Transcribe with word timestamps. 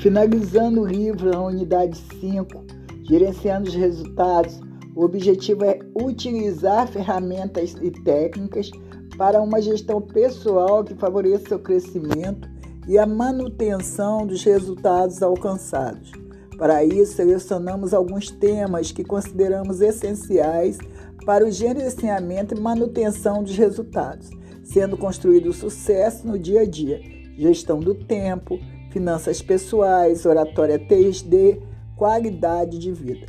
Finalizando 0.00 0.80
o 0.80 0.86
livro 0.86 1.30
na 1.30 1.42
unidade 1.42 1.98
5, 2.18 2.64
gerenciando 3.02 3.68
os 3.68 3.74
resultados, 3.74 4.58
o 4.96 5.04
objetivo 5.04 5.62
é 5.62 5.78
utilizar 5.94 6.88
ferramentas 6.88 7.76
e 7.82 7.90
técnicas 7.90 8.70
para 9.18 9.42
uma 9.42 9.60
gestão 9.60 10.00
pessoal 10.00 10.82
que 10.82 10.94
favoreça 10.94 11.54
o 11.54 11.58
crescimento 11.58 12.48
e 12.88 12.96
a 12.96 13.04
manutenção 13.04 14.26
dos 14.26 14.42
resultados 14.42 15.22
alcançados. 15.22 16.12
Para 16.56 16.82
isso, 16.82 17.16
selecionamos 17.16 17.92
alguns 17.92 18.30
temas 18.30 18.90
que 18.92 19.04
consideramos 19.04 19.82
essenciais 19.82 20.78
para 21.26 21.46
o 21.46 21.50
gerenciamento 21.50 22.54
e 22.54 22.60
manutenção 22.60 23.42
dos 23.42 23.54
resultados, 23.54 24.30
sendo 24.64 24.96
construído 24.96 25.50
o 25.50 25.52
sucesso 25.52 26.26
no 26.26 26.38
dia 26.38 26.62
a 26.62 26.66
dia, 26.66 27.02
gestão 27.36 27.80
do 27.80 27.94
tempo, 27.94 28.58
finanças 28.90 29.40
pessoais, 29.40 30.26
oratória 30.26 30.78
3D, 30.78 31.60
qualidade 31.96 32.78
de 32.78 32.92
vida. 32.92 33.26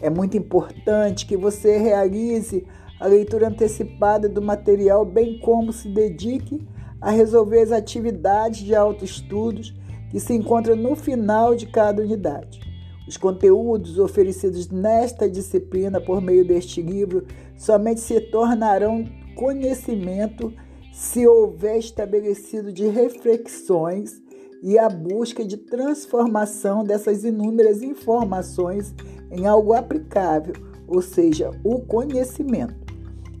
É 0.00 0.08
muito 0.08 0.36
importante 0.36 1.26
que 1.26 1.36
você 1.36 1.76
realize 1.78 2.66
a 2.98 3.06
leitura 3.06 3.48
antecipada 3.48 4.28
do 4.28 4.42
material, 4.42 5.04
bem 5.04 5.38
como 5.40 5.72
se 5.72 5.88
dedique 5.88 6.66
a 7.00 7.10
resolver 7.10 7.60
as 7.60 7.72
atividades 7.72 8.60
de 8.60 8.74
autoestudos 8.74 9.74
que 10.10 10.20
se 10.20 10.34
encontram 10.34 10.76
no 10.76 10.94
final 10.94 11.54
de 11.54 11.66
cada 11.66 12.02
unidade. 12.02 12.60
Os 13.08 13.16
conteúdos 13.16 13.98
oferecidos 13.98 14.68
nesta 14.68 15.28
disciplina 15.28 16.00
por 16.00 16.20
meio 16.20 16.44
deste 16.44 16.82
livro 16.82 17.26
somente 17.56 18.00
se 18.00 18.20
tornarão 18.20 19.04
conhecimento 19.34 20.52
se 20.92 21.26
houver 21.26 21.78
estabelecido 21.78 22.72
de 22.72 22.86
reflexões 22.86 24.20
e 24.62 24.78
a 24.78 24.88
busca 24.88 25.44
de 25.44 25.56
transformação 25.56 26.84
dessas 26.84 27.24
inúmeras 27.24 27.82
informações 27.82 28.94
em 29.30 29.46
algo 29.46 29.72
aplicável, 29.72 30.54
ou 30.86 31.00
seja, 31.00 31.50
o 31.64 31.80
conhecimento. 31.80 32.74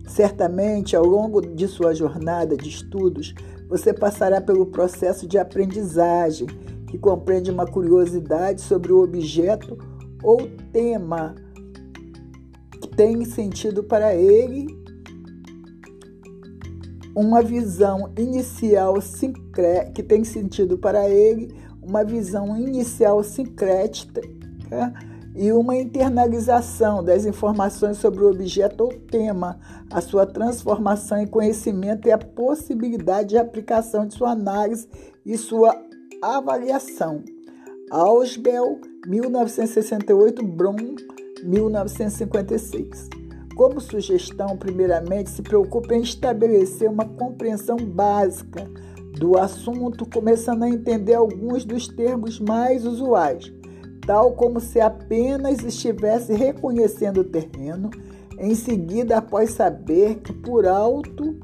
Certamente, 0.06 0.96
ao 0.96 1.04
longo 1.04 1.40
de 1.40 1.68
sua 1.68 1.94
jornada 1.94 2.56
de 2.56 2.68
estudos, 2.68 3.34
você 3.68 3.92
passará 3.92 4.40
pelo 4.40 4.66
processo 4.66 5.26
de 5.26 5.38
aprendizagem, 5.38 6.48
que 6.88 6.98
compreende 6.98 7.50
uma 7.50 7.66
curiosidade 7.66 8.60
sobre 8.60 8.92
o 8.92 9.02
objeto 9.02 9.78
ou 10.22 10.48
tema 10.72 11.36
que 12.80 12.88
tem 12.88 13.24
sentido 13.24 13.84
para 13.84 14.14
ele 14.14 14.79
uma 17.14 17.42
visão 17.42 18.12
inicial 18.16 18.94
que 19.94 20.02
tem 20.02 20.24
sentido 20.24 20.78
para 20.78 21.08
ele, 21.08 21.54
uma 21.82 22.04
visão 22.04 22.56
inicial 22.56 23.22
sincrética 23.22 24.20
e 25.34 25.52
uma 25.52 25.76
internalização 25.76 27.02
das 27.02 27.24
informações 27.24 27.98
sobre 27.98 28.22
o 28.24 28.30
objeto 28.30 28.82
ou 28.82 28.92
tema, 28.92 29.58
a 29.90 30.00
sua 30.00 30.26
transformação 30.26 31.18
em 31.18 31.26
conhecimento 31.26 32.08
e 32.08 32.12
a 32.12 32.18
possibilidade 32.18 33.30
de 33.30 33.38
aplicação 33.38 34.06
de 34.06 34.14
sua 34.14 34.30
análise 34.32 34.88
e 35.24 35.36
sua 35.36 35.74
avaliação. 36.22 37.22
Ausbel, 37.90 38.80
1968, 39.06 40.46
Brum, 40.46 40.76
1956. 41.42 43.19
Como 43.54 43.80
sugestão, 43.80 44.56
primeiramente, 44.56 45.30
se 45.30 45.42
preocupe 45.42 45.94
em 45.94 46.02
estabelecer 46.02 46.88
uma 46.88 47.04
compreensão 47.04 47.76
básica 47.76 48.70
do 49.18 49.36
assunto, 49.38 50.08
começando 50.08 50.62
a 50.62 50.68
entender 50.68 51.14
alguns 51.14 51.64
dos 51.64 51.88
termos 51.88 52.40
mais 52.40 52.86
usuais, 52.86 53.52
tal 54.06 54.32
como 54.32 54.60
se 54.60 54.80
apenas 54.80 55.62
estivesse 55.62 56.32
reconhecendo 56.32 57.20
o 57.20 57.24
terreno, 57.24 57.90
em 58.38 58.54
seguida, 58.54 59.18
após 59.18 59.50
saber 59.50 60.20
que 60.20 60.32
por 60.32 60.66
alto 60.66 61.36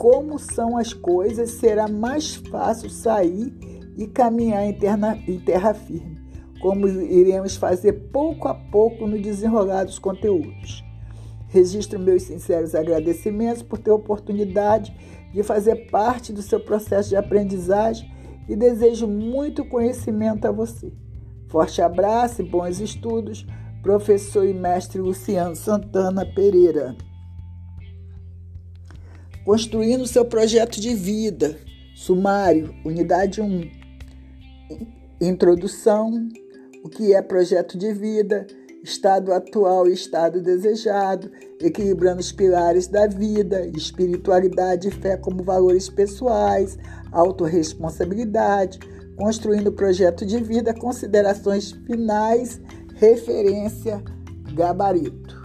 como 0.00 0.38
são 0.38 0.78
as 0.78 0.94
coisas, 0.94 1.50
será 1.50 1.86
mais 1.86 2.34
fácil 2.34 2.88
sair 2.88 3.52
e 3.98 4.06
caminhar 4.06 4.64
em, 4.64 4.72
terra, 4.72 5.18
em 5.28 5.38
terra 5.38 5.74
firme, 5.74 6.18
como 6.58 6.88
iremos 6.88 7.54
fazer 7.56 7.92
pouco 8.10 8.48
a 8.48 8.54
pouco 8.54 9.06
no 9.06 9.20
desenrolar 9.20 9.84
dos 9.84 9.98
conteúdos. 9.98 10.82
Registro 11.50 11.98
meus 11.98 12.22
sinceros 12.22 12.74
agradecimentos 12.74 13.62
por 13.62 13.78
ter 13.78 13.90
a 13.90 13.94
oportunidade 13.94 14.96
de 15.32 15.42
fazer 15.42 15.90
parte 15.90 16.32
do 16.32 16.42
seu 16.42 16.60
processo 16.60 17.10
de 17.10 17.16
aprendizagem 17.16 18.10
e 18.48 18.56
desejo 18.56 19.06
muito 19.06 19.64
conhecimento 19.64 20.46
a 20.46 20.52
você. 20.52 20.92
Forte 21.48 21.82
abraço 21.82 22.40
e 22.40 22.44
bons 22.48 22.80
estudos, 22.80 23.44
professor 23.82 24.46
e 24.46 24.54
mestre 24.54 25.00
Luciano 25.00 25.56
Santana 25.56 26.24
Pereira. 26.24 26.96
Construindo 29.44 30.06
seu 30.06 30.24
projeto 30.24 30.80
de 30.80 30.94
vida. 30.94 31.58
Sumário, 31.96 32.72
unidade 32.84 33.40
1. 33.40 33.70
Introdução: 35.20 36.28
o 36.84 36.88
que 36.88 37.12
é 37.12 37.20
projeto 37.20 37.76
de 37.76 37.92
vida? 37.92 38.46
Estado 38.82 39.32
atual 39.32 39.86
e 39.88 39.92
estado 39.92 40.40
desejado, 40.40 41.30
equilibrando 41.60 42.20
os 42.20 42.32
pilares 42.32 42.86
da 42.86 43.06
vida, 43.06 43.66
espiritualidade 43.66 44.88
e 44.88 44.90
fé 44.90 45.16
como 45.16 45.42
valores 45.42 45.88
pessoais, 45.88 46.78
autorresponsabilidade, 47.12 48.78
construindo 49.16 49.72
projeto 49.72 50.24
de 50.24 50.42
vida, 50.42 50.72
considerações 50.72 51.72
finais, 51.72 52.60
referência, 52.94 54.02
gabarito. 54.54 55.40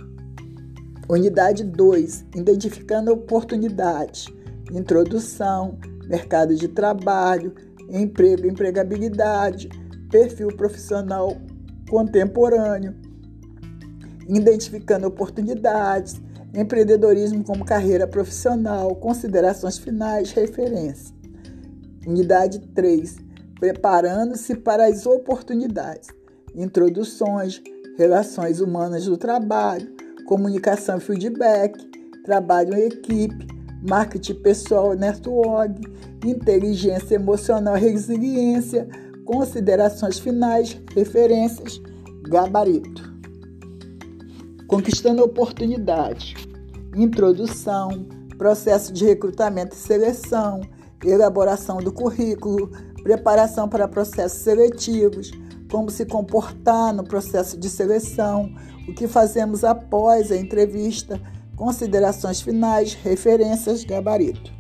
Unidade 1.10 1.64
2, 1.64 2.26
identificando 2.36 3.12
oportunidade, 3.12 4.34
introdução, 4.72 5.78
mercado 6.08 6.56
de 6.56 6.68
trabalho, 6.68 7.54
emprego, 7.90 8.48
empregabilidade, 8.48 9.70
perfil 10.10 10.48
profissional 10.56 11.38
contemporâneo, 11.90 12.96
identificando 14.28 15.08
oportunidades, 15.08 16.22
empreendedorismo 16.54 17.44
como 17.44 17.66
carreira 17.66 18.08
profissional, 18.08 18.96
considerações 18.96 19.78
finais, 19.78 20.32
referência. 20.32 21.14
Unidade 22.06 22.60
3. 22.74 23.18
Preparando-se 23.60 24.56
para 24.56 24.88
as 24.88 25.06
oportunidades. 25.06 26.10
Introduções, 26.56 27.62
relações 27.98 28.62
humanas 28.62 29.06
do 29.06 29.18
trabalho, 29.18 29.94
comunicação 30.26 30.98
e 30.98 31.02
feedback, 31.02 31.78
trabalho 32.24 32.76
em 32.76 32.88
equipe, 32.88 33.48
marketing 33.88 34.36
pessoal 34.36 34.94
network, 34.94 35.82
inteligência 36.26 37.16
emocional 37.16 37.78
e 37.78 37.82
resiliência, 37.82 38.88
considerações 39.26 40.20
finais, 40.20 40.80
referências, 40.94 41.82
gabarito. 42.24 43.15
Conquistando 44.68 45.24
oportunidade. 45.24 46.36
Introdução, 46.96 48.08
processo 48.38 48.92
de 48.92 49.06
recrutamento 49.06 49.76
e 49.76 49.80
seleção, 49.80 50.62
elaboração 51.04 51.78
do 51.78 51.92
currículo, 51.92 52.72
preparação 53.04 53.70
para 53.70 53.88
processos 53.88 54.40
seletivos, 54.40 55.32
como 55.70 55.92
se 55.92 56.06
comportar 56.06 56.94
no 56.94 57.04
processo 57.04 57.60
de 57.60 57.70
seleção, 57.70 58.52
o 58.88 58.94
que 58.94 59.08
fazemos 59.08 59.64
após 59.64 60.32
a 60.32 60.38
entrevista, 60.38 61.22
considerações 61.56 62.42
finais, 62.42 62.94
referências, 62.94 63.84
gabarito. 63.84 64.52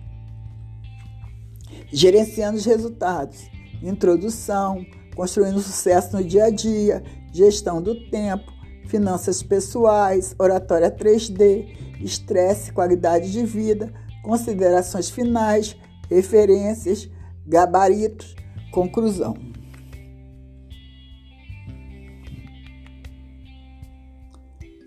Gerenciando 1.91 2.57
os 2.57 2.65
resultados, 2.65 3.49
introdução, 3.81 4.85
construindo 5.15 5.59
sucesso 5.59 6.15
no 6.15 6.23
dia 6.23 6.45
a 6.45 6.49
dia, 6.49 7.03
gestão 7.33 7.81
do 7.81 8.07
tempo, 8.09 8.54
finanças 8.87 9.43
pessoais, 9.43 10.35
oratória 10.37 10.91
3D, 10.91 11.67
estresse, 12.01 12.71
qualidade 12.71 13.31
de 13.31 13.45
vida, 13.45 13.91
considerações 14.23 15.09
finais, 15.09 15.75
referências, 16.09 17.09
gabaritos, 17.45 18.35
conclusão. 18.71 19.35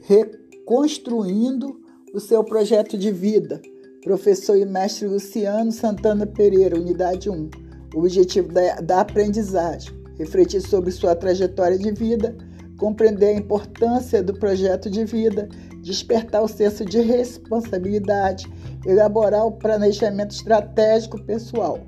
Reconstruindo 0.03 1.81
o 2.15 2.21
seu 2.21 2.43
projeto 2.43 2.97
de 2.97 3.11
vida. 3.11 3.61
Professor 4.03 4.57
e 4.57 4.65
mestre 4.65 5.07
Luciano 5.07 5.71
Santana 5.71 6.27
Pereira, 6.27 6.77
unidade 6.77 7.29
1. 7.29 7.51
O 7.95 7.99
objetivo 7.99 8.51
da, 8.53 8.77
da 8.77 9.01
aprendizagem: 9.01 9.93
refletir 10.17 10.63
sobre 10.63 10.91
sua 10.91 11.15
trajetória 11.15 11.79
de 11.79 11.93
vida 11.93 12.37
compreender 12.79 13.27
a 13.27 13.39
importância 13.39 14.23
do 14.23 14.33
projeto 14.33 14.89
de 14.89 15.05
vida, 15.05 15.49
despertar 15.83 16.43
o 16.43 16.49
senso 16.49 16.85
de 16.85 17.01
responsabilidade, 17.01 18.47
elaborar 18.87 19.45
o 19.45 19.53
planejamento 19.53 20.31
estratégico 20.31 21.21
pessoal. 21.23 21.81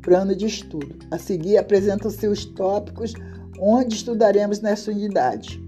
plano 0.00 0.34
de 0.34 0.46
estudo. 0.46 0.96
A 1.10 1.18
seguir, 1.18 1.58
apresentam-se 1.58 2.26
os 2.26 2.46
tópicos 2.46 3.12
onde 3.60 3.94
estudaremos 3.94 4.60
nesta 4.60 4.90
unidade. 4.90 5.62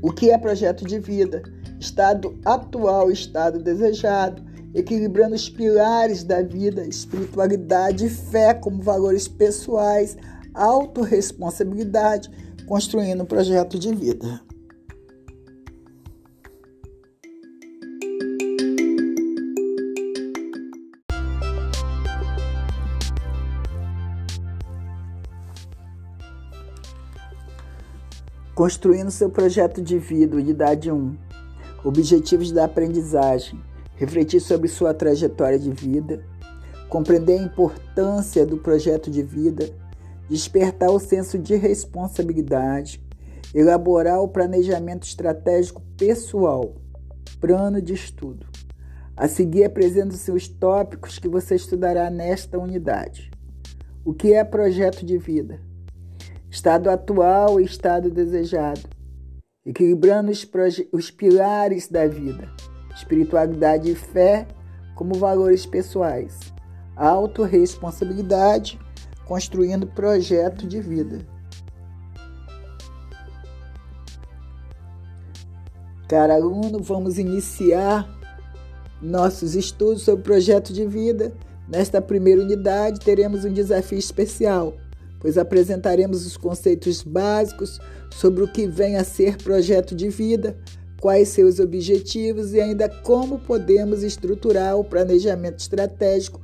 O 0.00 0.10
que 0.10 0.30
é 0.30 0.38
projeto 0.38 0.86
de 0.86 0.98
vida? 0.98 1.42
Estado 1.78 2.38
atual, 2.44 3.10
estado 3.10 3.58
desejado, 3.58 4.42
equilibrando 4.72 5.34
os 5.34 5.50
pilares 5.50 6.24
da 6.24 6.40
vida, 6.40 6.86
espiritualidade 6.86 8.06
e 8.06 8.08
fé 8.08 8.54
como 8.54 8.82
valores 8.82 9.28
pessoais, 9.28 10.16
autorresponsabilidade, 10.54 12.30
construindo 12.72 13.22
um 13.22 13.26
projeto 13.26 13.78
de 13.78 13.94
vida. 13.94 14.40
Construindo 28.54 29.10
seu 29.10 29.28
projeto 29.28 29.82
de 29.82 29.98
vida, 29.98 30.34
unidade 30.34 30.90
1. 30.90 31.14
Objetivos 31.84 32.50
da 32.52 32.64
aprendizagem. 32.64 33.62
Refletir 33.96 34.40
sobre 34.40 34.68
sua 34.68 34.94
trajetória 34.94 35.58
de 35.58 35.70
vida. 35.70 36.24
Compreender 36.88 37.38
a 37.38 37.42
importância 37.42 38.46
do 38.46 38.56
projeto 38.56 39.10
de 39.10 39.22
vida. 39.22 39.81
Despertar 40.28 40.90
o 40.90 40.98
senso 40.98 41.38
de 41.38 41.56
responsabilidade. 41.56 43.04
Elaborar 43.54 44.20
o 44.20 44.28
planejamento 44.28 45.04
estratégico 45.04 45.82
pessoal. 45.96 46.74
Plano 47.40 47.82
de 47.82 47.94
estudo. 47.94 48.46
A 49.16 49.28
seguir, 49.28 49.64
apresento-se 49.64 50.30
os 50.30 50.48
tópicos 50.48 51.18
que 51.18 51.28
você 51.28 51.54
estudará 51.54 52.08
nesta 52.08 52.58
unidade. 52.58 53.30
O 54.04 54.14
que 54.14 54.32
é 54.32 54.42
projeto 54.42 55.04
de 55.04 55.18
vida? 55.18 55.60
estado 56.52 56.90
atual 56.90 57.58
e 57.58 57.64
estado 57.64 58.10
desejado, 58.10 58.82
equilibrando 59.64 60.30
os, 60.30 60.46
os 60.92 61.10
pilares 61.10 61.88
da 61.88 62.06
vida, 62.06 62.46
espiritualidade 62.94 63.90
e 63.90 63.94
fé 63.94 64.46
como 64.94 65.14
valores 65.14 65.64
pessoais, 65.64 66.38
autorresponsabilidade, 66.94 68.78
construindo 69.32 69.86
projeto 69.86 70.66
de 70.66 70.78
vida. 70.78 71.26
Cara 76.06 76.34
aluno, 76.34 76.80
vamos 76.82 77.16
iniciar 77.16 78.06
nossos 79.00 79.54
estudos 79.54 80.02
sobre 80.02 80.22
projeto 80.22 80.70
de 80.70 80.86
vida. 80.86 81.32
Nesta 81.66 82.02
primeira 82.02 82.42
unidade, 82.42 83.00
teremos 83.00 83.46
um 83.46 83.52
desafio 83.54 83.98
especial 83.98 84.74
pois 85.18 85.38
apresentaremos 85.38 86.26
os 86.26 86.36
conceitos 86.36 87.00
básicos 87.00 87.80
sobre 88.10 88.42
o 88.42 88.48
que 88.48 88.66
vem 88.66 88.96
a 88.96 89.04
ser 89.04 89.36
projeto 89.36 89.94
de 89.94 90.08
vida, 90.08 90.56
quais 91.00 91.28
seus 91.28 91.60
objetivos 91.60 92.52
e 92.52 92.60
ainda 92.60 92.88
como 92.88 93.38
podemos 93.38 94.02
estruturar 94.02 94.76
o 94.76 94.84
planejamento 94.84 95.60
estratégico 95.60 96.40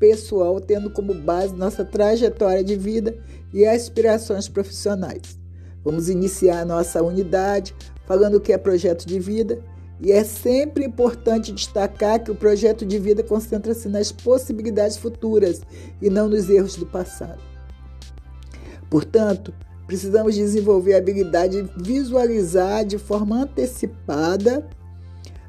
pessoal, 0.00 0.58
tendo 0.60 0.90
como 0.90 1.14
base 1.14 1.54
nossa 1.54 1.84
trajetória 1.84 2.64
de 2.64 2.74
vida 2.74 3.16
e 3.52 3.66
aspirações 3.66 4.48
profissionais. 4.48 5.38
Vamos 5.84 6.08
iniciar 6.08 6.64
nossa 6.66 7.02
unidade 7.02 7.74
falando 8.06 8.36
o 8.36 8.40
que 8.40 8.52
é 8.52 8.58
projeto 8.58 9.06
de 9.06 9.20
vida. 9.20 9.62
E 10.02 10.10
é 10.10 10.24
sempre 10.24 10.86
importante 10.86 11.52
destacar 11.52 12.24
que 12.24 12.30
o 12.30 12.34
projeto 12.34 12.86
de 12.86 12.98
vida 12.98 13.22
concentra-se 13.22 13.86
nas 13.86 14.10
possibilidades 14.10 14.96
futuras 14.96 15.60
e 16.00 16.08
não 16.08 16.26
nos 16.26 16.48
erros 16.48 16.74
do 16.74 16.86
passado. 16.86 17.42
Portanto, 18.88 19.52
precisamos 19.86 20.34
desenvolver 20.34 20.94
a 20.94 20.98
habilidade 20.98 21.62
de 21.62 21.70
visualizar 21.82 22.82
de 22.84 22.96
forma 22.96 23.42
antecipada 23.42 24.66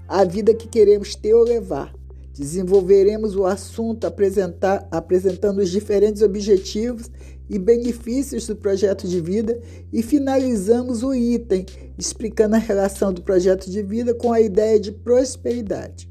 a 0.05 0.25
vida 0.25 0.53
que 0.53 0.67
queremos 0.67 1.15
ter 1.15 1.33
ou 1.33 1.45
levar. 1.45 1.93
Desenvolveremos 2.41 3.35
o 3.35 3.45
assunto 3.45 4.07
apresentando 4.07 5.59
os 5.59 5.69
diferentes 5.69 6.23
objetivos 6.23 7.07
e 7.47 7.59
benefícios 7.59 8.47
do 8.47 8.55
projeto 8.55 9.07
de 9.07 9.21
vida 9.21 9.61
e 9.93 10.01
finalizamos 10.01 11.03
o 11.03 11.13
item 11.13 11.67
explicando 11.99 12.55
a 12.55 12.57
relação 12.57 13.13
do 13.13 13.21
projeto 13.21 13.69
de 13.69 13.83
vida 13.83 14.15
com 14.15 14.33
a 14.33 14.41
ideia 14.41 14.79
de 14.79 14.91
prosperidade. 14.91 16.09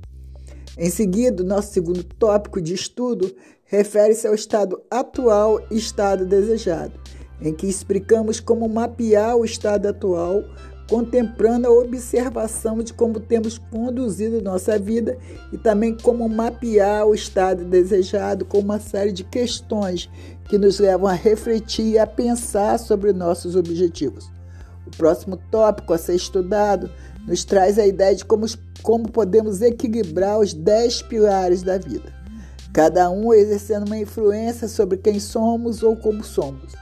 Em 0.79 0.89
seguida, 0.89 1.43
nosso 1.43 1.73
segundo 1.73 2.05
tópico 2.05 2.61
de 2.61 2.75
estudo 2.75 3.35
refere-se 3.65 4.29
ao 4.29 4.33
estado 4.33 4.81
atual 4.89 5.61
e 5.69 5.77
estado 5.77 6.25
desejado 6.25 6.93
em 7.41 7.55
que 7.55 7.67
explicamos 7.67 8.39
como 8.39 8.69
mapear 8.69 9.37
o 9.37 9.45
estado 9.45 9.87
atual, 9.89 10.45
contemplando 10.91 11.69
a 11.69 11.71
observação 11.71 12.83
de 12.83 12.93
como 12.93 13.21
temos 13.21 13.57
conduzido 13.57 14.43
nossa 14.43 14.77
vida 14.77 15.17
e 15.53 15.57
também 15.57 15.97
como 15.97 16.29
mapear 16.29 17.07
o 17.07 17.15
estado 17.15 17.65
desejado 17.65 18.45
com 18.45 18.59
uma 18.59 18.81
série 18.81 19.13
de 19.13 19.23
questões 19.23 20.11
que 20.49 20.59
nos 20.59 20.81
levam 20.81 21.07
a 21.07 21.13
refletir 21.13 21.93
e 21.93 21.99
a 21.99 22.09
pensar 22.09 22.77
sobre 22.77 23.13
nossos 23.13 23.55
objetivos. 23.55 24.29
O 24.85 24.91
próximo 24.91 25.37
tópico 25.49 25.95
a 25.95 25.99
ser 25.99 26.17
estudado 26.17 26.91
nos 27.25 27.45
traz 27.45 27.79
a 27.79 27.87
ideia 27.87 28.17
de 28.17 28.25
como, 28.25 28.45
como 28.83 29.09
podemos 29.09 29.63
equilibrar 29.63 30.41
os 30.41 30.53
dez 30.53 31.01
pilares 31.01 31.63
da 31.63 31.79
vida, 31.79 32.13
cada 32.73 33.09
um 33.09 33.33
exercendo 33.33 33.87
uma 33.87 33.99
influência 33.99 34.67
sobre 34.67 34.99
quem 34.99 35.21
somos 35.21 35.85
ou 35.85 35.95
como 35.95 36.25
somos. 36.25 36.80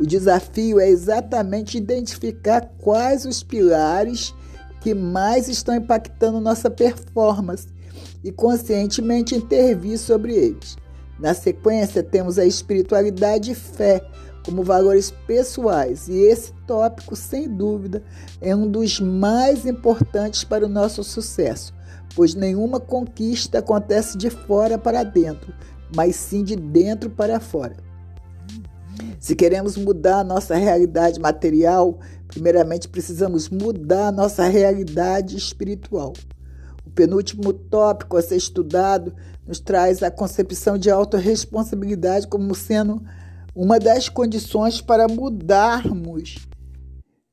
O 0.00 0.06
desafio 0.06 0.80
é 0.80 0.88
exatamente 0.88 1.76
identificar 1.76 2.62
quais 2.78 3.26
os 3.26 3.42
pilares 3.42 4.34
que 4.80 4.94
mais 4.94 5.46
estão 5.46 5.74
impactando 5.74 6.40
nossa 6.40 6.70
performance 6.70 7.68
e 8.24 8.32
conscientemente 8.32 9.34
intervir 9.34 9.98
sobre 9.98 10.32
eles. 10.32 10.78
Na 11.18 11.34
sequência, 11.34 12.02
temos 12.02 12.38
a 12.38 12.46
espiritualidade 12.46 13.50
e 13.50 13.54
fé 13.54 14.02
como 14.42 14.62
valores 14.62 15.10
pessoais, 15.26 16.08
e 16.08 16.14
esse 16.14 16.50
tópico, 16.66 17.14
sem 17.14 17.46
dúvida, 17.46 18.02
é 18.40 18.56
um 18.56 18.66
dos 18.66 18.98
mais 19.00 19.66
importantes 19.66 20.44
para 20.44 20.64
o 20.64 20.68
nosso 20.68 21.04
sucesso, 21.04 21.74
pois 22.16 22.34
nenhuma 22.34 22.80
conquista 22.80 23.58
acontece 23.58 24.16
de 24.16 24.30
fora 24.30 24.78
para 24.78 25.02
dentro, 25.02 25.52
mas 25.94 26.16
sim 26.16 26.42
de 26.42 26.56
dentro 26.56 27.10
para 27.10 27.38
fora. 27.38 27.89
Se 29.18 29.34
queremos 29.34 29.76
mudar 29.76 30.20
a 30.20 30.24
nossa 30.24 30.54
realidade 30.54 31.20
material, 31.20 31.98
primeiramente 32.28 32.88
precisamos 32.88 33.48
mudar 33.48 34.08
a 34.08 34.12
nossa 34.12 34.44
realidade 34.44 35.36
espiritual. 35.36 36.12
O 36.86 36.90
penúltimo 36.90 37.52
tópico 37.52 38.16
a 38.16 38.22
ser 38.22 38.36
estudado 38.36 39.14
nos 39.46 39.60
traz 39.60 40.02
a 40.02 40.10
concepção 40.10 40.78
de 40.78 40.90
autorresponsabilidade 40.90 42.26
como 42.26 42.54
sendo 42.54 43.02
uma 43.54 43.78
das 43.78 44.08
condições 44.08 44.80
para 44.80 45.08
mudarmos 45.08 46.48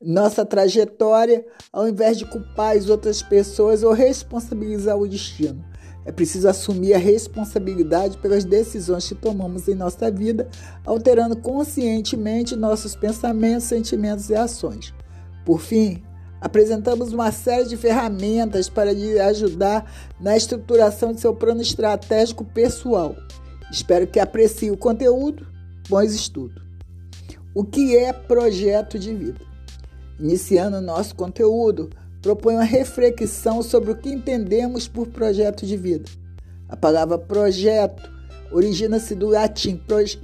nossa 0.00 0.44
trajetória 0.44 1.44
ao 1.72 1.88
invés 1.88 2.18
de 2.18 2.24
culpar 2.24 2.76
as 2.76 2.88
outras 2.88 3.20
pessoas 3.20 3.82
ou 3.82 3.92
responsabilizar 3.92 4.96
o 4.96 5.08
destino. 5.08 5.64
É 6.08 6.10
preciso 6.10 6.48
assumir 6.48 6.94
a 6.94 6.98
responsabilidade 6.98 8.16
pelas 8.16 8.42
decisões 8.42 9.06
que 9.06 9.14
tomamos 9.14 9.68
em 9.68 9.74
nossa 9.74 10.10
vida, 10.10 10.48
alterando 10.86 11.36
conscientemente 11.36 12.56
nossos 12.56 12.96
pensamentos, 12.96 13.64
sentimentos 13.64 14.30
e 14.30 14.34
ações. 14.34 14.94
Por 15.44 15.60
fim, 15.60 16.02
apresentamos 16.40 17.12
uma 17.12 17.30
série 17.30 17.68
de 17.68 17.76
ferramentas 17.76 18.70
para 18.70 18.90
lhe 18.90 19.20
ajudar 19.20 19.92
na 20.18 20.34
estruturação 20.34 21.12
de 21.12 21.20
seu 21.20 21.34
plano 21.34 21.60
estratégico 21.60 22.42
pessoal. 22.42 23.14
Espero 23.70 24.06
que 24.06 24.18
aprecie 24.18 24.70
o 24.70 24.78
conteúdo. 24.78 25.46
Bons 25.90 26.14
estudos. 26.14 26.62
O 27.54 27.64
que 27.64 27.94
é 27.98 28.14
projeto 28.14 28.98
de 28.98 29.14
vida? 29.14 29.40
Iniciando 30.18 30.80
nosso 30.80 31.14
conteúdo, 31.14 31.90
propõe 32.22 32.54
uma 32.54 32.64
reflexão 32.64 33.62
sobre 33.62 33.90
o 33.90 33.96
que 33.96 34.08
entendemos 34.08 34.88
por 34.88 35.06
projeto 35.08 35.64
de 35.64 35.76
vida. 35.76 36.08
A 36.68 36.76
palavra 36.76 37.18
projeto 37.18 38.10
origina-se 38.50 39.14
do 39.14 39.28
latim 39.28 39.80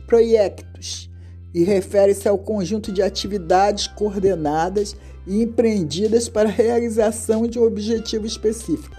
proiectus 0.07 1.11
e 1.53 1.63
refere-se 1.63 2.29
ao 2.29 2.37
conjunto 2.37 2.91
de 2.91 3.03
atividades 3.03 3.87
coordenadas 3.87 4.97
e 5.27 5.43
empreendidas 5.43 6.29
para 6.29 6.49
a 6.49 6.53
realização 6.53 7.47
de 7.47 7.59
um 7.59 7.65
objetivo 7.65 8.27
específico. 8.27 8.97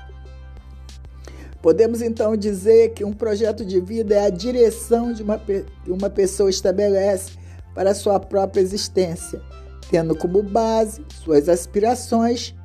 Podemos 1.62 2.02
então 2.02 2.36
dizer 2.38 2.94
que 2.94 3.04
um 3.04 3.12
projeto 3.12 3.66
de 3.66 3.80
vida 3.80 4.16
é 4.16 4.26
a 4.28 4.30
direção 4.30 5.12
de 5.12 5.24
uma, 5.24 5.38
que 5.38 5.66
uma 5.88 6.10
pessoa 6.10 6.50
estabelece 6.50 7.32
para 7.74 7.92
a 7.92 7.96
sua 7.96 8.20
própria 8.20 8.62
existência, 8.62 9.42
tendo 9.90 10.16
como 10.16 10.42
base 10.42 11.04
suas 11.24 11.50
aspirações 11.50 12.56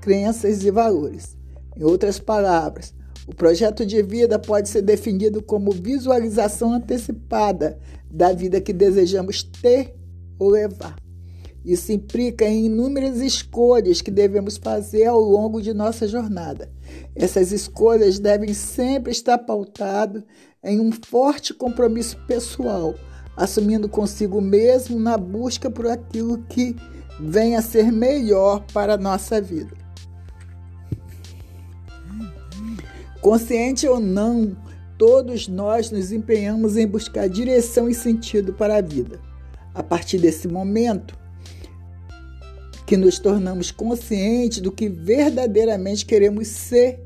crenças 0.00 0.64
e 0.64 0.70
valores. 0.70 1.36
Em 1.76 1.84
outras 1.84 2.18
palavras, 2.18 2.94
O 3.30 3.34
projeto 3.34 3.86
de 3.86 4.02
vida 4.02 4.40
pode 4.40 4.68
ser 4.68 4.82
definido 4.82 5.40
como 5.40 5.70
visualização 5.70 6.72
antecipada 6.74 7.78
da 8.10 8.32
vida 8.32 8.60
que 8.60 8.72
desejamos 8.72 9.44
ter 9.44 9.94
ou 10.36 10.48
levar. 10.48 10.96
Isso 11.64 11.92
implica 11.92 12.44
em 12.44 12.66
inúmeras 12.66 13.20
escolhas 13.20 14.02
que 14.02 14.10
devemos 14.10 14.56
fazer 14.56 15.04
ao 15.04 15.20
longo 15.20 15.62
de 15.62 15.72
nossa 15.72 16.08
jornada. 16.08 16.72
Essas 17.14 17.52
escolhas 17.52 18.18
devem 18.18 18.52
sempre 18.52 19.12
estar 19.12 19.38
pautadas 19.38 20.24
em 20.64 20.80
um 20.80 20.90
forte 20.90 21.54
compromisso 21.54 22.16
pessoal, 22.26 22.96
assumindo 23.36 23.88
consigo 23.88 24.40
mesmo 24.40 24.98
na 24.98 25.16
busca 25.16 25.70
por 25.70 25.86
aquilo 25.86 26.38
que 26.48 26.74
venha 27.20 27.60
a 27.60 27.62
ser 27.62 27.92
melhor 27.92 28.64
para 28.72 28.94
a 28.94 28.98
nossa 28.98 29.40
vida. 29.40 29.79
Consciente 33.20 33.86
ou 33.86 34.00
não, 34.00 34.56
todos 34.96 35.46
nós 35.46 35.90
nos 35.90 36.10
empenhamos 36.10 36.76
em 36.76 36.86
buscar 36.86 37.28
direção 37.28 37.88
e 37.88 37.94
sentido 37.94 38.54
para 38.54 38.76
a 38.76 38.80
vida. 38.80 39.20
A 39.74 39.82
partir 39.82 40.18
desse 40.18 40.48
momento, 40.48 41.18
que 42.86 42.96
nos 42.96 43.18
tornamos 43.18 43.70
conscientes 43.70 44.60
do 44.60 44.72
que 44.72 44.88
verdadeiramente 44.88 46.04
queremos 46.04 46.48
ser, 46.48 46.98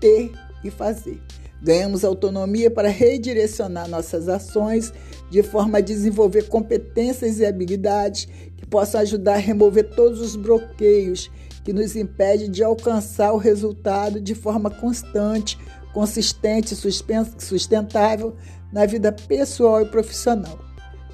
ter 0.00 0.32
e 0.64 0.70
fazer. 0.70 1.20
Ganhamos 1.62 2.04
autonomia 2.04 2.70
para 2.70 2.88
redirecionar 2.88 3.88
nossas 3.88 4.28
ações 4.28 4.92
de 5.30 5.42
forma 5.42 5.78
a 5.78 5.80
desenvolver 5.80 6.48
competências 6.48 7.38
e 7.38 7.46
habilidades 7.46 8.28
que 8.56 8.66
possam 8.66 9.00
ajudar 9.00 9.34
a 9.34 9.38
remover 9.38 9.88
todos 9.90 10.20
os 10.20 10.36
bloqueios 10.36 11.30
que 11.64 11.72
nos 11.72 11.96
impede 11.96 12.48
de 12.48 12.62
alcançar 12.62 13.32
o 13.32 13.38
resultado 13.38 14.20
de 14.20 14.34
forma 14.34 14.70
constante, 14.70 15.58
consistente 15.92 16.74
sustentável 16.74 18.36
na 18.72 18.86
vida 18.86 19.10
pessoal 19.12 19.82
e 19.82 19.86
profissional. 19.86 20.58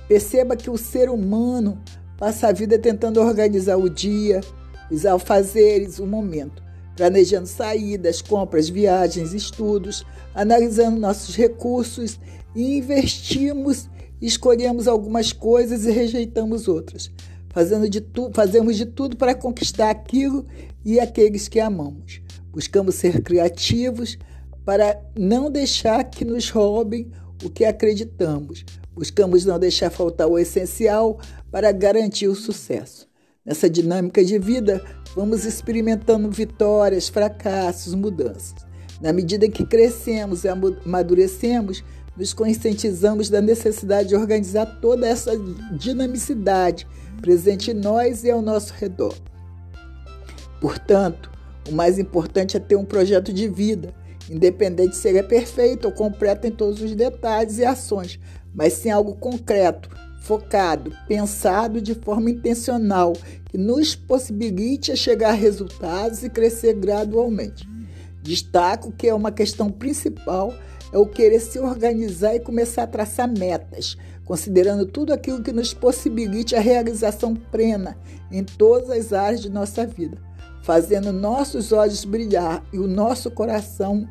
Perceba 0.09 0.57
que 0.57 0.71
o 0.71 0.77
ser 0.77 1.09
humano 1.09 1.79
passa 2.19 2.49
a 2.49 2.53
vida 2.53 2.79
tentando 2.79 3.21
organizar 3.21 3.77
o 3.77 3.89
dia, 3.89 4.41
os 4.91 5.07
alfazeres, 5.07 5.99
o 5.99 6.07
momento, 6.07 6.63
planejando 6.97 7.47
saídas, 7.47 8.21
compras, 8.21 8.69
viagens, 8.69 9.33
estudos, 9.33 10.05
analisando 10.35 11.01
nossos 11.01 11.35
recursos 11.35 12.19
e 12.55 12.77
investimos, 12.77 13.89
escolhemos 14.21 14.87
algumas 14.87 15.33
coisas 15.33 15.87
e 15.87 15.91
rejeitamos 15.91 16.69
outras 16.69 17.11
fazendo 17.55 17.89
de 17.89 18.01
tu, 18.01 18.33
fazemos 18.35 18.77
de 18.77 18.85
tudo 18.85 19.17
para 19.17 19.33
conquistar 19.33 19.89
aquilo 19.89 20.45
e 20.85 20.99
aqueles 20.99 21.47
que 21.47 21.61
amamos. 21.61 22.21
Buscamos 22.51 22.97
ser 22.97 23.23
criativos 23.23 24.19
para 24.65 25.01
não 25.17 25.49
deixar 25.49 26.03
que 26.03 26.25
nos 26.25 26.51
roubem 26.51 27.13
o 27.45 27.49
que 27.49 27.65
acreditamos. 27.65 28.65
Buscamos 28.93 29.45
não 29.45 29.57
deixar 29.57 29.91
faltar 29.91 30.27
o 30.27 30.37
essencial 30.37 31.21
para 31.49 31.71
garantir 31.71 32.27
o 32.27 32.35
sucesso. 32.35 33.07
Nessa 33.47 33.71
dinâmica 33.71 34.25
de 34.25 34.37
vida, 34.37 34.85
vamos 35.15 35.45
experimentando 35.45 36.29
vitórias, 36.31 37.09
fracassos, 37.09 37.95
mudanças. 37.95 38.67
Na 39.01 39.13
medida 39.13 39.49
que 39.49 39.65
crescemos 39.65 40.43
e 40.43 40.49
amadurecemos, 40.49 41.85
nos 42.17 42.33
conscientizamos 42.33 43.29
da 43.29 43.41
necessidade 43.41 44.09
de 44.09 44.17
organizar 44.17 44.81
toda 44.81 45.07
essa 45.07 45.33
dinamicidade 45.79 46.87
presente 47.15 47.71
em 47.71 47.75
nós 47.75 48.25
e 48.25 48.31
ao 48.31 48.43
nosso 48.43 48.73
redor. 48.75 49.15
Portanto, 50.61 51.31
o 51.69 51.73
mais 51.73 51.99
importante 51.99 52.57
é 52.57 52.61
ter 52.61 52.77
um 52.77 52.85
projeto 52.85 53.33
de 53.33 53.49
vida, 53.49 53.95
independente 54.31 54.97
se 54.97 55.09
ele 55.09 55.19
é 55.19 55.23
perfeito 55.23 55.87
ou 55.87 55.93
completo 55.93 56.47
em 56.47 56.51
todos 56.51 56.81
os 56.81 56.95
detalhes 56.95 57.59
e 57.59 57.65
ações, 57.65 58.19
mas 58.55 58.73
sim 58.75 58.91
algo 58.91 59.15
concreto, 59.17 59.89
focado, 60.23 60.93
pensado 61.07 61.81
de 61.81 61.95
forma 61.95 62.31
intencional, 62.31 63.13
que 63.51 63.59
nos 63.59 63.95
possibilite 63.95 64.93
a 64.93 64.97
chegar 64.97 65.31
a 65.31 65.35
resultados 65.35 66.23
e 66.23 66.31
crescer 66.31 66.75
gradualmente. 66.75 67.69
Destaco 68.23 68.91
que 68.91 69.07
é 69.07 69.15
uma 69.15 69.31
questão 69.31 69.71
principal 69.71 70.55
é 70.93 70.99
o 70.99 71.07
querer 71.07 71.41
se 71.41 71.59
organizar 71.59 72.37
e 72.37 72.41
começar 72.41 72.85
a 72.85 72.87
traçar 72.87 73.29
metas, 73.29 73.99
considerando 74.25 74.87
tudo 74.87 75.13
aquilo 75.13 75.43
que 75.43 75.53
nos 75.53 75.75
possibilite 75.75 76.57
a 76.57 76.61
realização 76.61 77.35
plena 77.35 77.97
em 78.31 78.43
todas 78.43 78.91
as 78.91 79.13
áreas 79.13 79.41
de 79.41 79.51
nossa 79.51 79.87
vida, 79.87 80.19
fazendo 80.63 81.13
nossos 81.13 81.73
olhos 81.73 82.05
brilhar 82.05 82.65
e 82.73 82.79
o 82.79 82.87
nosso 82.87 83.31
coração 83.31 84.09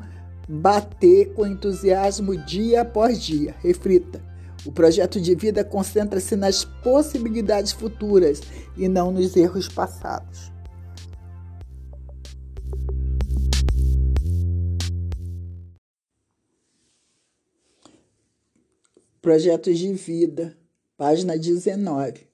bater 0.48 1.32
com 1.34 1.46
entusiasmo 1.46 2.36
dia 2.36 2.82
após 2.82 3.20
dia. 3.20 3.54
Reflita. 3.60 4.20
O 4.64 4.72
projeto 4.72 5.20
de 5.20 5.34
vida 5.34 5.62
concentra-se 5.62 6.36
nas 6.36 6.64
possibilidades 6.64 7.72
futuras 7.72 8.40
e 8.76 8.88
não 8.88 9.10
nos 9.10 9.36
erros 9.36 9.68
passados. 9.68 10.53
Projetos 19.24 19.78
de 19.78 19.90
vida, 19.94 20.54
página 20.98 21.38
19. 21.38 22.26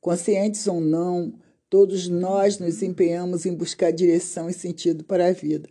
Conscientes 0.00 0.64
ou 0.68 0.80
não, 0.80 1.34
todos 1.68 2.06
nós 2.06 2.60
nos 2.60 2.84
empenhamos 2.84 3.44
em 3.46 3.52
buscar 3.52 3.90
direção 3.90 4.48
e 4.48 4.52
sentido 4.52 5.02
para 5.02 5.26
a 5.26 5.32
vida. 5.32 5.68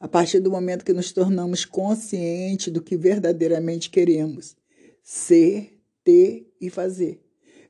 A 0.00 0.08
partir 0.08 0.40
do 0.40 0.50
momento 0.50 0.86
que 0.86 0.94
nos 0.94 1.12
tornamos 1.12 1.66
conscientes 1.66 2.72
do 2.72 2.80
que 2.80 2.96
verdadeiramente 2.96 3.90
queremos 3.90 4.56
ser, 5.02 5.78
ter 6.02 6.50
e 6.58 6.70
fazer. 6.70 7.20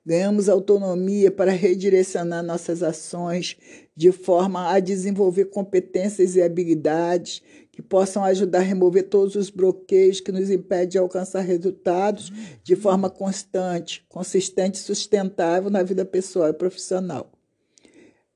Ganhamos 0.06 0.48
autonomia 0.48 1.32
para 1.32 1.50
redirecionar 1.50 2.44
nossas 2.44 2.80
ações 2.80 3.56
de 3.96 4.12
forma 4.12 4.70
a 4.72 4.78
desenvolver 4.78 5.46
competências 5.46 6.36
e 6.36 6.42
habilidades 6.42 7.42
que 7.76 7.82
possam 7.82 8.24
ajudar 8.24 8.60
a 8.60 8.62
remover 8.62 9.04
todos 9.04 9.36
os 9.36 9.50
bloqueios 9.50 10.18
que 10.18 10.32
nos 10.32 10.50
impedem 10.50 10.88
de 10.88 10.98
alcançar 10.98 11.42
resultados 11.42 12.32
de 12.64 12.74
forma 12.74 13.08
constante, 13.08 14.04
consistente 14.08 14.80
e 14.80 14.82
sustentável 14.82 15.70
na 15.70 15.82
vida 15.82 16.02
pessoal 16.02 16.48
e 16.48 16.54
profissional. 16.54 17.30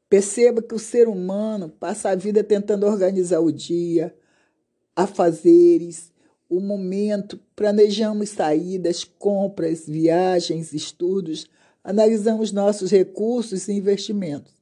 Perceba 0.09 0.61
que 0.61 0.75
o 0.75 0.79
ser 0.79 1.09
humano 1.09 1.69
passa 1.69 2.11
a 2.11 2.15
vida 2.15 2.45
tentando 2.45 2.87
organizar 2.87 3.41
o 3.41 3.51
dia, 3.51 4.15
afazeres, 4.95 6.13
o 6.47 6.61
momento, 6.61 7.41
planejamos 7.57 8.29
saídas, 8.29 9.03
compras, 9.03 9.87
viagens, 9.87 10.73
estudos, 10.73 11.49
Analisamos 11.83 12.53
nossos 12.53 12.91
recursos 12.91 13.67
e 13.67 13.73
investimentos. 13.73 14.53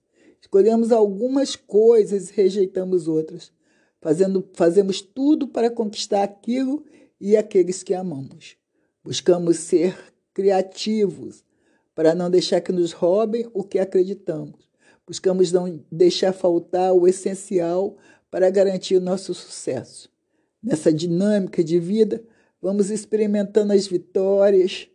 Escolhemos 0.40 0.92
algumas 0.92 1.56
coisas 1.56 2.30
e 2.30 2.32
rejeitamos 2.32 3.08
outras. 3.08 3.52
Fazendo, 4.00 4.48
fazemos 4.54 5.00
tudo 5.00 5.48
para 5.48 5.70
conquistar 5.70 6.22
aquilo 6.22 6.84
e 7.20 7.36
aqueles 7.36 7.82
que 7.82 7.94
amamos. 7.94 8.56
Buscamos 9.02 9.56
ser 9.58 9.96
criativos 10.32 11.44
para 11.94 12.14
não 12.14 12.30
deixar 12.30 12.60
que 12.60 12.70
nos 12.70 12.92
roubem 12.92 13.48
o 13.52 13.64
que 13.64 13.78
acreditamos. 13.78 14.68
Buscamos 15.06 15.50
não 15.50 15.82
deixar 15.90 16.32
faltar 16.32 16.92
o 16.92 17.08
essencial 17.08 17.96
para 18.30 18.50
garantir 18.50 18.96
o 18.96 19.00
nosso 19.00 19.34
sucesso. 19.34 20.08
Nessa 20.62 20.92
dinâmica 20.92 21.64
de 21.64 21.80
vida, 21.80 22.22
vamos 22.60 22.90
experimentando 22.90 23.72
as 23.72 23.86
vitórias, 23.86 24.88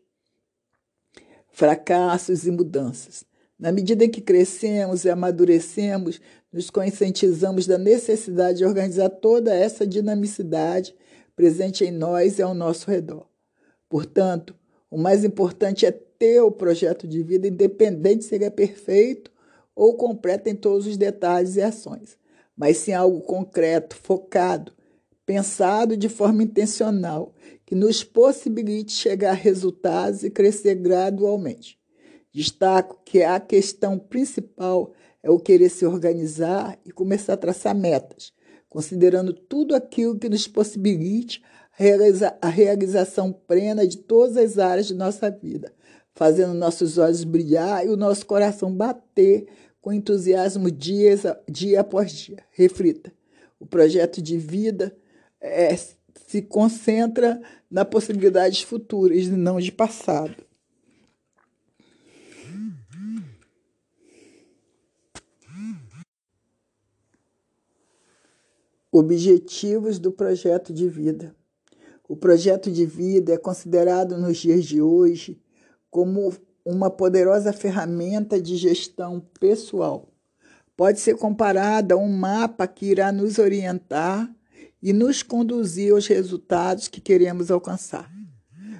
fracassos 1.49 2.45
e 2.45 2.51
mudanças. 2.51 3.25
Na 3.57 3.71
medida 3.71 4.05
em 4.05 4.09
que 4.09 4.21
crescemos 4.21 5.05
e 5.05 5.09
amadurecemos, 5.09 6.21
nos 6.53 6.69
conscientizamos 6.69 7.65
da 7.65 7.79
necessidade 7.79 8.59
de 8.59 8.65
organizar 8.65 9.09
toda 9.09 9.53
essa 9.53 9.87
dinamicidade 9.87 10.95
presente 11.35 11.83
em 11.83 11.91
nós 11.91 12.37
e 12.37 12.43
ao 12.43 12.53
nosso 12.53 12.89
redor. 12.89 13.25
Portanto, 13.89 14.55
o 14.89 14.97
mais 14.97 15.25
importante 15.25 15.85
é 15.85 15.91
ter 15.91 16.39
o 16.41 16.51
projeto 16.51 17.07
de 17.07 17.23
vida, 17.23 17.47
independente 17.47 18.23
se 18.23 18.35
ele 18.35 18.45
é 18.45 18.51
perfeito 18.51 19.31
ou 19.75 19.95
completo 19.95 20.47
em 20.47 20.55
todos 20.55 20.85
os 20.85 20.95
detalhes 20.95 21.55
e 21.55 21.61
ações, 21.61 22.17
mas 22.55 22.77
sim 22.77 22.93
algo 22.93 23.21
concreto, 23.21 23.95
focado, 23.95 24.71
pensado 25.25 25.97
de 25.97 26.07
forma 26.07 26.43
intencional 26.43 27.33
que 27.65 27.73
nos 27.73 28.03
possibilite 28.03 28.91
chegar 28.91 29.31
a 29.31 29.33
resultados 29.33 30.23
e 30.23 30.29
crescer 30.29 30.75
gradualmente. 30.75 31.79
Destaco 32.31 33.01
que 33.03 33.23
a 33.23 33.39
questão 33.39 33.97
principal 33.97 34.93
é 35.23 35.31
o 35.31 35.39
querer 35.39 35.69
se 35.69 35.85
organizar 35.85 36.77
e 36.85 36.91
começar 36.91 37.33
a 37.33 37.37
traçar 37.37 37.73
metas, 37.73 38.33
considerando 38.69 39.33
tudo 39.33 39.73
aquilo 39.73 40.19
que 40.19 40.27
nos 40.27 40.47
possibilite 40.47 41.41
a 42.41 42.49
realização 42.49 43.31
plena 43.31 43.87
de 43.87 43.97
todas 43.97 44.37
as 44.37 44.59
áreas 44.59 44.87
de 44.87 44.93
nossa 44.93 45.31
vida, 45.31 45.73
fazendo 46.13 46.53
nossos 46.53 46.97
olhos 46.97 47.23
brilhar 47.23 47.85
e 47.85 47.89
o 47.89 47.97
nosso 47.97 48.25
coração 48.25 48.71
bater 48.71 49.47
com 49.81 49.91
entusiasmo 49.91 50.69
dias, 50.69 51.23
dia 51.49 51.81
após 51.81 52.11
dia. 52.11 52.43
Reflita. 52.51 53.11
O 53.59 53.65
projeto 53.65 54.21
de 54.21 54.37
vida 54.37 54.95
é, 55.41 55.75
se 56.27 56.41
concentra 56.41 57.41
na 57.69 57.83
possibilidades 57.83 58.61
futuras 58.61 59.25
e 59.25 59.31
não 59.31 59.59
de 59.59 59.71
passado. 59.71 60.35
Objetivos 68.95 69.97
do 69.97 70.11
projeto 70.11 70.71
de 70.71 70.87
vida. 70.87 71.35
O 72.07 72.15
projeto 72.15 72.71
de 72.71 72.85
vida 72.85 73.33
é 73.33 73.37
considerado 73.39 74.19
nos 74.19 74.37
dias 74.37 74.65
de 74.65 74.83
hoje 74.83 75.41
como 75.89 76.31
uma 76.63 76.91
poderosa 76.91 77.51
ferramenta 77.51 78.39
de 78.39 78.55
gestão 78.55 79.19
pessoal. 79.39 80.13
Pode 80.77 80.99
ser 80.99 81.17
comparada 81.17 81.95
a 81.95 81.97
um 81.97 82.07
mapa 82.07 82.67
que 82.67 82.85
irá 82.85 83.11
nos 83.11 83.39
orientar 83.39 84.31
e 84.79 84.93
nos 84.93 85.23
conduzir 85.23 85.91
aos 85.91 86.05
resultados 86.05 86.87
que 86.87 87.01
queremos 87.01 87.49
alcançar. 87.49 88.11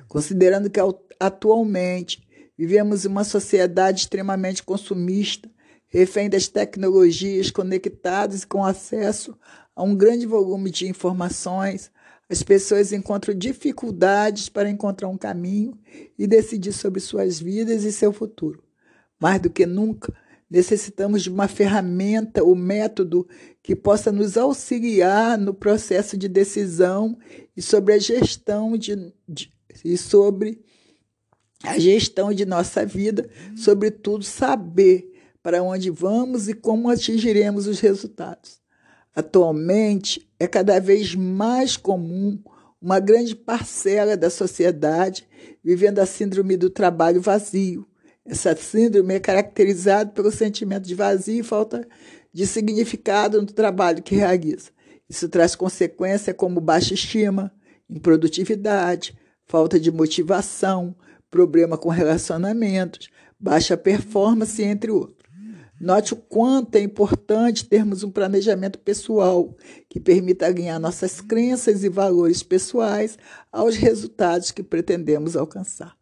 Considerando 0.07 0.69
que 0.69 0.79
atualmente 1.19 2.21
vivemos 2.55 3.03
em 3.03 3.07
uma 3.07 3.23
sociedade 3.23 4.01
extremamente 4.01 4.61
consumista, 4.61 5.49
refém 5.93 6.27
das 6.27 6.47
tecnologias 6.47 7.51
conectadas 7.51 8.43
com 8.43 8.65
acesso 8.65 9.37
a 9.75 9.83
um 9.83 9.95
grande 9.95 10.25
volume 10.25 10.71
de 10.71 10.87
informações, 10.87 11.91
as 12.27 12.41
pessoas 12.41 12.91
encontram 12.91 13.35
dificuldades 13.35 14.49
para 14.49 14.71
encontrar 14.71 15.07
um 15.07 15.17
caminho 15.17 15.77
e 16.17 16.25
decidir 16.25 16.73
sobre 16.73 16.99
suas 16.99 17.39
vidas 17.39 17.83
e 17.83 17.91
seu 17.91 18.11
futuro. 18.11 18.63
Mais 19.19 19.39
do 19.39 19.51
que 19.51 19.67
nunca, 19.67 20.11
necessitamos 20.49 21.21
de 21.21 21.29
uma 21.29 21.47
ferramenta 21.47 22.43
ou 22.43 22.55
método 22.55 23.27
que 23.61 23.75
possa 23.75 24.11
nos 24.11 24.35
auxiliar 24.35 25.37
no 25.37 25.53
processo 25.53 26.17
de 26.17 26.27
decisão 26.27 27.19
e 27.55 27.61
sobre 27.61 27.93
a 27.93 27.99
gestão 27.99 28.75
de, 28.75 29.13
de 29.29 29.53
e 29.85 29.95
sobre 29.95 30.59
a 31.63 31.77
gestão 31.77 32.33
de 32.33 32.45
nossa 32.45 32.83
vida, 32.83 33.29
sobretudo 33.55 34.23
saber 34.23 35.12
para 35.43 35.61
onde 35.61 35.91
vamos 35.91 36.47
e 36.47 36.53
como 36.53 36.89
atingiremos 36.89 37.67
os 37.67 37.81
resultados. 37.81 38.61
Atualmente, 39.13 40.27
é 40.39 40.47
cada 40.47 40.79
vez 40.79 41.13
mais 41.13 41.75
comum 41.75 42.41
uma 42.81 42.99
grande 42.99 43.35
parcela 43.35 44.17
da 44.17 44.29
sociedade 44.29 45.27
vivendo 45.63 45.99
a 45.99 46.05
síndrome 46.05 46.57
do 46.57 46.69
trabalho 46.69 47.21
vazio. 47.21 47.85
Essa 48.25 48.55
síndrome 48.55 49.13
é 49.13 49.19
caracterizada 49.19 50.09
pelo 50.11 50.31
sentimento 50.31 50.85
de 50.85 50.95
vazio 50.95 51.41
e 51.41 51.43
falta 51.43 51.85
de 52.33 52.47
significado 52.47 53.41
no 53.41 53.47
trabalho 53.47 54.01
que 54.01 54.15
realiza. 54.15 54.71
Isso 55.09 55.27
traz 55.27 55.55
consequências 55.55 56.35
como 56.35 56.61
baixa 56.61 56.93
estima, 56.93 57.53
improdutividade, 57.89 59.15
falta 59.45 59.79
de 59.79 59.91
motivação, 59.91 60.95
problema 61.29 61.77
com 61.77 61.89
relacionamentos, 61.89 63.09
baixa 63.39 63.75
performance, 63.75 64.63
entre 64.63 64.89
outros. 64.89 65.22
Note 65.83 66.13
o 66.13 66.15
quanto 66.15 66.75
é 66.75 66.79
importante 66.79 67.65
termos 67.65 68.05
um 68.05 68.09
planejamento 68.09 68.79
pessoal 68.79 69.53
que 69.89 69.99
permita 69.99 70.45
alinhar 70.45 70.79
nossas 70.79 71.19
crenças 71.19 71.83
e 71.83 71.89
valores 71.89 72.41
pessoais 72.41 73.17
aos 73.51 73.75
resultados 73.75 74.49
que 74.49 74.63
pretendemos 74.63 75.35
alcançar. 75.35 75.97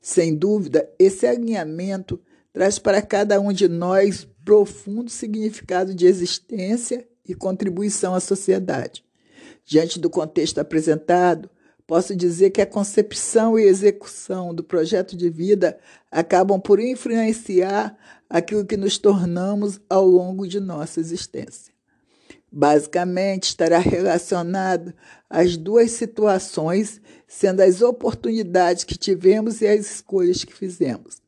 Sem 0.00 0.36
dúvida, 0.36 0.88
esse 1.00 1.26
alinhamento 1.26 2.20
traz 2.52 2.78
para 2.78 3.02
cada 3.02 3.40
um 3.40 3.52
de 3.52 3.66
nós 3.66 4.24
profundo 4.44 5.10
significado 5.10 5.92
de 5.92 6.06
existência 6.06 7.04
e 7.28 7.34
contribuição 7.34 8.14
à 8.14 8.20
sociedade. 8.20 9.04
Diante 9.64 9.98
do 9.98 10.08
contexto 10.08 10.60
apresentado, 10.60 11.50
posso 11.88 12.14
dizer 12.14 12.50
que 12.50 12.60
a 12.60 12.66
concepção 12.66 13.58
e 13.58 13.64
execução 13.64 14.54
do 14.54 14.62
projeto 14.62 15.16
de 15.16 15.28
vida 15.28 15.76
acabam 16.08 16.60
por 16.60 16.78
influenciar 16.78 17.98
aquilo 18.28 18.66
que 18.66 18.76
nos 18.76 18.98
tornamos 18.98 19.80
ao 19.88 20.06
longo 20.06 20.46
de 20.46 20.60
nossa 20.60 21.00
existência. 21.00 21.72
Basicamente, 22.50 23.44
estará 23.44 23.78
relacionado 23.78 24.94
às 25.28 25.56
duas 25.56 25.90
situações, 25.90 27.00
sendo 27.26 27.60
as 27.60 27.82
oportunidades 27.82 28.84
que 28.84 28.96
tivemos 28.96 29.60
e 29.60 29.66
as 29.66 29.80
escolhas 29.80 30.44
que 30.44 30.54
fizemos. 30.54 31.20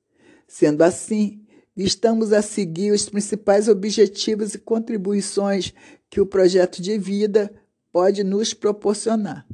Sendo 0.49 0.83
assim, 0.83 1.45
estamos 1.77 2.33
a 2.33 2.43
seguir 2.43 2.93
os 2.93 3.09
principais 3.09 3.69
objetivos 3.69 4.55
e 4.55 4.59
contribuições 4.59 5.75
que 6.09 6.21
o 6.21 6.27
projeto 6.27 6.81
de 6.81 6.97
vida 6.99 7.53
pode 7.93 8.25
nos 8.25 8.55
proporcionar 8.55 9.47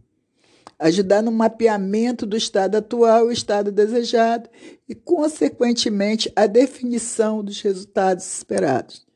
ajudar 0.78 1.22
no 1.22 1.32
mapeamento 1.32 2.26
do 2.26 2.36
estado 2.36 2.76
atual 2.76 3.30
e 3.30 3.34
estado 3.34 3.72
desejado 3.72 4.48
e, 4.88 4.94
consequentemente, 4.94 6.30
a 6.36 6.46
definição 6.46 7.42
dos 7.42 7.60
resultados 7.60 8.26
esperados. 8.26 9.06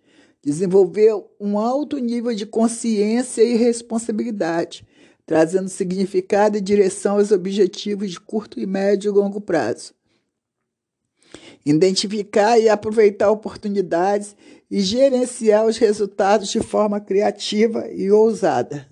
Desenvolver 0.43 1.13
um 1.39 1.59
alto 1.59 1.99
nível 1.99 2.35
de 2.35 2.47
consciência 2.47 3.43
e 3.43 3.57
responsabilidade, 3.57 4.87
trazendo 5.27 5.69
significado 5.69 6.57
e 6.57 6.63
direção 6.63 7.19
aos 7.19 7.31
objetivos 7.31 8.11
de 8.11 8.19
curto 8.19 8.59
e 8.59 8.67
médio 8.67 9.13
e 9.13 9.15
longo 9.15 9.41
prazo. 9.41 9.93
Identificar 11.65 12.59
e 12.59 12.71
aproveitar 12.71 13.31
oportunidades 13.31 14.35
e 14.71 14.81
gerenciar 14.81 15.67
os 15.67 15.77
resultados 15.77 16.49
de 16.49 16.61
forma 16.61 16.99
criativa 17.01 17.87
e 17.93 18.11
ousada 18.11 18.91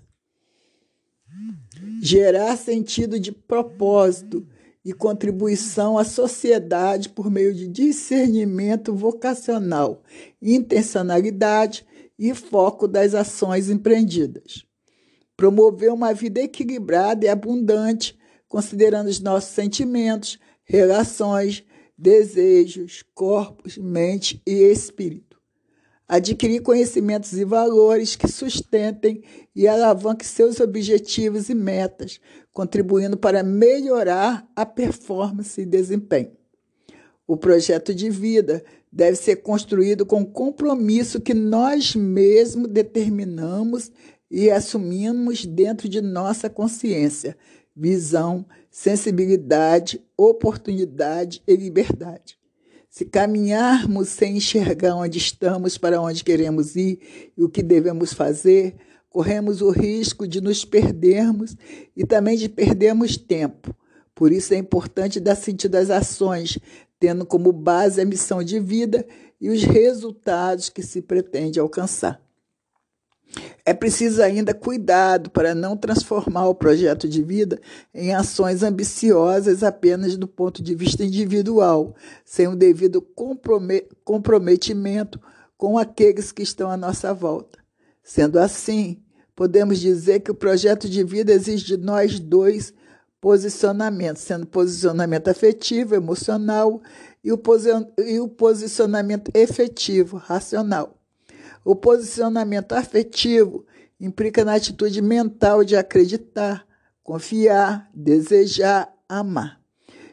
gerar 2.01 2.57
sentido 2.57 3.19
de 3.19 3.33
propósito 3.33 4.47
e 4.85 4.93
contribuição 4.93 5.99
à 5.99 6.05
sociedade 6.05 7.09
por 7.09 7.31
meio 7.31 7.55
de 7.55 7.69
discernimento 7.69 8.95
vocacional, 8.95 10.03
intencionalidade 10.41 11.85
e 12.19 12.35
foco 12.35 12.89
das 12.89 13.15
ações 13.15 13.69
empreendidas. 13.69 14.65
Promover 15.37 15.93
uma 15.93 16.13
vida 16.13 16.41
equilibrada 16.41 17.27
e 17.27 17.29
abundante, 17.29 18.19
considerando 18.49 19.09
os 19.09 19.21
nossos 19.21 19.51
sentimentos, 19.51 20.39
relações, 20.65 21.65
desejos, 21.97 23.05
corpos, 23.15 23.77
mente 23.77 24.43
e 24.47 24.53
espírito 24.53 25.28
adquirir 26.09 26.63
conhecimentos 26.63 27.35
e 27.35 27.45
valores 27.45 28.17
que 28.17 28.27
sustentem 28.27 29.23
e 29.55 29.69
alavanquem 29.69 30.27
seus 30.27 30.59
objetivos 30.59 31.51
e 31.51 31.55
metas, 31.55 32.19
contribuindo 32.51 33.17
para 33.17 33.43
melhorar 33.43 34.49
a 34.57 34.65
performance 34.65 35.61
e 35.61 35.67
desempenho. 35.67 36.33
O 37.27 37.37
projeto 37.37 37.95
de 37.95 38.09
vida 38.09 38.65
deve 38.91 39.17
ser 39.17 39.37
construído 39.37 40.07
com 40.07 40.25
compromisso 40.25 41.21
que 41.21 41.35
nós 41.35 41.95
mesmos 41.95 42.69
determinamos 42.69 43.93
e 44.31 44.51
assumimos 44.51 45.45
dentro 45.45 45.91
de 45.91 46.01
nossa 46.01 46.49
consciência, 46.49 47.37
visão, 47.77 48.47
sensibilidade, 48.71 50.03
oportunidade 50.17 51.43
e 51.47 51.55
liberdade. 51.55 52.38
Se 52.99 53.05
caminharmos 53.05 54.09
sem 54.09 54.39
enxergar 54.39 54.97
onde 54.97 55.19
estamos, 55.19 55.79
para 55.79 56.01
onde 56.03 56.25
queremos 56.25 56.75
ir 56.75 57.31
e 57.37 57.45
o 57.45 57.49
que 57.49 57.63
devemos 57.63 58.13
fazer, 58.13 58.75
corremos 59.09 59.63
o 59.63 59.71
risco 59.71 60.27
de 60.27 60.41
nos 60.41 60.65
perdermos 60.65 61.57
e 61.97 62.05
também 62.05 62.37
de 62.37 62.49
perdermos 62.49 63.17
tempo. 63.17 63.73
Por 64.17 64.33
isso 64.33 64.53
é 64.53 64.57
importante 64.57 65.21
dar 65.21 65.37
sentido 65.37 65.77
às 65.77 65.91
ações, 65.91 66.59
tendo 66.99 67.25
como 67.25 67.53
base 67.53 68.01
a 68.01 68.05
missão 68.05 68.43
de 68.43 68.59
vida 68.59 69.07
e 69.41 69.49
os 69.49 69.63
resultados 69.63 70.69
que 70.69 70.83
se 70.83 71.01
pretende 71.01 71.61
alcançar. 71.61 72.21
É 73.65 73.75
preciso 73.75 74.23
ainda 74.23 74.55
cuidado 74.55 75.31
para 75.31 75.55
não 75.55 75.77
transformar 75.77 76.49
o 76.49 76.55
projeto 76.55 77.07
de 77.09 77.23
vida 77.23 77.61
em 77.95 78.15
ações 78.15 78.63
ambiciosas 78.63 79.63
apenas 79.63 80.17
do 80.17 80.27
ponto 80.27 80.63
de 80.63 80.75
vista 80.75 81.05
individual, 81.05 81.95
sem 82.25 82.49
o 82.49 82.57
devido 82.57 83.07
comprometimento 84.05 85.21
com 85.57 85.77
aqueles 85.79 86.33
que 86.33 86.43
estão 86.43 86.71
à 86.71 86.77
nossa 86.77 87.13
volta. 87.13 87.59
Sendo 88.03 88.39
assim, 88.39 89.03
podemos 89.37 89.79
dizer 89.79 90.21
que 90.21 90.31
o 90.31 90.35
projeto 90.35 90.89
de 90.89 91.05
vida 91.05 91.33
exige 91.33 91.67
de 91.67 91.77
nós 91.77 92.19
dois 92.19 92.73
posicionamentos, 93.21 94.23
sendo 94.23 94.47
posicionamento 94.47 95.29
afetivo, 95.29 95.95
emocional 95.95 96.81
e 97.23 97.31
o 97.33 98.29
posicionamento 98.29 99.31
efetivo, 99.35 100.17
racional. 100.17 100.98
O 101.69 101.77
posicionamento 101.77 102.73
afetivo 102.73 103.67
implica 104.01 104.43
na 104.43 104.55
atitude 104.55 105.03
mental 105.03 105.63
de 105.63 105.77
acreditar, 105.77 106.67
confiar, 107.03 107.91
desejar, 107.93 108.91
amar. 109.07 109.61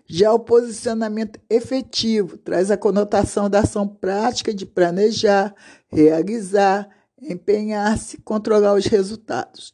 Já 0.05 0.33
o 0.33 0.39
posicionamento 0.39 1.39
efetivo 1.49 2.37
traz 2.37 2.71
a 2.71 2.75
conotação 2.75 3.49
da 3.49 3.61
ação 3.61 3.87
prática 3.87 4.53
de 4.53 4.65
planejar, 4.65 5.55
realizar, 5.87 6.89
empenhar-se, 7.21 8.17
controlar 8.17 8.73
os 8.73 8.87
resultados. 8.87 9.73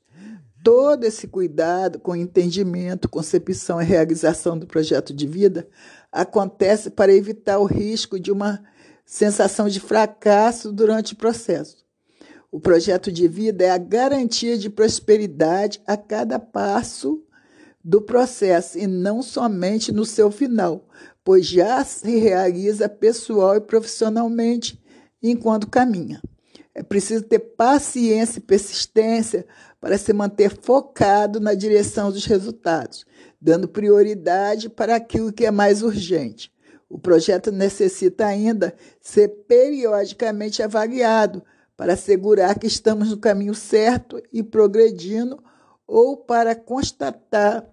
Todo 0.63 1.04
esse 1.06 1.28
cuidado 1.28 1.98
com 1.98 2.15
entendimento, 2.15 3.10
concepção 3.10 3.82
e 3.82 3.86
realização 3.86 4.56
do 4.56 4.67
projeto 4.67 5.15
de 5.15 5.26
vida 5.26 5.67
acontece 6.12 6.91
para 6.91 7.12
evitar 7.12 7.58
o 7.58 7.65
risco 7.65 8.20
de 8.20 8.32
uma 8.32 8.63
sensação 9.12 9.67
de 9.67 9.82
fracasso 9.82 10.71
durante 10.71 11.12
o 11.12 11.17
processo. 11.17 11.86
O 12.50 12.62
projeto 12.62 13.12
de 13.12 13.28
vida 13.28 13.65
é 13.65 13.69
a 13.69 13.78
garantia 13.78 14.58
de 14.58 14.69
prosperidade 14.69 15.82
a 15.86 15.97
cada 15.97 16.39
passo 16.39 17.21
do 17.84 18.02
processo 18.02 18.80
e 18.80 18.88
não 18.88 19.21
somente 19.21 19.91
no 19.91 20.06
seu 20.06 20.32
final, 20.32 20.88
pois 21.26 21.45
já 21.45 21.84
se 21.84 22.19
realiza 22.19 22.88
pessoal 22.88 23.58
e 23.58 23.62
profissionalmente 23.62 24.82
enquanto 25.21 25.67
caminha. 25.67 26.21
É 26.74 26.82
preciso 26.82 27.26
ter 27.26 27.39
paciência 27.39 28.39
e 28.39 28.41
persistência 28.41 29.45
para 29.82 29.97
se 29.97 30.13
manter 30.13 30.58
focado 30.62 31.41
na 31.41 31.54
direção 31.54 32.13
dos 32.13 32.26
resultados, 32.26 33.06
dando 33.41 33.67
prioridade 33.67 34.69
para 34.69 34.95
aquilo 34.95 35.34
que 35.34 35.45
é 35.45 35.52
mais 35.52 35.84
urgente. 35.84 36.51
O 36.92 37.00
projeto 37.00 37.54
necessita 37.54 38.26
ainda 38.26 38.76
ser 39.00 39.30
periodicamente 39.48 40.62
avaliado 40.62 41.42
para 41.78 41.94
assegurar 41.94 42.60
que 42.60 42.68
estamos 42.68 43.10
no 43.10 43.18
caminho 43.18 43.56
certo 43.56 44.22
e 44.30 44.44
progredindo 44.44 45.42
ou 45.88 46.18
para 46.18 46.54
constatar 46.54 47.66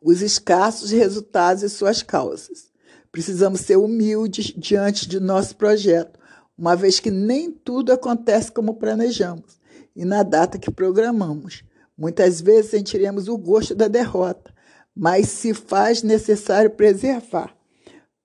os 0.00 0.22
escassos 0.22 0.90
resultados 0.90 1.62
e 1.62 1.68
suas 1.68 2.02
causas. 2.02 2.70
Precisamos 3.12 3.60
ser 3.60 3.76
humildes 3.76 4.46
diante 4.56 5.06
de 5.06 5.20
nosso 5.20 5.54
projeto, 5.56 6.18
uma 6.56 6.74
vez 6.74 7.00
que 7.00 7.10
nem 7.10 7.52
tudo 7.52 7.92
acontece 7.92 8.50
como 8.50 8.76
planejamos 8.76 9.60
e 9.94 10.06
na 10.06 10.22
data 10.22 10.58
que 10.58 10.70
programamos. 10.70 11.62
Muitas 11.98 12.40
vezes 12.40 12.70
sentiremos 12.70 13.28
o 13.28 13.36
gosto 13.36 13.74
da 13.74 13.88
derrota, 13.88 14.54
mas 14.96 15.28
se 15.28 15.52
faz 15.52 16.02
necessário 16.02 16.70
preservar, 16.70 17.54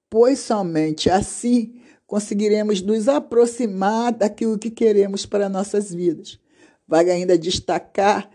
pois 0.10 0.40
somente 0.40 1.10
assim 1.10 1.82
conseguiremos 2.06 2.82
nos 2.82 3.08
aproximar 3.08 4.12
daquilo 4.14 4.60
que 4.60 4.70
queremos 4.70 5.26
para 5.26 5.50
nossas 5.50 5.94
vidas. 5.94 6.40
Vale 6.88 7.12
ainda 7.12 7.38
destacar 7.38 8.30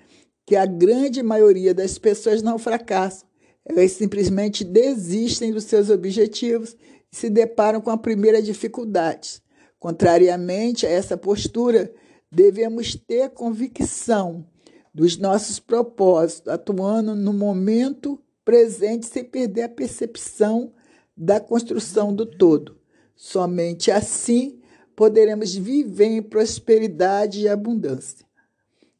que 0.45 0.57
a 0.57 0.67
grande 0.67 1.23
maioria 1.23 1.73
das 1.73 1.99
pessoas 1.99 2.43
não 2.43 2.59
fracassam, 2.59 3.29
elas 3.65 3.93
simplesmente 3.93 4.65
desistem 4.65 5.53
dos 5.53 5.65
seus 5.65 5.91
objetivos 5.91 6.77
e 7.13 7.17
se 7.17 7.31
deparam 7.31 7.81
com 7.81 7.91
a 7.91 7.99
primeira 7.99 8.43
dificuldade. 8.43 9.41
Contrariamente 9.79 10.87
a 10.87 10.91
essa 10.91 11.17
postura, 11.17 11.93
devemos 12.31 12.95
ter 12.95 13.31
convicção 13.31 14.45
dos 14.93 15.17
nossos 15.17 15.61
propósitos, 15.61 16.53
atuando 16.53 17.15
no 17.15 17.33
momento 17.33 18.21
presente 18.45 19.07
sem 19.07 19.25
perder 19.25 19.63
a 19.63 19.69
percepção 19.69 20.73
da 21.21 21.39
construção 21.39 22.15
do 22.15 22.25
todo. 22.25 22.79
Somente 23.15 23.91
assim 23.91 24.59
poderemos 24.97 25.55
viver 25.55 26.07
em 26.07 26.23
prosperidade 26.23 27.43
e 27.43 27.49
abundância. 27.49 28.27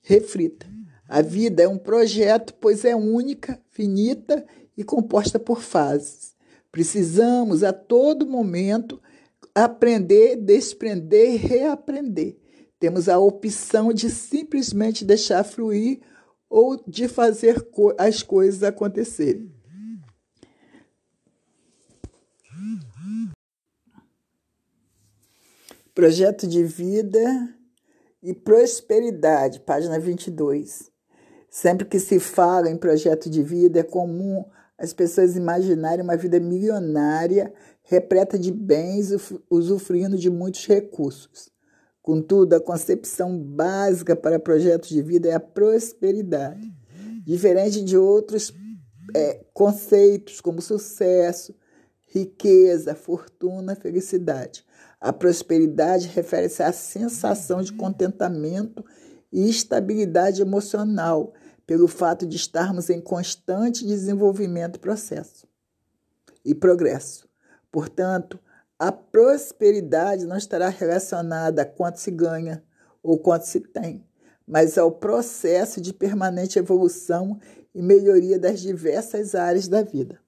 Reflita. 0.03 0.67
A 1.09 1.23
vida 1.23 1.63
é 1.63 1.69
um 1.69 1.79
projeto, 1.79 2.55
pois 2.61 2.85
é 2.85 2.95
única, 2.95 3.59
finita 3.71 4.45
e 4.77 4.85
composta 4.85 5.39
por 5.39 5.63
fases. 5.63 6.35
Precisamos 6.71 7.65
a 7.65 7.73
todo 7.73 8.27
momento 8.27 9.01
aprender, 9.55 10.37
desprender 10.37 11.41
reaprender. 11.41 12.37
Temos 12.79 13.09
a 13.09 13.19
opção 13.19 13.95
de 13.95 14.11
simplesmente 14.11 15.07
deixar 15.07 15.43
fluir 15.43 16.01
ou 16.51 16.83
de 16.87 17.09
fazer 17.09 17.67
as 17.99 18.23
coisas 18.23 18.63
acontecerem. 18.63 19.51
Projeto 26.01 26.47
de 26.47 26.65
vida 26.65 27.55
e 28.23 28.33
prosperidade, 28.33 29.61
página 29.61 30.01
22. 30.01 30.91
Sempre 31.51 31.87
que 31.87 32.01
se 32.01 32.19
fala 32.19 32.71
em 32.71 32.77
projeto 32.79 33.29
de 33.29 33.43
vida, 33.43 33.81
é 33.81 33.83
comum 33.83 34.43
as 34.79 34.95
pessoas 34.95 35.37
imaginarem 35.37 36.03
uma 36.03 36.17
vida 36.17 36.41
milionária, 36.41 37.53
repleta 37.83 38.39
de 38.39 38.51
bens, 38.51 39.11
usufruindo 39.51 40.17
de 40.17 40.31
muitos 40.31 40.67
recursos. 40.67 41.51
Contudo, 42.01 42.55
a 42.55 42.61
concepção 42.63 43.39
básica 43.39 44.17
para 44.17 44.39
projetos 44.39 44.89
de 44.89 45.03
vida 45.03 45.29
é 45.29 45.35
a 45.35 45.39
prosperidade. 45.39 46.75
Diferente 47.27 47.85
de 47.85 47.99
outros 47.99 48.55
é, 49.15 49.45
conceitos 49.53 50.41
como 50.41 50.63
sucesso, 50.63 51.55
riqueza, 52.07 52.95
fortuna, 52.95 53.75
felicidade. 53.77 54.65
A 55.01 55.13
prosperidade 55.13 56.09
refere-se 56.09 56.63
à 56.63 56.73
sensação 56.73 57.63
de 57.63 57.73
contentamento 57.73 58.85
e 59.33 59.49
estabilidade 59.49 60.43
emocional, 60.43 61.33
pelo 61.67 61.87
fato 61.87 62.27
de 62.27 62.37
estarmos 62.37 62.91
em 62.91 63.01
constante 63.01 63.87
desenvolvimento 63.87 64.77
e 64.77 64.81
processo 64.81 65.47
e 66.45 66.55
progresso. 66.55 67.29
Portanto, 67.71 68.39
a 68.79 68.91
prosperidade 68.91 70.27
não 70.27 70.37
estará 70.37 70.69
relacionada 70.69 71.63
a 71.63 71.65
quanto 71.67 71.99
se 71.99 72.11
ganha 72.11 72.63
ou 73.03 73.19
quanto 73.19 73.47
se 73.47 73.61
tem, 73.61 74.05
mas 74.47 74.77
ao 74.77 74.91
processo 74.91 75.81
de 75.81 75.93
permanente 75.93 76.59
evolução 76.59 77.39
e 77.75 77.81
melhoria 77.81 78.39
das 78.39 78.61
diversas 78.61 79.35
áreas 79.35 79.69
da 79.69 79.83
vida. 79.83 80.19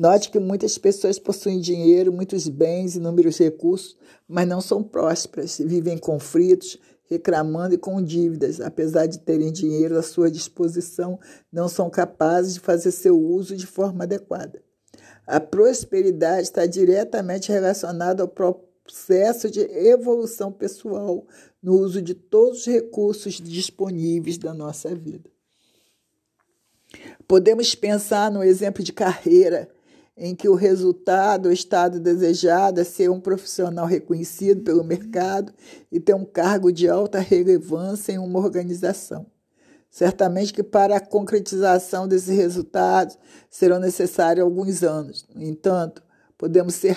Note 0.00 0.30
que 0.30 0.38
muitas 0.38 0.78
pessoas 0.78 1.18
possuem 1.18 1.58
dinheiro, 1.58 2.12
muitos 2.12 2.46
bens, 2.46 2.94
inúmeros 2.94 3.36
recursos, 3.36 3.96
mas 4.28 4.46
não 4.46 4.60
são 4.60 4.80
prósperas, 4.80 5.58
vivem 5.58 5.94
em 5.94 5.98
conflitos, 5.98 6.78
reclamando 7.06 7.74
e 7.74 7.78
com 7.78 8.00
dívidas, 8.00 8.60
apesar 8.60 9.06
de 9.06 9.18
terem 9.18 9.50
dinheiro 9.50 9.98
à 9.98 10.02
sua 10.04 10.30
disposição, 10.30 11.18
não 11.50 11.68
são 11.68 11.90
capazes 11.90 12.54
de 12.54 12.60
fazer 12.60 12.92
seu 12.92 13.20
uso 13.20 13.56
de 13.56 13.66
forma 13.66 14.04
adequada. 14.04 14.62
A 15.26 15.40
prosperidade 15.40 16.42
está 16.42 16.64
diretamente 16.64 17.50
relacionada 17.50 18.22
ao 18.22 18.28
processo 18.28 19.50
de 19.50 19.62
evolução 19.62 20.52
pessoal 20.52 21.26
no 21.60 21.74
uso 21.76 22.00
de 22.00 22.14
todos 22.14 22.60
os 22.60 22.66
recursos 22.66 23.40
disponíveis 23.40 24.38
da 24.38 24.54
nossa 24.54 24.94
vida. 24.94 25.28
Podemos 27.26 27.74
pensar 27.74 28.30
no 28.30 28.44
exemplo 28.44 28.80
de 28.80 28.92
carreira 28.92 29.68
em 30.18 30.34
que 30.34 30.48
o 30.48 30.54
resultado, 30.54 31.48
o 31.48 31.52
estado 31.52 32.00
desejado 32.00 32.80
é 32.80 32.84
ser 32.84 33.08
um 33.08 33.20
profissional 33.20 33.86
reconhecido 33.86 34.62
pelo 34.62 34.82
mercado 34.82 35.52
e 35.90 36.00
ter 36.00 36.14
um 36.14 36.24
cargo 36.24 36.72
de 36.72 36.88
alta 36.88 37.20
relevância 37.20 38.12
em 38.12 38.18
uma 38.18 38.40
organização. 38.40 39.26
Certamente 39.90 40.52
que 40.52 40.62
para 40.62 40.96
a 40.96 41.00
concretização 41.00 42.08
desses 42.08 42.36
resultados 42.36 43.16
serão 43.48 43.78
necessários 43.78 44.44
alguns 44.44 44.82
anos. 44.82 45.24
No 45.34 45.42
entanto, 45.42 46.02
podemos 46.36 46.74
ser 46.74 46.96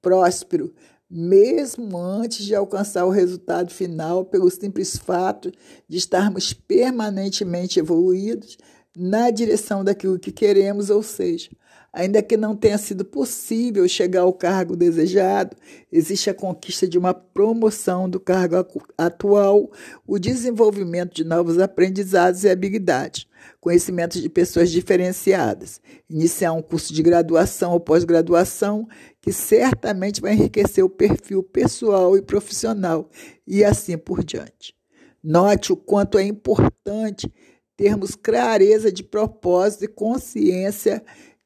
prósperos 0.00 0.70
mesmo 1.14 1.98
antes 1.98 2.46
de 2.46 2.54
alcançar 2.54 3.04
o 3.04 3.10
resultado 3.10 3.70
final, 3.70 4.24
pelo 4.24 4.50
simples 4.50 4.96
fato 4.96 5.52
de 5.86 5.98
estarmos 5.98 6.54
permanentemente 6.54 7.78
evoluídos 7.78 8.56
na 8.96 9.30
direção 9.30 9.84
daquilo 9.84 10.18
que 10.18 10.32
queremos, 10.32 10.88
ou 10.88 11.02
seja, 11.02 11.50
Ainda 11.92 12.22
que 12.22 12.38
não 12.38 12.56
tenha 12.56 12.78
sido 12.78 13.04
possível 13.04 13.86
chegar 13.86 14.22
ao 14.22 14.32
cargo 14.32 14.74
desejado, 14.74 15.54
existe 15.90 16.30
a 16.30 16.34
conquista 16.34 16.88
de 16.88 16.96
uma 16.96 17.12
promoção 17.12 18.08
do 18.08 18.18
cargo 18.18 18.56
atual, 18.96 19.70
o 20.06 20.18
desenvolvimento 20.18 21.14
de 21.14 21.22
novos 21.22 21.58
aprendizados 21.58 22.44
e 22.44 22.48
habilidades, 22.48 23.26
conhecimento 23.60 24.18
de 24.18 24.28
pessoas 24.30 24.70
diferenciadas, 24.70 25.82
iniciar 26.08 26.54
um 26.54 26.62
curso 26.62 26.94
de 26.94 27.02
graduação 27.02 27.72
ou 27.72 27.80
pós-graduação 27.80 28.88
que 29.20 29.30
certamente 29.30 30.22
vai 30.22 30.32
enriquecer 30.32 30.82
o 30.82 30.88
perfil 30.88 31.42
pessoal 31.42 32.16
e 32.16 32.22
profissional 32.22 33.10
e 33.46 33.62
assim 33.62 33.98
por 33.98 34.24
diante. 34.24 34.74
Note 35.22 35.74
o 35.74 35.76
quanto 35.76 36.16
é 36.16 36.24
importante 36.24 37.30
termos 37.76 38.14
clareza 38.14 38.90
de 38.90 39.02
propósito 39.02 39.84
e 39.84 39.88
consciência 39.88 41.02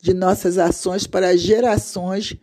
de 0.06 0.14
nossas 0.14 0.56
ações 0.56 1.04
para 1.04 1.36
gerações 1.36 2.36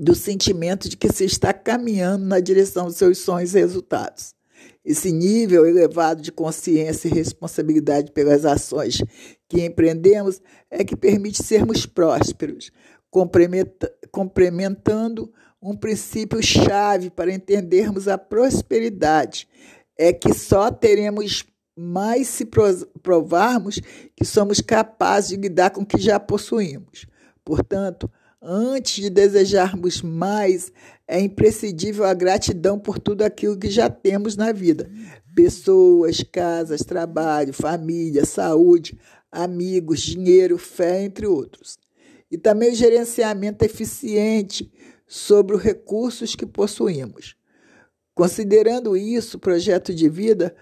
do 0.00 0.14
sentimento 0.14 0.88
de 0.88 0.96
que 0.96 1.12
se 1.12 1.26
está 1.26 1.52
caminhando 1.52 2.24
na 2.24 2.40
direção 2.40 2.86
dos 2.86 2.96
seus 2.96 3.18
sonhos 3.18 3.54
e 3.54 3.58
resultados. 3.58 4.34
Esse 4.82 5.12
nível 5.12 5.66
elevado 5.66 6.22
de 6.22 6.32
consciência 6.32 7.06
e 7.08 7.12
responsabilidade 7.12 8.12
pelas 8.12 8.46
ações 8.46 9.02
que 9.46 9.62
empreendemos 9.62 10.40
é 10.70 10.82
que 10.82 10.96
permite 10.96 11.44
sermos 11.44 11.84
prósperos, 11.84 12.72
complementando 14.10 15.30
um 15.60 15.76
princípio 15.76 16.42
chave 16.42 17.10
para 17.10 17.30
entendermos 17.30 18.08
a 18.08 18.16
prosperidade. 18.16 19.46
É 19.98 20.14
que 20.14 20.32
só 20.32 20.70
teremos 20.70 21.44
mais 21.78 22.26
se 22.26 22.44
provarmos 23.02 23.80
que 24.16 24.24
somos 24.24 24.60
capazes 24.60 25.30
de 25.30 25.36
lidar 25.36 25.70
com 25.70 25.82
o 25.82 25.86
que 25.86 25.96
já 25.96 26.18
possuímos. 26.18 27.06
Portanto, 27.44 28.10
antes 28.42 29.04
de 29.04 29.08
desejarmos 29.08 30.02
mais, 30.02 30.72
é 31.06 31.20
imprescindível 31.20 32.04
a 32.04 32.14
gratidão 32.14 32.80
por 32.80 32.98
tudo 32.98 33.22
aquilo 33.22 33.56
que 33.56 33.70
já 33.70 33.88
temos 33.88 34.36
na 34.36 34.50
vida: 34.50 34.90
pessoas, 35.34 36.20
casas, 36.32 36.80
trabalho, 36.80 37.52
família, 37.52 38.24
saúde, 38.24 38.98
amigos, 39.30 40.00
dinheiro, 40.00 40.58
fé, 40.58 41.04
entre 41.04 41.28
outros. 41.28 41.78
E 42.28 42.36
também 42.36 42.72
o 42.72 42.74
gerenciamento 42.74 43.64
eficiente 43.64 44.70
sobre 45.06 45.54
os 45.54 45.62
recursos 45.62 46.34
que 46.34 46.44
possuímos. 46.44 47.36
Considerando 48.14 48.96
isso, 48.96 49.36
o 49.36 49.40
projeto 49.40 49.94
de 49.94 50.08
vida 50.08 50.54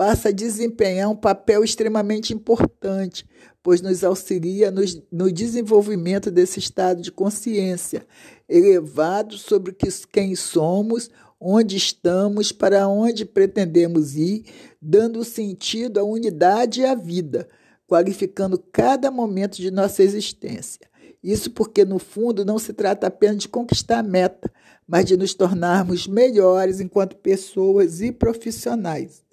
passa 0.00 0.30
a 0.30 0.32
desempenhar 0.32 1.10
um 1.10 1.14
papel 1.14 1.62
extremamente 1.62 2.32
importante, 2.32 3.26
pois 3.62 3.82
nos 3.82 4.02
auxilia 4.02 4.70
no, 4.70 4.80
no 5.12 5.30
desenvolvimento 5.30 6.30
desse 6.30 6.58
estado 6.58 7.02
de 7.02 7.12
consciência 7.12 8.06
elevado 8.48 9.36
sobre 9.36 9.76
quem 10.10 10.34
somos, 10.34 11.10
onde 11.38 11.76
estamos, 11.76 12.50
para 12.50 12.88
onde 12.88 13.26
pretendemos 13.26 14.16
ir, 14.16 14.46
dando 14.80 15.22
sentido 15.22 16.00
à 16.00 16.02
unidade 16.02 16.80
e 16.80 16.86
à 16.86 16.94
vida, 16.94 17.46
qualificando 17.86 18.56
cada 18.72 19.10
momento 19.10 19.58
de 19.58 19.70
nossa 19.70 20.02
existência. 20.02 20.88
Isso 21.22 21.50
porque, 21.50 21.84
no 21.84 21.98
fundo, 21.98 22.42
não 22.42 22.58
se 22.58 22.72
trata 22.72 23.08
apenas 23.08 23.42
de 23.42 23.48
conquistar 23.48 23.98
a 23.98 24.02
meta, 24.02 24.50
mas 24.88 25.04
de 25.04 25.14
nos 25.14 25.34
tornarmos 25.34 26.06
melhores 26.06 26.80
enquanto 26.80 27.16
pessoas 27.16 28.00
e 28.00 28.10
profissionais. 28.10 29.28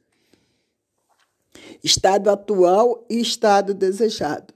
Estado 1.84 2.30
atual 2.30 3.06
e 3.10 3.20
estado 3.20 3.74
desejado. 3.74 4.54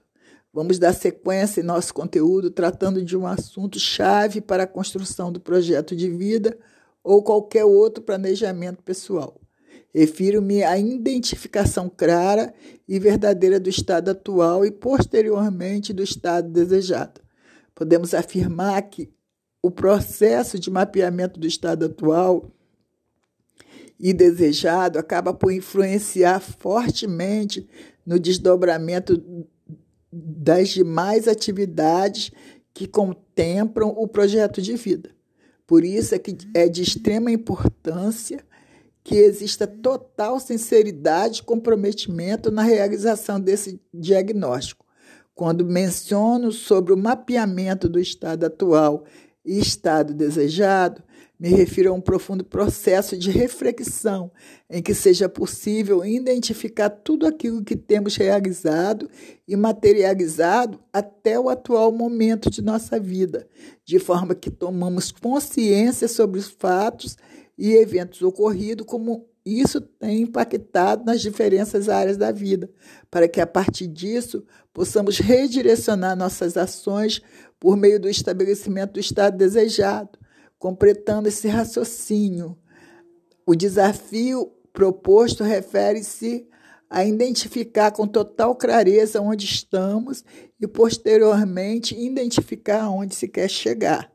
Vamos 0.52 0.78
dar 0.78 0.92
sequência 0.92 1.60
em 1.60 1.64
nosso 1.64 1.94
conteúdo 1.94 2.50
tratando 2.50 3.02
de 3.02 3.16
um 3.16 3.26
assunto 3.26 3.78
chave 3.78 4.40
para 4.40 4.64
a 4.64 4.66
construção 4.66 5.32
do 5.32 5.40
projeto 5.40 5.96
de 5.96 6.10
vida 6.10 6.58
ou 7.02 7.22
qualquer 7.22 7.64
outro 7.64 8.02
planejamento 8.02 8.82
pessoal. 8.82 9.40
Refiro-me 9.94 10.62
à 10.62 10.78
identificação 10.78 11.90
clara 11.94 12.52
e 12.88 12.98
verdadeira 12.98 13.58
do 13.60 13.68
estado 13.68 14.10
atual 14.10 14.64
e, 14.64 14.70
posteriormente, 14.70 15.92
do 15.92 16.02
estado 16.02 16.48
desejado. 16.48 17.20
Podemos 17.74 18.14
afirmar 18.14 18.80
que 18.82 19.10
o 19.62 19.70
processo 19.70 20.58
de 20.58 20.70
mapeamento 20.70 21.38
do 21.38 21.46
estado 21.46 21.86
atual 21.86 22.50
e 23.98 24.12
desejado 24.12 24.98
acaba 24.98 25.32
por 25.32 25.52
influenciar 25.52 26.40
fortemente 26.40 27.68
no 28.04 28.18
desdobramento 28.18 29.22
das 30.12 30.70
demais 30.70 31.26
atividades 31.26 32.30
que 32.74 32.86
contemplam 32.86 33.88
o 33.96 34.06
projeto 34.08 34.60
de 34.60 34.74
vida. 34.76 35.10
Por 35.66 35.84
isso 35.84 36.14
é 36.14 36.18
que 36.18 36.36
é 36.54 36.68
de 36.68 36.82
extrema 36.82 37.30
importância 37.30 38.44
que 39.04 39.16
exista 39.16 39.66
total 39.66 40.38
sinceridade 40.38 41.40
e 41.40 41.44
comprometimento 41.44 42.50
na 42.50 42.62
realização 42.62 43.40
desse 43.40 43.80
diagnóstico. 43.92 44.84
Quando 45.34 45.64
menciono 45.64 46.52
sobre 46.52 46.92
o 46.92 46.96
mapeamento 46.96 47.88
do 47.88 47.98
estado 47.98 48.44
atual 48.44 49.04
e 49.44 49.58
estado 49.58 50.14
desejado, 50.14 51.02
me 51.42 51.48
refiro 51.48 51.90
a 51.90 51.92
um 51.92 52.00
profundo 52.00 52.44
processo 52.44 53.16
de 53.16 53.28
reflexão 53.28 54.30
em 54.70 54.80
que 54.80 54.94
seja 54.94 55.28
possível 55.28 56.04
identificar 56.04 56.88
tudo 56.88 57.26
aquilo 57.26 57.64
que 57.64 57.74
temos 57.74 58.14
realizado 58.14 59.10
e 59.48 59.56
materializado 59.56 60.78
até 60.92 61.40
o 61.40 61.48
atual 61.48 61.90
momento 61.90 62.48
de 62.48 62.62
nossa 62.62 63.00
vida, 63.00 63.48
de 63.84 63.98
forma 63.98 64.36
que 64.36 64.52
tomamos 64.52 65.10
consciência 65.10 66.06
sobre 66.06 66.38
os 66.38 66.46
fatos 66.46 67.16
e 67.58 67.72
eventos 67.72 68.22
ocorridos, 68.22 68.86
como 68.86 69.26
isso 69.44 69.80
tem 69.80 70.22
impactado 70.22 71.04
nas 71.04 71.20
diferentes 71.20 71.88
áreas 71.88 72.16
da 72.16 72.30
vida, 72.30 72.70
para 73.10 73.26
que 73.26 73.40
a 73.40 73.46
partir 73.46 73.88
disso 73.88 74.44
possamos 74.72 75.18
redirecionar 75.18 76.16
nossas 76.16 76.56
ações 76.56 77.20
por 77.62 77.76
meio 77.76 78.00
do 78.00 78.08
estabelecimento 78.08 78.94
do 78.94 78.98
estado 78.98 79.36
desejado, 79.36 80.18
completando 80.58 81.28
esse 81.28 81.46
raciocínio. 81.46 82.58
O 83.46 83.54
desafio 83.54 84.52
proposto 84.72 85.44
refere-se 85.44 86.48
a 86.90 87.04
identificar 87.04 87.92
com 87.92 88.04
total 88.04 88.56
clareza 88.56 89.20
onde 89.20 89.44
estamos 89.44 90.24
e, 90.60 90.66
posteriormente, 90.66 91.94
identificar 91.94 92.88
onde 92.88 93.14
se 93.14 93.28
quer 93.28 93.48
chegar. 93.48 94.12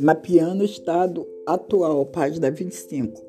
Mapeando 0.00 0.62
o 0.62 0.66
estado 0.66 1.26
atual, 1.44 2.06
página 2.06 2.50
25. 2.50 3.20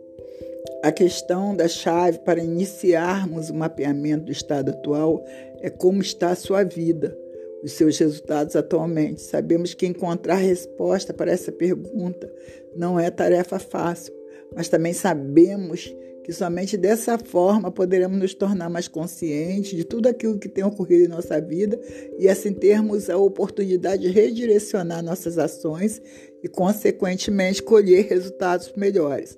A 0.84 0.92
questão 0.92 1.56
da 1.56 1.68
chave 1.68 2.20
para 2.20 2.44
iniciarmos 2.44 3.50
o 3.50 3.56
mapeamento 3.56 4.26
do 4.26 4.32
estado 4.32 4.70
atual 4.70 5.26
é 5.62 5.70
como 5.70 6.00
está 6.00 6.30
a 6.30 6.36
sua 6.36 6.64
vida, 6.64 7.18
os 7.64 7.72
seus 7.72 7.98
resultados 7.98 8.56
atualmente. 8.56 9.22
Sabemos 9.22 9.74
que 9.74 9.88
encontrar 9.88 10.36
resposta 10.36 11.12
para 11.12 11.32
essa 11.32 11.52
pergunta 11.52 12.32
não 12.76 13.00
é 13.00 13.10
tarefa 13.10 13.58
fácil, 13.58 14.14
mas 14.56 14.70
também 14.70 14.94
sabemos 14.94 15.88
que 15.88 16.09
somente 16.34 16.78
dessa 16.78 17.18
forma 17.18 17.72
poderemos 17.72 18.20
nos 18.20 18.34
tornar 18.34 18.70
mais 18.70 18.88
conscientes 18.88 19.76
de 19.76 19.84
tudo 19.84 20.08
aquilo 20.08 20.38
que 20.38 20.48
tem 20.48 20.64
ocorrido 20.64 21.06
em 21.06 21.08
nossa 21.08 21.42
vida 21.42 21.80
e 22.18 22.30
assim 22.30 22.54
termos 22.54 23.10
a 23.10 23.18
oportunidade 23.18 24.04
de 24.04 24.10
redirecionar 24.10 25.04
nossas 25.04 25.38
ações 25.38 26.02
e, 26.44 26.48
consequentemente, 26.48 27.64
colher 27.64 28.06
resultados 28.08 28.72
melhores. 28.76 29.38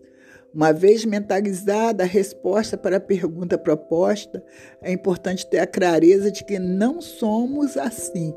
Uma 0.54 0.74
vez 0.74 1.06
mentalizada 1.06 2.04
a 2.04 2.08
resposta 2.08 2.78
para 2.78 2.98
a 2.98 3.00
pergunta 3.00 3.58
proposta, 3.58 4.44
é 4.82 4.92
importante 4.92 5.50
ter 5.50 5.60
a 5.60 5.68
clareza 5.68 6.30
de 6.30 6.44
que 6.44 6.60
não 6.60 7.00
somos 7.00 7.78
assim, 7.78 8.34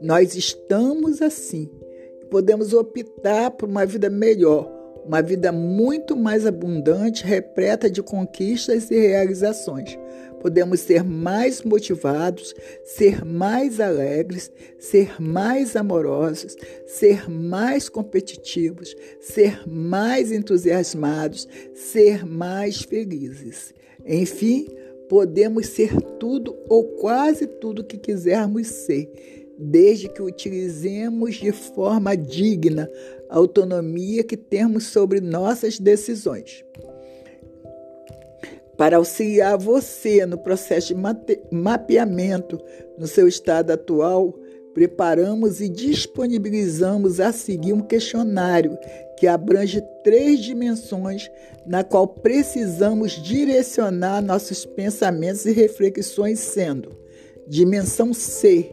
nós 0.00 0.34
estamos 0.34 1.20
assim. 1.20 1.70
Podemos 2.30 2.72
optar 2.72 3.50
por 3.50 3.68
uma 3.68 3.84
vida 3.84 4.08
melhor 4.08 4.77
uma 5.08 5.22
vida 5.22 5.50
muito 5.50 6.14
mais 6.14 6.44
abundante, 6.44 7.24
repleta 7.24 7.90
de 7.90 8.02
conquistas 8.02 8.90
e 8.90 8.98
realizações. 9.00 9.98
Podemos 10.38 10.80
ser 10.80 11.02
mais 11.02 11.62
motivados, 11.62 12.54
ser 12.84 13.24
mais 13.24 13.80
alegres, 13.80 14.52
ser 14.78 15.20
mais 15.20 15.74
amorosos, 15.74 16.54
ser 16.86 17.28
mais 17.28 17.88
competitivos, 17.88 18.94
ser 19.18 19.66
mais 19.66 20.30
entusiasmados, 20.30 21.48
ser 21.74 22.26
mais 22.26 22.82
felizes. 22.82 23.72
Enfim, 24.06 24.68
podemos 25.08 25.68
ser 25.68 26.00
tudo 26.20 26.54
ou 26.68 26.84
quase 26.84 27.46
tudo 27.46 27.82
que 27.82 27.96
quisermos 27.96 28.66
ser 28.66 29.10
desde 29.58 30.08
que 30.08 30.22
utilizemos 30.22 31.34
de 31.34 31.50
forma 31.50 32.16
digna 32.16 32.88
autonomia 33.28 34.24
que 34.24 34.36
temos 34.36 34.86
sobre 34.86 35.20
nossas 35.20 35.78
decisões. 35.78 36.64
Para 38.76 38.96
auxiliar 38.96 39.58
você 39.58 40.24
no 40.24 40.38
processo 40.38 40.94
de 40.94 41.00
mapeamento 41.50 42.60
no 42.96 43.08
seu 43.08 43.26
estado 43.26 43.72
atual, 43.72 44.32
preparamos 44.72 45.60
e 45.60 45.68
disponibilizamos 45.68 47.18
a 47.18 47.32
seguir 47.32 47.72
um 47.72 47.80
questionário 47.80 48.78
que 49.18 49.26
abrange 49.26 49.82
três 50.04 50.38
dimensões 50.38 51.28
na 51.66 51.82
qual 51.82 52.06
precisamos 52.06 53.20
direcionar 53.20 54.22
nossos 54.22 54.64
pensamentos 54.64 55.44
e 55.44 55.50
reflexões, 55.50 56.38
sendo 56.38 56.96
dimensão 57.48 58.14
C, 58.14 58.72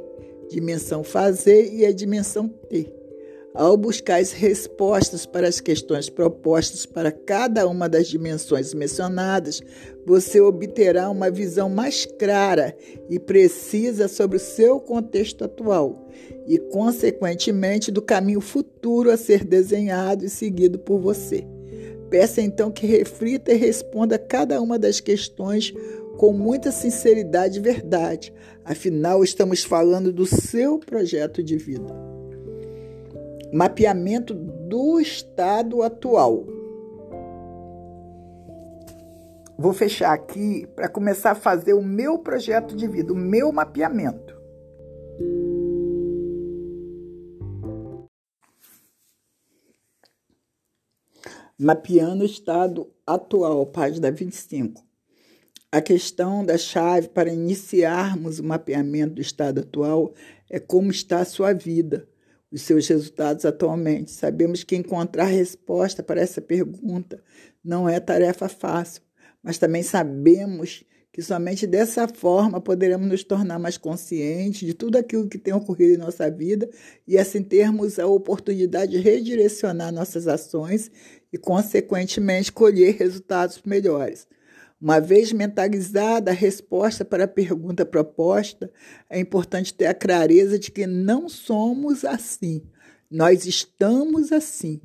dimensão 0.50 1.04
fazer 1.04 1.74
e 1.74 1.84
a 1.84 1.92
dimensão 1.92 2.48
ter. 2.48 2.95
Ao 3.56 3.78
buscar 3.78 4.20
as 4.20 4.34
respostas 4.34 5.26
para 5.26 5.48
as 5.48 5.62
questões 5.62 6.10
propostas 6.10 6.86
para 6.86 7.10
cada 7.10 7.66
uma 7.66 7.88
das 7.88 8.08
dimensões 8.08 8.74
mencionadas, 8.74 9.62
você 10.06 10.42
obterá 10.42 11.10
uma 11.10 11.32
visão 11.32 11.70
mais 11.70 12.06
clara 12.06 12.76
e 13.10 13.18
precisa 13.18 14.10
sobre 14.10 14.36
o 14.36 14.42
seu 14.42 14.78
contexto 14.82 15.46
atual 15.46 16.06
e, 16.46 16.58
consequentemente, 16.58 17.92
do 17.92 18.02
caminho 18.02 18.42
futuro 18.42 19.10
a 19.10 19.16
ser 19.16 19.46
desenhado 19.46 20.26
e 20.26 20.30
seguido 20.30 20.78
por 20.78 21.00
você. 21.00 21.48
Peça 22.10 22.42
então 22.42 22.70
que 22.70 22.86
reflita 22.86 23.54
e 23.54 23.58
responda 23.58 24.20
cada 24.20 24.62
uma 24.62 24.78
das 24.78 25.00
questões 25.00 25.74
com 26.18 26.34
muita 26.34 26.74
sinceridade 26.74 27.60
e 27.60 27.62
verdade. 27.62 28.34
Afinal, 28.66 29.24
estamos 29.24 29.64
falando 29.64 30.12
do 30.12 30.26
seu 30.26 30.78
projeto 30.78 31.42
de 31.42 31.56
vida. 31.56 32.15
Mapeamento 33.58 34.34
do 34.34 35.00
estado 35.00 35.82
atual. 35.82 36.46
Vou 39.58 39.72
fechar 39.72 40.12
aqui 40.12 40.68
para 40.76 40.90
começar 40.90 41.32
a 41.32 41.36
fazer 41.36 41.74
o 41.74 41.82
meu 41.82 42.20
projeto 42.20 42.76
de 42.76 42.86
vida, 42.86 43.14
o 43.14 43.16
meu 43.16 43.54
mapeamento. 43.54 44.38
Mapeando 51.58 52.24
o 52.24 52.26
estado 52.26 52.92
atual, 53.08 53.66
página 53.68 54.12
25. 54.12 54.84
A 55.72 55.80
questão 55.80 56.46
da 56.46 56.58
chave 56.58 57.08
para 57.08 57.32
iniciarmos 57.32 58.38
o 58.38 58.44
mapeamento 58.44 59.14
do 59.14 59.22
estado 59.22 59.62
atual 59.62 60.14
é 60.50 60.60
como 60.60 60.92
está 60.92 61.20
a 61.20 61.26
sua 61.26 61.54
vida, 61.54 62.06
os 62.56 62.62
seus 62.62 62.88
resultados 62.88 63.44
atualmente. 63.44 64.12
Sabemos 64.12 64.64
que 64.64 64.78
encontrar 64.78 65.26
resposta 65.26 66.02
para 66.02 66.22
essa 66.22 66.42
pergunta 66.42 67.22
não 67.62 67.88
é 67.90 68.00
tarefa 68.00 68.48
fácil, 68.48 69.02
mas 69.44 69.58
também 69.58 69.84
sabemos 69.84 70.86
que 71.12 71.22
somente 71.22 71.68
dessa 71.68 72.08
forma 72.08 72.62
poderemos 72.62 73.08
nos 73.08 73.24
tornar 73.24 73.60
mais 73.60 73.78
conscientes 73.78 74.66
de 74.66 74.74
tudo 74.74 74.98
aquilo 74.98 75.28
que 75.28 75.38
tem 75.38 75.54
ocorrido 75.54 75.94
em 75.94 75.98
nossa 75.98 76.32
vida 76.32 76.70
e 77.06 77.18
assim 77.18 77.44
termos 77.44 78.00
a 78.00 78.08
oportunidade 78.08 78.94
de 78.94 79.00
redirecionar 79.00 79.92
nossas 79.92 80.26
ações 80.28 80.90
e, 81.34 81.38
consequentemente, 81.38 82.52
colher 82.52 82.96
resultados 82.96 83.62
melhores. 83.66 84.28
Uma 84.86 85.00
vez 85.00 85.34
mentalizada 85.34 86.30
a 86.30 86.34
resposta 86.36 87.04
para 87.04 87.24
a 87.24 87.28
pergunta 87.28 87.84
proposta, 87.84 88.72
é 89.10 89.20
importante 89.20 89.74
ter 89.74 89.88
a 89.88 89.96
clareza 89.96 90.60
de 90.60 90.70
que 90.70 90.86
não 90.86 91.28
somos 91.28 92.06
assim. 92.06 92.62
Nós 93.10 93.48
estamos 93.48 94.32
assim. 94.32 94.80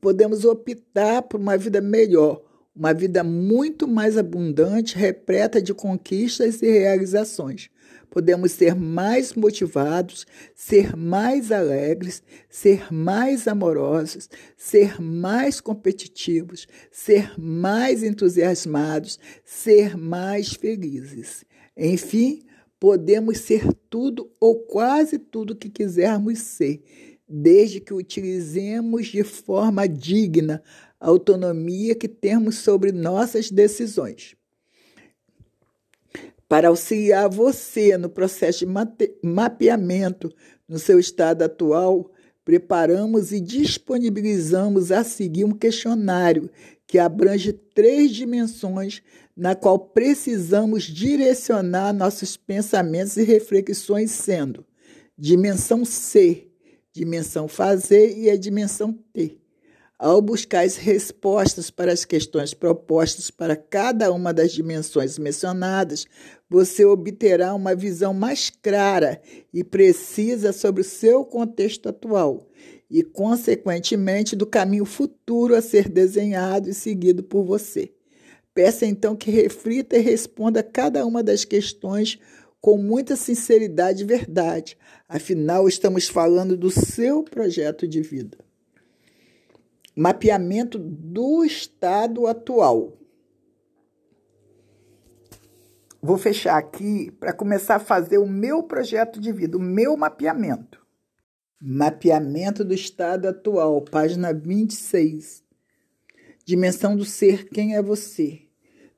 Podemos 0.00 0.44
optar 0.44 1.22
por 1.22 1.38
uma 1.38 1.56
vida 1.56 1.80
melhor, 1.80 2.42
uma 2.74 2.92
vida 2.92 3.22
muito 3.22 3.86
mais 3.86 4.18
abundante, 4.18 4.98
repleta 4.98 5.62
de 5.62 5.72
conquistas 5.72 6.60
e 6.60 6.68
realizações. 6.68 7.70
Podemos 8.10 8.52
ser 8.52 8.74
mais 8.74 9.34
motivados, 9.34 10.26
ser 10.54 10.96
mais 10.96 11.50
alegres, 11.52 12.22
ser 12.48 12.92
mais 12.92 13.46
amorosos, 13.46 14.28
ser 14.56 15.00
mais 15.00 15.60
competitivos, 15.60 16.66
ser 16.90 17.38
mais 17.38 18.02
entusiasmados, 18.02 19.18
ser 19.44 19.96
mais 19.96 20.52
felizes. 20.52 21.44
Enfim, 21.76 22.42
podemos 22.78 23.38
ser 23.38 23.72
tudo 23.90 24.30
ou 24.40 24.60
quase 24.60 25.18
tudo 25.18 25.56
que 25.56 25.68
quisermos 25.68 26.38
ser, 26.38 26.82
desde 27.28 27.80
que 27.80 27.92
utilizemos 27.92 29.08
de 29.08 29.24
forma 29.24 29.88
digna 29.88 30.62
a 31.00 31.08
autonomia 31.08 31.94
que 31.94 32.08
temos 32.08 32.58
sobre 32.58 32.92
nossas 32.92 33.50
decisões. 33.50 34.35
Para 36.48 36.68
auxiliar 36.68 37.28
você 37.28 37.98
no 37.98 38.08
processo 38.08 38.64
de 38.64 38.72
mapeamento 39.22 40.32
no 40.68 40.78
seu 40.78 40.98
estado 40.98 41.42
atual, 41.42 42.12
preparamos 42.44 43.32
e 43.32 43.40
disponibilizamos 43.40 44.92
a 44.92 45.02
seguir 45.02 45.44
um 45.44 45.52
questionário 45.52 46.48
que 46.86 46.98
abrange 46.98 47.52
três 47.52 48.12
dimensões 48.12 49.02
na 49.36 49.56
qual 49.56 49.78
precisamos 49.78 50.84
direcionar 50.84 51.92
nossos 51.92 52.36
pensamentos 52.36 53.16
e 53.16 53.24
reflexões, 53.24 54.12
sendo 54.12 54.64
dimensão 55.18 55.84
C, 55.84 56.46
dimensão 56.92 57.48
fazer 57.48 58.16
e 58.16 58.30
a 58.30 58.36
dimensão 58.36 58.92
T. 59.12 59.38
Ao 59.98 60.20
buscar 60.20 60.66
as 60.66 60.76
respostas 60.76 61.70
para 61.70 61.90
as 61.90 62.04
questões 62.04 62.52
propostas 62.52 63.30
para 63.30 63.56
cada 63.56 64.12
uma 64.12 64.30
das 64.30 64.52
dimensões 64.52 65.18
mencionadas, 65.18 66.04
você 66.50 66.84
obterá 66.84 67.54
uma 67.54 67.74
visão 67.74 68.12
mais 68.12 68.50
clara 68.50 69.18
e 69.54 69.64
precisa 69.64 70.52
sobre 70.52 70.82
o 70.82 70.84
seu 70.84 71.24
contexto 71.24 71.88
atual 71.88 72.46
e, 72.90 73.02
consequentemente, 73.02 74.36
do 74.36 74.44
caminho 74.44 74.84
futuro 74.84 75.54
a 75.54 75.62
ser 75.62 75.88
desenhado 75.88 76.68
e 76.68 76.74
seguido 76.74 77.22
por 77.22 77.42
você. 77.42 77.90
Peça 78.52 78.84
então 78.84 79.16
que 79.16 79.30
reflita 79.30 79.96
e 79.96 80.02
responda 80.02 80.62
cada 80.62 81.06
uma 81.06 81.22
das 81.22 81.42
questões 81.42 82.18
com 82.60 82.76
muita 82.76 83.16
sinceridade 83.16 84.02
e 84.02 84.06
verdade. 84.06 84.76
Afinal, 85.08 85.66
estamos 85.66 86.06
falando 86.06 86.54
do 86.54 86.70
seu 86.70 87.22
projeto 87.22 87.88
de 87.88 88.02
vida 88.02 88.45
mapeamento 89.96 90.78
do 90.78 91.42
estado 91.42 92.26
atual. 92.26 92.98
Vou 96.02 96.18
fechar 96.18 96.58
aqui 96.58 97.10
para 97.12 97.32
começar 97.32 97.76
a 97.76 97.80
fazer 97.80 98.18
o 98.18 98.28
meu 98.28 98.62
projeto 98.62 99.18
de 99.18 99.32
vida, 99.32 99.56
o 99.56 99.60
meu 99.60 99.96
mapeamento. 99.96 100.84
Mapeamento 101.58 102.62
do 102.62 102.74
estado 102.74 103.26
atual, 103.26 103.80
página 103.80 104.34
26. 104.34 105.42
Dimensão 106.44 106.94
do 106.94 107.04
ser, 107.04 107.48
quem 107.48 107.74
é 107.74 107.82
você? 107.82 108.42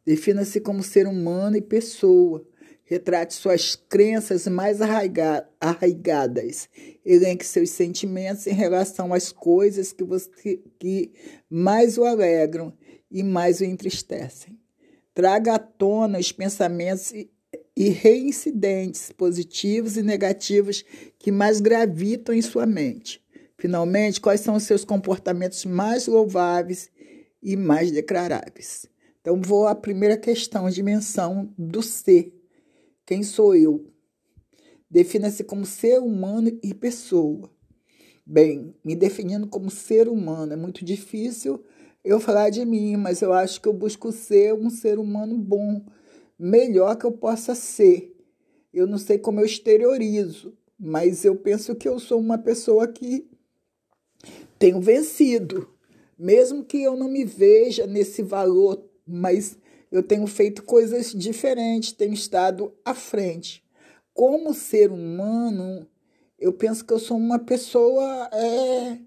Defina-se 0.04 0.60
como 0.60 0.82
ser 0.82 1.06
humano 1.06 1.56
e 1.56 1.62
pessoa 1.62 2.44
Retrate 2.88 3.34
suas 3.34 3.76
crenças 3.76 4.46
mais 4.46 4.80
arraigadas. 4.80 6.70
Elenque 7.04 7.44
seus 7.44 7.68
sentimentos 7.68 8.46
em 8.46 8.54
relação 8.54 9.12
às 9.12 9.30
coisas 9.30 9.92
que, 9.92 10.02
você, 10.02 10.58
que 10.78 11.12
mais 11.50 11.98
o 11.98 12.04
alegram 12.04 12.72
e 13.10 13.22
mais 13.22 13.60
o 13.60 13.64
entristecem. 13.64 14.58
Traga 15.12 15.56
à 15.56 15.58
tona 15.58 16.18
os 16.18 16.32
pensamentos 16.32 17.12
e 17.76 17.88
reincidentes 17.90 19.12
positivos 19.12 19.98
e 19.98 20.02
negativos 20.02 20.82
que 21.18 21.30
mais 21.30 21.60
gravitam 21.60 22.34
em 22.34 22.40
sua 22.40 22.64
mente. 22.64 23.22
Finalmente, 23.58 24.18
quais 24.18 24.40
são 24.40 24.54
os 24.54 24.62
seus 24.62 24.82
comportamentos 24.82 25.66
mais 25.66 26.06
louváveis 26.06 26.88
e 27.42 27.54
mais 27.54 27.90
declaráveis? 27.90 28.86
Então, 29.20 29.38
vou 29.42 29.66
à 29.66 29.74
primeira 29.74 30.16
questão, 30.16 30.70
dimensão 30.70 31.52
do 31.58 31.82
ser. 31.82 32.37
Quem 33.08 33.22
sou 33.22 33.56
eu? 33.56 33.86
Defina-se 34.90 35.42
como 35.42 35.64
ser 35.64 35.98
humano 35.98 36.50
e 36.62 36.74
pessoa. 36.74 37.50
Bem, 38.26 38.74
me 38.84 38.94
definindo 38.94 39.46
como 39.46 39.70
ser 39.70 40.10
humano 40.10 40.52
é 40.52 40.56
muito 40.56 40.84
difícil 40.84 41.64
eu 42.04 42.20
falar 42.20 42.50
de 42.50 42.66
mim, 42.66 42.98
mas 42.98 43.22
eu 43.22 43.32
acho 43.32 43.62
que 43.62 43.66
eu 43.66 43.72
busco 43.72 44.12
ser 44.12 44.52
um 44.52 44.68
ser 44.68 44.98
humano 44.98 45.38
bom, 45.38 45.86
melhor 46.38 46.96
que 46.96 47.06
eu 47.06 47.12
possa 47.12 47.54
ser. 47.54 48.14
Eu 48.74 48.86
não 48.86 48.98
sei 48.98 49.16
como 49.16 49.40
eu 49.40 49.46
exteriorizo, 49.46 50.54
mas 50.78 51.24
eu 51.24 51.34
penso 51.34 51.74
que 51.74 51.88
eu 51.88 51.98
sou 51.98 52.20
uma 52.20 52.36
pessoa 52.36 52.86
que 52.86 53.26
tenho 54.58 54.82
vencido, 54.82 55.66
mesmo 56.18 56.62
que 56.62 56.82
eu 56.82 56.94
não 56.94 57.08
me 57.08 57.24
veja 57.24 57.86
nesse 57.86 58.20
valor, 58.22 58.84
mas 59.06 59.56
eu 59.90 60.02
tenho 60.02 60.26
feito 60.26 60.62
coisas 60.62 61.12
diferentes, 61.12 61.92
tenho 61.92 62.12
estado 62.12 62.72
à 62.84 62.94
frente. 62.94 63.64
Como 64.12 64.52
ser 64.52 64.90
humano, 64.90 65.86
eu 66.38 66.52
penso 66.52 66.84
que 66.84 66.92
eu 66.92 66.98
sou 66.98 67.16
uma 67.16 67.38
pessoa 67.38 68.28
é, 68.32 68.98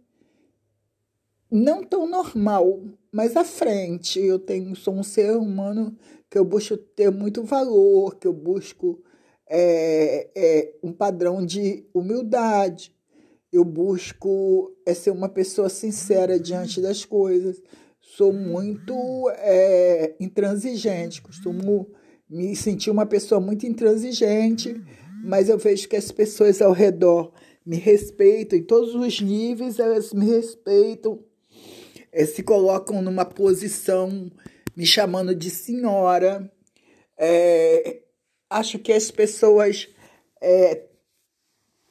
não 1.51 1.83
tão 1.83 2.07
normal, 2.07 2.81
mas 3.11 3.35
à 3.35 3.43
frente. 3.43 4.19
Eu 4.19 4.39
tenho, 4.39 4.75
sou 4.75 4.93
um 4.93 5.03
ser 5.03 5.35
humano 5.35 5.95
que 6.29 6.37
eu 6.37 6.45
busco 6.45 6.77
ter 6.77 7.11
muito 7.11 7.43
valor, 7.43 8.15
que 8.15 8.25
eu 8.25 8.33
busco 8.33 9.03
é, 9.47 10.29
é, 10.33 10.73
um 10.81 10.93
padrão 10.93 11.45
de 11.45 11.85
humildade. 11.93 12.95
Eu 13.51 13.65
busco 13.65 14.73
é, 14.85 14.93
ser 14.93 15.11
uma 15.11 15.27
pessoa 15.27 15.67
sincera 15.67 16.39
diante 16.39 16.81
das 16.81 17.03
coisas 17.03 17.61
sou 18.15 18.33
muito 18.33 19.29
é, 19.37 20.15
intransigente, 20.19 21.21
costumo 21.21 21.89
me 22.29 22.55
sentir 22.55 22.91
uma 22.91 23.05
pessoa 23.05 23.39
muito 23.39 23.65
intransigente, 23.65 24.81
mas 25.23 25.47
eu 25.47 25.57
vejo 25.57 25.87
que 25.87 25.95
as 25.95 26.11
pessoas 26.11 26.61
ao 26.61 26.73
redor 26.73 27.31
me 27.65 27.77
respeitam 27.77 28.59
em 28.59 28.63
todos 28.63 28.95
os 28.95 29.21
níveis, 29.21 29.79
elas 29.79 30.11
me 30.11 30.25
respeitam, 30.25 31.23
é, 32.11 32.25
se 32.25 32.43
colocam 32.43 33.01
numa 33.01 33.23
posição 33.23 34.29
me 34.75 34.85
chamando 34.85 35.33
de 35.33 35.49
senhora. 35.49 36.51
É, 37.17 38.01
acho 38.49 38.79
que 38.79 38.91
as 38.91 39.09
pessoas 39.09 39.87
é, 40.41 40.85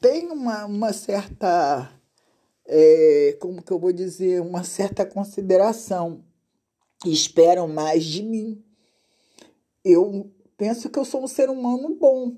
têm 0.01 0.27
uma, 0.27 0.67
uma 0.67 0.93
certa 0.93 1.91
é, 2.73 3.37
como 3.41 3.61
que 3.61 3.73
eu 3.73 3.81
vou 3.81 3.93
dizer, 3.93 4.41
uma 4.41 4.63
certa 4.63 5.05
consideração. 5.05 6.25
Esperam 7.05 7.67
mais 7.67 8.05
de 8.05 8.23
mim. 8.23 8.65
Eu 9.85 10.31
penso 10.57 10.89
que 10.89 10.99
eu 10.99 11.05
sou 11.05 11.25
um 11.25 11.27
ser 11.27 11.51
humano 11.51 11.97
bom. 11.97 12.37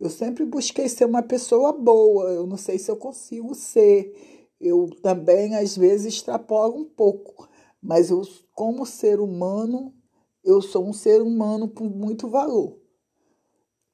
Eu 0.00 0.10
sempre 0.10 0.44
busquei 0.44 0.88
ser 0.88 1.04
uma 1.04 1.22
pessoa 1.22 1.72
boa. 1.72 2.28
Eu 2.30 2.44
não 2.44 2.56
sei 2.56 2.76
se 2.76 2.90
eu 2.90 2.96
consigo 2.96 3.54
ser. 3.54 4.50
Eu 4.60 4.90
também, 5.00 5.54
às 5.54 5.76
vezes, 5.76 6.14
extrapolo 6.14 6.76
um 6.76 6.84
pouco. 6.84 7.48
Mas 7.80 8.10
eu, 8.10 8.22
como 8.52 8.84
ser 8.84 9.20
humano, 9.20 9.94
eu 10.42 10.60
sou 10.60 10.88
um 10.88 10.92
ser 10.92 11.22
humano 11.22 11.68
com 11.68 11.84
muito 11.84 12.28
valor. 12.28 12.80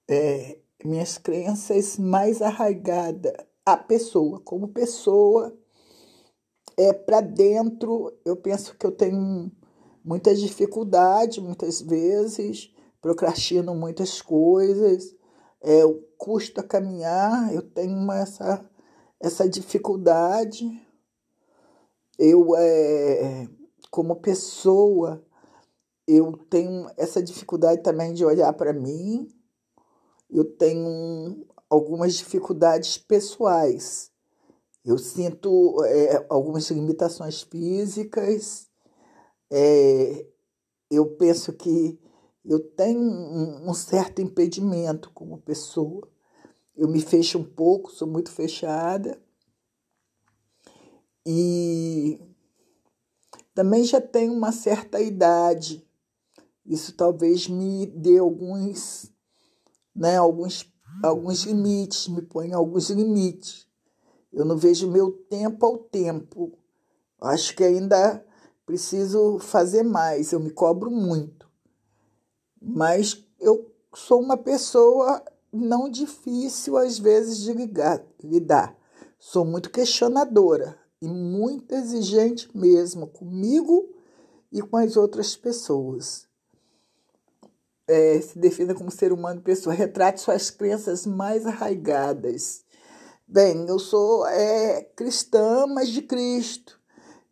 É, 0.08 0.58
minhas 0.82 1.18
crenças 1.18 1.98
mais 1.98 2.40
arraigadas 2.40 3.34
à 3.66 3.76
pessoa, 3.76 4.40
como 4.40 4.68
pessoa, 4.68 5.54
é 6.76 6.92
para 6.92 7.20
dentro. 7.20 8.12
Eu 8.24 8.36
penso 8.36 8.76
que 8.76 8.86
eu 8.86 8.92
tenho 8.92 9.50
muita 10.04 10.34
dificuldade, 10.34 11.40
muitas 11.40 11.80
vezes, 11.80 12.70
procrastino 13.00 13.74
muitas 13.74 14.20
coisas, 14.20 15.14
é, 15.62 15.82
custo 16.18 16.60
a 16.60 16.64
caminhar, 16.64 17.52
eu 17.54 17.62
tenho 17.62 17.96
uma, 17.96 18.18
essa, 18.18 18.70
essa 19.20 19.48
dificuldade. 19.48 20.66
Eu, 22.18 22.54
é, 22.56 23.48
como 23.90 24.16
pessoa, 24.16 25.24
eu 26.06 26.32
tenho 26.48 26.86
essa 26.96 27.22
dificuldade 27.22 27.82
também 27.82 28.12
de 28.12 28.24
olhar 28.24 28.52
para 28.52 28.72
mim, 28.72 29.28
eu 30.30 30.44
tenho 30.44 31.46
algumas 31.68 32.14
dificuldades 32.14 32.98
pessoais. 32.98 34.10
Eu 34.84 34.98
sinto 34.98 35.82
é, 35.84 36.26
algumas 36.28 36.70
limitações 36.70 37.42
físicas, 37.42 38.68
é, 39.50 40.26
eu 40.90 41.16
penso 41.16 41.52
que 41.52 41.98
eu 42.44 42.60
tenho 42.60 43.00
um, 43.00 43.70
um 43.70 43.74
certo 43.74 44.20
impedimento 44.20 45.10
como 45.14 45.40
pessoa. 45.40 46.06
Eu 46.76 46.88
me 46.88 47.00
fecho 47.00 47.38
um 47.38 47.44
pouco, 47.44 47.90
sou 47.90 48.06
muito 48.06 48.30
fechada. 48.30 49.18
E 51.24 52.20
também 53.54 53.84
já 53.84 54.00
tenho 54.00 54.32
uma 54.32 54.52
certa 54.52 55.00
idade. 55.00 55.88
Isso 56.66 56.94
talvez 56.94 57.48
me 57.48 57.86
dê 57.86 58.18
alguns, 58.18 59.10
né, 59.94 60.16
alguns, 60.16 60.70
alguns 61.02 61.44
limites, 61.44 62.08
me 62.08 62.22
põe 62.22 62.52
alguns 62.52 62.90
limites. 62.90 63.63
Eu 64.34 64.44
não 64.44 64.56
vejo 64.56 64.90
meu 64.90 65.12
tempo 65.12 65.64
ao 65.64 65.78
tempo. 65.78 66.58
Acho 67.20 67.54
que 67.56 67.62
ainda 67.62 68.24
preciso 68.66 69.38
fazer 69.38 69.82
mais, 69.82 70.32
eu 70.32 70.40
me 70.40 70.50
cobro 70.50 70.90
muito. 70.90 71.48
Mas 72.60 73.24
eu 73.38 73.72
sou 73.94 74.20
uma 74.20 74.36
pessoa 74.36 75.22
não 75.52 75.88
difícil 75.88 76.76
às 76.76 76.98
vezes 76.98 77.38
de 77.38 77.52
ligar, 77.52 78.04
lidar. 78.22 78.76
Sou 79.18 79.44
muito 79.44 79.70
questionadora 79.70 80.76
e 81.00 81.06
muito 81.06 81.72
exigente 81.72 82.48
mesmo 82.56 83.06
comigo 83.06 83.88
e 84.50 84.60
com 84.60 84.76
as 84.76 84.96
outras 84.96 85.36
pessoas. 85.36 86.26
É, 87.86 88.20
se 88.20 88.38
defina 88.38 88.74
como 88.74 88.90
ser 88.90 89.12
humano 89.12 89.42
pessoa, 89.42 89.74
retrate 89.74 90.20
suas 90.20 90.50
crenças 90.50 91.06
mais 91.06 91.46
arraigadas. 91.46 92.63
Bem, 93.26 93.66
eu 93.66 93.78
sou 93.78 94.26
é, 94.26 94.82
cristã, 94.94 95.66
mas 95.66 95.88
de 95.88 96.02
Cristo. 96.02 96.78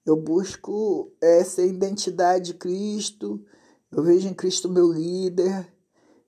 Eu 0.07 0.17
busco 0.17 1.13
essa 1.21 1.61
identidade 1.63 2.47
de 2.47 2.55
Cristo, 2.55 3.45
eu 3.91 4.03
vejo 4.03 4.27
em 4.27 4.33
Cristo 4.33 4.71
meu 4.71 4.91
líder. 4.91 5.71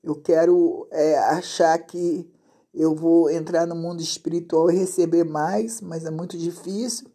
Eu 0.02 0.16
quero 0.16 0.86
é, 0.90 1.16
achar 1.18 1.78
que 1.78 2.30
eu 2.74 2.94
vou 2.94 3.30
entrar 3.30 3.66
no 3.66 3.74
mundo 3.74 4.02
espiritual 4.02 4.70
e 4.70 4.76
receber 4.76 5.24
mais, 5.24 5.80
mas 5.80 6.04
é 6.04 6.10
muito 6.10 6.36
difícil 6.36 7.08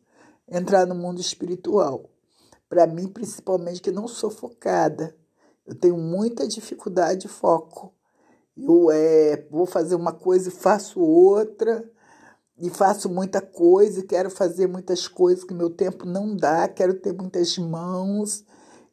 entrar 0.50 0.88
no 0.88 0.96
mundo 0.96 1.22
espiritual. 1.22 2.10
Para 2.68 2.88
mim, 2.88 3.08
principalmente, 3.08 3.80
que 3.80 3.92
não 3.92 4.08
sou 4.08 4.32
focada. 4.32 5.16
Eu 5.68 5.76
tenho 5.76 5.98
muita 5.98 6.48
dificuldade 6.48 7.22
de 7.22 7.28
foco. 7.28 7.94
Eu 8.58 8.90
é, 8.92 9.46
vou 9.52 9.68
fazer 9.68 9.94
uma 9.94 10.12
coisa 10.12 10.50
e 10.50 10.52
faço 10.52 11.00
outra, 11.00 11.88
e 12.60 12.70
faço 12.70 13.10
muita 13.10 13.42
coisa, 13.42 14.04
quero 14.04 14.30
fazer 14.30 14.68
muitas 14.68 15.08
coisas 15.08 15.46
que 15.46 15.54
meu 15.54 15.70
tempo 15.70 16.06
não 16.06 16.36
dá, 16.36 16.68
quero 16.68 16.94
ter 16.94 17.14
muitas 17.14 17.58
mãos, 17.58 18.44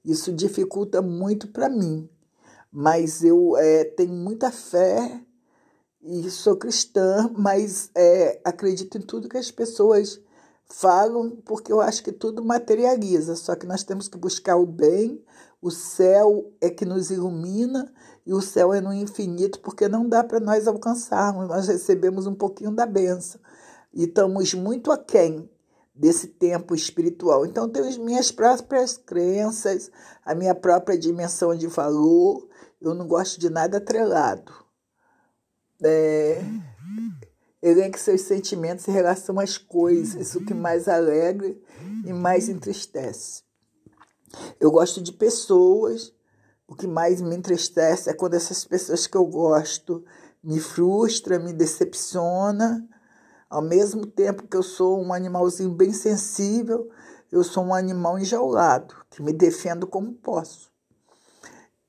isso 0.04 0.32
dificulta 0.32 1.02
muito 1.02 1.48
para 1.48 1.68
mim, 1.68 2.08
mas 2.70 3.24
eu 3.24 3.56
é, 3.56 3.82
tenho 3.84 4.14
muita 4.14 4.52
fé 4.52 5.20
e 6.00 6.30
sou 6.30 6.56
cristã, 6.56 7.28
mas 7.36 7.90
é, 7.96 8.40
acredito 8.44 8.98
em 8.98 9.00
tudo 9.00 9.28
que 9.28 9.36
as 9.36 9.50
pessoas 9.50 10.20
falam, 10.68 11.30
porque 11.44 11.72
eu 11.72 11.80
acho 11.80 12.04
que 12.04 12.12
tudo 12.12 12.44
materializa, 12.44 13.34
só 13.34 13.56
que 13.56 13.66
nós 13.66 13.82
temos 13.82 14.06
que 14.06 14.16
buscar 14.16 14.56
o 14.56 14.66
bem, 14.66 15.20
o 15.60 15.72
céu 15.72 16.52
é 16.60 16.70
que 16.70 16.84
nos 16.84 17.10
ilumina 17.10 17.92
e 18.24 18.32
o 18.32 18.40
céu 18.40 18.72
é 18.72 18.80
no 18.80 18.92
infinito, 18.92 19.58
porque 19.60 19.88
não 19.88 20.08
dá 20.08 20.22
para 20.22 20.38
nós 20.38 20.68
alcançarmos, 20.68 21.48
nós 21.48 21.66
recebemos 21.66 22.28
um 22.28 22.34
pouquinho 22.34 22.70
da 22.70 22.86
benção 22.86 23.40
e 23.96 24.04
estamos 24.04 24.52
muito 24.52 24.92
aquém 24.92 25.48
desse 25.94 26.26
tempo 26.26 26.74
espiritual. 26.74 27.46
Então, 27.46 27.66
tenho 27.66 27.88
as 27.88 27.96
minhas 27.96 28.30
próprias 28.30 28.98
crenças, 28.98 29.90
a 30.22 30.34
minha 30.34 30.54
própria 30.54 30.98
dimensão 30.98 31.56
de 31.56 31.66
valor. 31.66 32.46
Eu 32.78 32.94
não 32.94 33.08
gosto 33.08 33.40
de 33.40 33.48
nada 33.48 33.78
atrelado. 33.78 34.52
É, 35.82 36.42
elenque 37.62 37.98
seus 37.98 38.20
sentimentos 38.20 38.86
em 38.86 38.92
relação 38.92 39.40
às 39.40 39.56
coisas, 39.56 40.34
o 40.34 40.44
que 40.44 40.52
mais 40.52 40.88
alegra 40.88 41.56
e 42.04 42.12
mais 42.12 42.50
entristece. 42.50 43.44
Eu 44.60 44.70
gosto 44.70 45.00
de 45.00 45.10
pessoas. 45.10 46.14
O 46.68 46.74
que 46.74 46.86
mais 46.86 47.22
me 47.22 47.34
entristece 47.34 48.10
é 48.10 48.12
quando 48.12 48.34
essas 48.34 48.62
pessoas 48.62 49.06
que 49.06 49.16
eu 49.16 49.24
gosto 49.24 50.04
me 50.44 50.60
frustra, 50.60 51.38
me 51.38 51.54
decepciona 51.54 52.86
ao 53.48 53.62
mesmo 53.62 54.06
tempo 54.06 54.46
que 54.46 54.56
eu 54.56 54.62
sou 54.62 55.02
um 55.02 55.12
animalzinho 55.12 55.70
bem 55.70 55.92
sensível, 55.92 56.88
eu 57.30 57.42
sou 57.42 57.64
um 57.64 57.74
animal 57.74 58.18
enjaulado, 58.18 58.94
que 59.10 59.22
me 59.22 59.32
defendo 59.32 59.86
como 59.86 60.12
posso. 60.12 60.70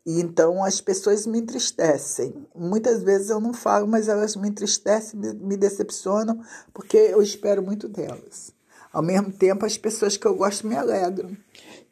E 0.06 0.22
então 0.22 0.64
as 0.64 0.80
pessoas 0.80 1.28
me 1.28 1.40
entristecem. 1.40 2.48
Muitas 2.56 3.04
vezes 3.04 3.30
eu 3.30 3.42
não 3.42 3.54
falo, 3.54 3.86
mas 3.86 4.08
elas 4.08 4.38
me 4.38 4.48
entristecem, 4.48 5.20
me 5.20 5.58
decepcionam, 5.58 6.42
porque 6.74 6.96
eu 6.96 7.22
espero 7.22 7.62
muito 7.62 7.90
delas. 7.90 8.54
Ao 8.94 9.04
mesmo 9.04 9.32
tempo, 9.32 9.66
as 9.66 9.78
pessoas 9.78 10.16
que 10.16 10.26
eu 10.26 10.34
gosto 10.34 10.66
me 10.66 10.78
alegram. 10.78 11.36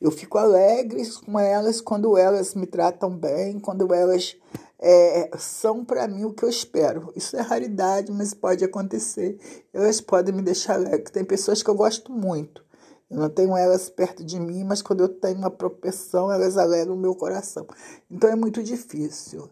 Eu 0.02 0.12
fico 0.12 0.38
alegre 0.38 1.04
com 1.26 1.38
elas 1.38 1.82
quando 1.82 2.18
elas 2.18 2.56
me 2.56 2.66
tratam 2.66 3.10
bem, 3.10 3.60
quando 3.60 3.94
elas 3.94 4.38
é, 4.80 5.32
são 5.38 5.86
para 5.86 6.08
mim 6.08 6.26
o 6.26 6.34
que 6.34 6.44
eu 6.44 6.50
espero. 6.50 7.12
Isso 7.16 7.36
é 7.38 7.42
raridade, 7.42 8.12
mas 8.12 8.34
pode 8.34 8.64
acontecer. 8.64 9.38
Elas 9.74 10.02
podem 10.02 10.34
me 10.34 10.42
deixar 10.42 10.76
alegre. 10.76 11.12
Tem 11.12 11.24
pessoas 11.24 11.64
que 11.64 11.70
eu 11.70 11.76
gosto 11.76 12.12
muito. 12.12 12.64
Eu 13.10 13.18
não 13.18 13.30
tenho 13.30 13.56
elas 13.56 13.90
perto 13.90 14.24
de 14.24 14.40
mim, 14.40 14.64
mas 14.64 14.82
quando 14.82 15.02
eu 15.02 15.10
tenho 15.10 15.38
uma 15.38 15.52
propensão, 15.52 16.32
elas 16.32 16.58
alegram 16.58 16.96
o 16.96 17.00
meu 17.00 17.16
coração. 17.16 17.68
Então 18.10 18.30
é 18.30 18.36
muito 18.36 18.62
difícil. 18.64 19.50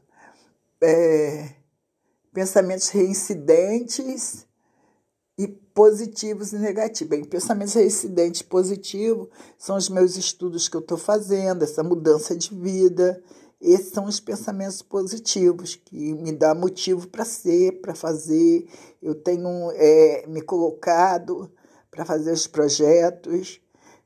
É, 0.81 1.51
pensamentos 2.33 2.89
reincidentes 2.89 4.45
e 5.37 5.47
positivos 5.47 6.51
e 6.51 6.57
negativos. 6.57 7.09
Bem, 7.09 7.23
pensamentos 7.23 7.75
reincidentes 7.75 8.41
positivos 8.41 9.29
são 9.57 9.77
os 9.77 9.87
meus 9.87 10.17
estudos 10.17 10.67
que 10.67 10.75
eu 10.75 10.81
estou 10.81 10.97
fazendo, 10.97 11.63
essa 11.63 11.83
mudança 11.83 12.35
de 12.35 12.53
vida 12.53 13.23
esses 13.63 13.93
são 13.93 14.05
os 14.05 14.19
pensamentos 14.19 14.81
positivos 14.81 15.75
que 15.75 16.13
me 16.13 16.33
dá 16.33 16.53
motivo 16.53 17.07
para 17.07 17.23
ser, 17.23 17.79
para 17.81 17.95
fazer. 17.95 18.67
Eu 19.01 19.15
tenho 19.15 19.71
é, 19.75 20.25
me 20.27 20.41
colocado 20.41 21.49
para 21.89 22.03
fazer 22.03 22.33
os 22.33 22.45
projetos. 22.45 23.61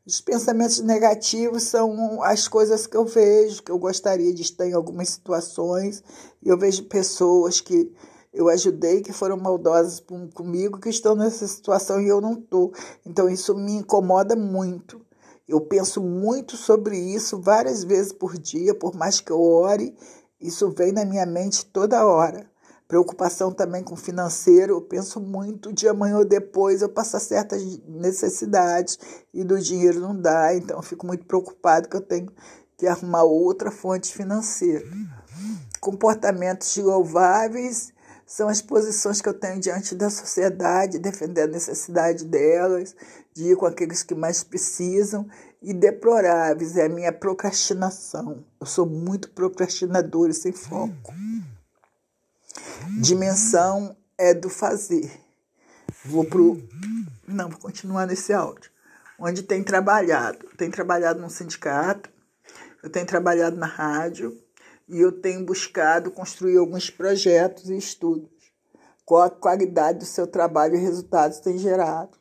Os 0.06 0.22
pensamentos 0.22 0.80
negativos 0.80 1.64
são 1.64 2.22
as 2.22 2.48
coisas 2.48 2.86
que 2.86 2.96
eu 2.96 3.04
vejo, 3.04 3.64
que 3.64 3.72
eu 3.72 3.80
gostaria 3.80 4.32
de 4.32 4.44
estar 4.44 4.68
em 4.68 4.74
algumas 4.74 5.10
situações. 5.10 6.04
Eu 6.46 6.58
vejo 6.58 6.84
pessoas 6.84 7.60
que 7.60 7.92
eu 8.32 8.50
ajudei, 8.50 9.02
que 9.02 9.12
foram 9.12 9.38
maldosas 9.38 10.00
comigo, 10.36 10.80
que 10.80 10.90
estão 10.90 11.16
nessa 11.16 11.48
situação 11.48 12.00
e 12.00 12.08
eu 12.08 12.22
não 12.22 12.34
estou. 12.34 12.72
Então 13.04 13.28
isso 13.28 13.56
me 13.56 13.74
incomoda 13.74 14.36
muito. 14.36 15.02
Eu 15.48 15.62
penso 15.62 16.02
muito 16.02 16.58
sobre 16.58 16.98
isso 16.98 17.40
várias 17.40 17.84
vezes 17.84 18.12
por 18.12 18.38
dia, 18.38 18.76
por 18.76 18.94
mais 18.96 19.22
que 19.22 19.32
eu 19.32 19.42
ore, 19.42 19.96
isso 20.42 20.70
vem 20.72 20.92
na 20.92 21.06
minha 21.06 21.26
mente 21.26 21.66
toda 21.66 22.06
hora. 22.06 22.46
Preocupação 22.88 23.52
também 23.52 23.84
com 23.84 23.94
o 23.94 23.98
financeiro, 23.98 24.74
eu 24.74 24.82
penso 24.82 25.20
muito 25.20 25.74
de 25.74 25.88
amanhã 25.88 26.18
ou 26.18 26.26
depois 26.26 26.82
eu 26.82 26.90
passar 26.90 27.20
certas 27.20 27.62
necessidades 27.88 28.98
e 29.34 29.44
do 29.44 29.60
dinheiro 29.60 30.00
não 30.00 30.20
dá, 30.20 30.54
então 30.56 30.78
eu 30.78 30.84
fico 30.84 31.06
muito 31.06 31.26
preocupado 31.26 31.90
que 31.90 31.98
eu 31.98 32.02
tenho 32.02 32.32
que 32.78 32.88
arrumar 32.88 33.24
outra 33.24 33.72
fonte 33.72 34.14
financeira. 34.14 34.86
Comportamentos 35.80 36.76
louváveis 36.78 37.94
são 38.28 38.50
as 38.50 38.62
posições 38.62 39.22
que 39.22 39.30
eu 39.30 39.34
tenho 39.34 39.58
diante 39.58 39.96
da 39.96 40.10
sociedade, 40.10 41.00
defender 41.00 41.44
a 41.44 41.48
necessidade 41.48 42.26
delas, 42.26 42.94
de 43.34 43.52
ir 43.52 43.56
com 43.56 43.66
aqueles 43.66 44.04
que 44.04 44.14
mais 44.14 44.44
precisam, 44.44 45.26
e 45.62 45.74
deploráveis 45.74 46.76
é 46.76 46.86
a 46.86 46.90
minha 46.90 47.14
procrastinação. 47.14 48.44
Eu 48.60 48.68
sou 48.68 48.86
muito 48.86 49.32
procrastinador 49.32 50.30
e 50.30 50.34
sem 50.34 50.52
foco. 50.52 51.14
Dimensão 53.00 53.96
é 54.18 54.34
do 54.34 54.50
fazer. 54.50 55.10
Vou 56.04 56.26
pro. 56.26 56.62
Não, 57.26 57.50
vou 57.50 57.60
continuar 57.60 58.06
nesse 58.06 58.34
áudio. 58.34 58.70
Onde 59.18 59.42
tem 59.42 59.64
trabalhado. 59.64 60.46
Tem 60.58 60.70
trabalhado 60.70 61.22
no 61.22 61.30
sindicato, 61.30 62.10
eu 62.84 62.90
tenho 62.90 63.06
trabalhado 63.06 63.56
na 63.56 63.66
rádio 63.66 64.38
e 64.88 65.00
eu 65.00 65.12
tenho 65.12 65.46
buscado 65.46 66.12
construir 66.12 66.58
alguns 66.58 66.90
projetos 66.90 67.70
e 67.70 67.78
estudos. 67.78 68.30
Qual 69.06 69.22
a 69.22 69.30
qualidade 69.30 70.00
do 70.00 70.06
seu 70.06 70.28
trabalho 70.28 70.76
e 70.76 70.80
resultados 70.80 71.40
tem 71.40 71.58
gerado? 71.58 72.18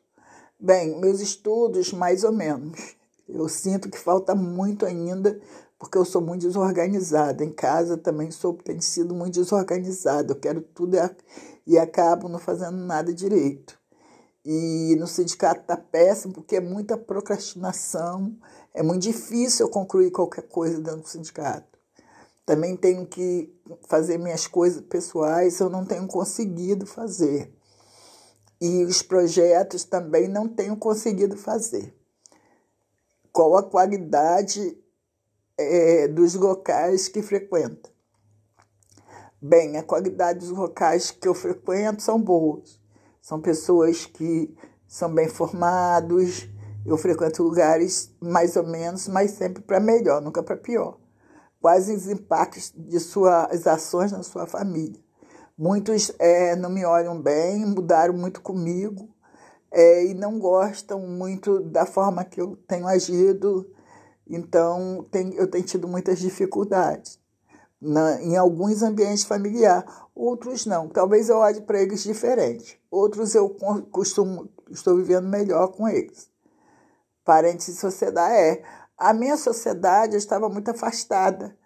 Bem, 0.59 0.99
meus 1.01 1.21
estudos, 1.21 1.93
mais 1.93 2.25
ou 2.25 2.33
menos. 2.33 2.97
Eu 3.29 3.49
sinto 3.49 3.91
que 3.91 3.99
falta 3.99 4.35
muito 4.35 4.87
ainda, 4.87 5.41
porque 5.79 5.99
eu 5.99 6.05
sou 6.05 6.23
muito 6.23 6.47
desorganizada. 6.47 7.45
Em 7.45 7.53
casa 7.53 7.97
também 7.97 8.31
sou, 8.31 8.55
tenho 8.55 8.81
sido 8.81 9.14
muito 9.14 9.35
desorganizada. 9.35 10.33
Eu 10.33 10.39
quero 10.39 10.62
tudo 10.62 10.97
e 11.67 11.77
acabo 11.77 12.29
não 12.29 12.39
fazendo 12.39 12.79
nada 12.79 13.12
direito. 13.12 13.79
E 14.45 14.95
no 14.99 15.09
sindicato 15.09 15.62
está 15.62 15.77
péssimo, 15.77 16.35
porque 16.35 16.57
é 16.57 16.61
muita 16.61 16.97
procrastinação. 16.97 18.37
É 18.73 18.81
muito 18.81 19.03
difícil 19.03 19.67
eu 19.67 19.71
concluir 19.71 20.12
qualquer 20.12 20.43
coisa 20.43 20.81
dentro 20.81 21.01
do 21.01 21.09
sindicato. 21.09 21.76
Também 22.47 22.76
tenho 22.76 23.05
que 23.05 23.53
fazer 23.88 24.18
minhas 24.18 24.47
coisas 24.47 24.80
pessoais, 24.80 25.59
eu 25.59 25.68
não 25.68 25.84
tenho 25.84 26.07
conseguido 26.07 26.86
fazer. 26.86 27.53
E 28.61 28.84
os 28.84 29.03
projetos 29.03 29.82
também 29.82 30.28
não 30.28 30.49
tenho 30.49 30.76
conseguido 30.76 31.36
fazer. 31.36 31.92
Qual 33.32 33.57
a 33.57 33.64
qualidade 33.64 34.78
é, 35.59 36.07
dos 36.07 36.34
locais 36.34 37.09
que 37.09 37.20
frequenta? 37.20 37.90
Bem, 39.42 39.76
a 39.76 39.82
qualidade 39.82 40.38
dos 40.38 40.51
locais 40.51 41.11
que 41.11 41.26
eu 41.26 41.34
frequento 41.34 42.01
são 42.01 42.22
boas. 42.22 42.80
São 43.20 43.40
pessoas 43.40 44.07
que 44.07 44.57
são 44.86 45.12
bem 45.12 45.28
formados. 45.28 46.49
Eu 46.86 46.97
frequento 46.97 47.42
lugares 47.42 48.14
mais 48.20 48.55
ou 48.55 48.64
menos, 48.64 49.09
mas 49.09 49.32
sempre 49.32 49.64
para 49.64 49.80
melhor, 49.80 50.22
nunca 50.22 50.44
para 50.44 50.57
pior 50.57 51.05
quais 51.61 51.89
os 51.89 52.09
impactos 52.09 52.73
de 52.77 53.01
suas 53.01 53.67
ações 53.67 54.13
na 54.13 54.23
sua 54.23 54.47
família. 54.47 55.01
Muitos 55.59 56.13
é, 56.19 56.55
não 56.55 56.69
me 56.69 56.85
olham 56.85 57.21
bem, 57.21 57.65
mudaram 57.65 58.15
muito 58.15 58.43
comigo 58.43 59.09
é, 59.71 60.05
e 60.05 60.15
não 60.15 60.39
gostam 60.39 61.01
muito 61.01 61.61
da 61.61 61.87
forma 61.87 62.25
que 62.25 62.41
eu 62.41 62.57
tenho 62.69 62.87
agido, 62.87 63.71
então 64.29 65.07
tem, 65.11 65.35
eu 65.35 65.51
tenho 65.51 65.65
tido 65.65 65.89
muitas 65.89 66.19
dificuldades 66.19 67.19
na, 67.81 68.21
em 68.23 68.37
alguns 68.37 68.83
ambientes 68.83 69.25
familiares, 69.25 69.89
outros 70.15 70.67
não. 70.67 70.89
Talvez 70.89 71.29
eu 71.29 71.39
olhe 71.39 71.61
para 71.61 71.81
eles 71.81 72.03
diferente, 72.03 72.81
outros 72.91 73.35
eu 73.35 73.49
costumo, 73.91 74.49
estou 74.71 74.97
vivendo 74.97 75.29
melhor 75.29 75.69
com 75.69 75.89
eles. 75.89 76.31
Parentes 77.25 77.67
de 77.67 77.73
sociedade 77.75 78.35
é 78.35 78.63
a 78.99 79.12
minha 79.12 79.36
sociedade 79.36 80.16
estava 80.16 80.49
muito 80.49 80.70
afastada, 80.70 81.57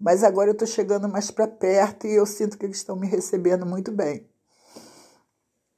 mas 0.00 0.24
agora 0.24 0.50
eu 0.50 0.52
estou 0.52 0.66
chegando 0.66 1.08
mais 1.08 1.30
para 1.30 1.46
perto 1.46 2.06
e 2.06 2.14
eu 2.14 2.24
sinto 2.24 2.56
que 2.56 2.64
eles 2.64 2.78
estão 2.78 2.96
me 2.96 3.06
recebendo 3.06 3.66
muito 3.66 3.92
bem. 3.92 4.26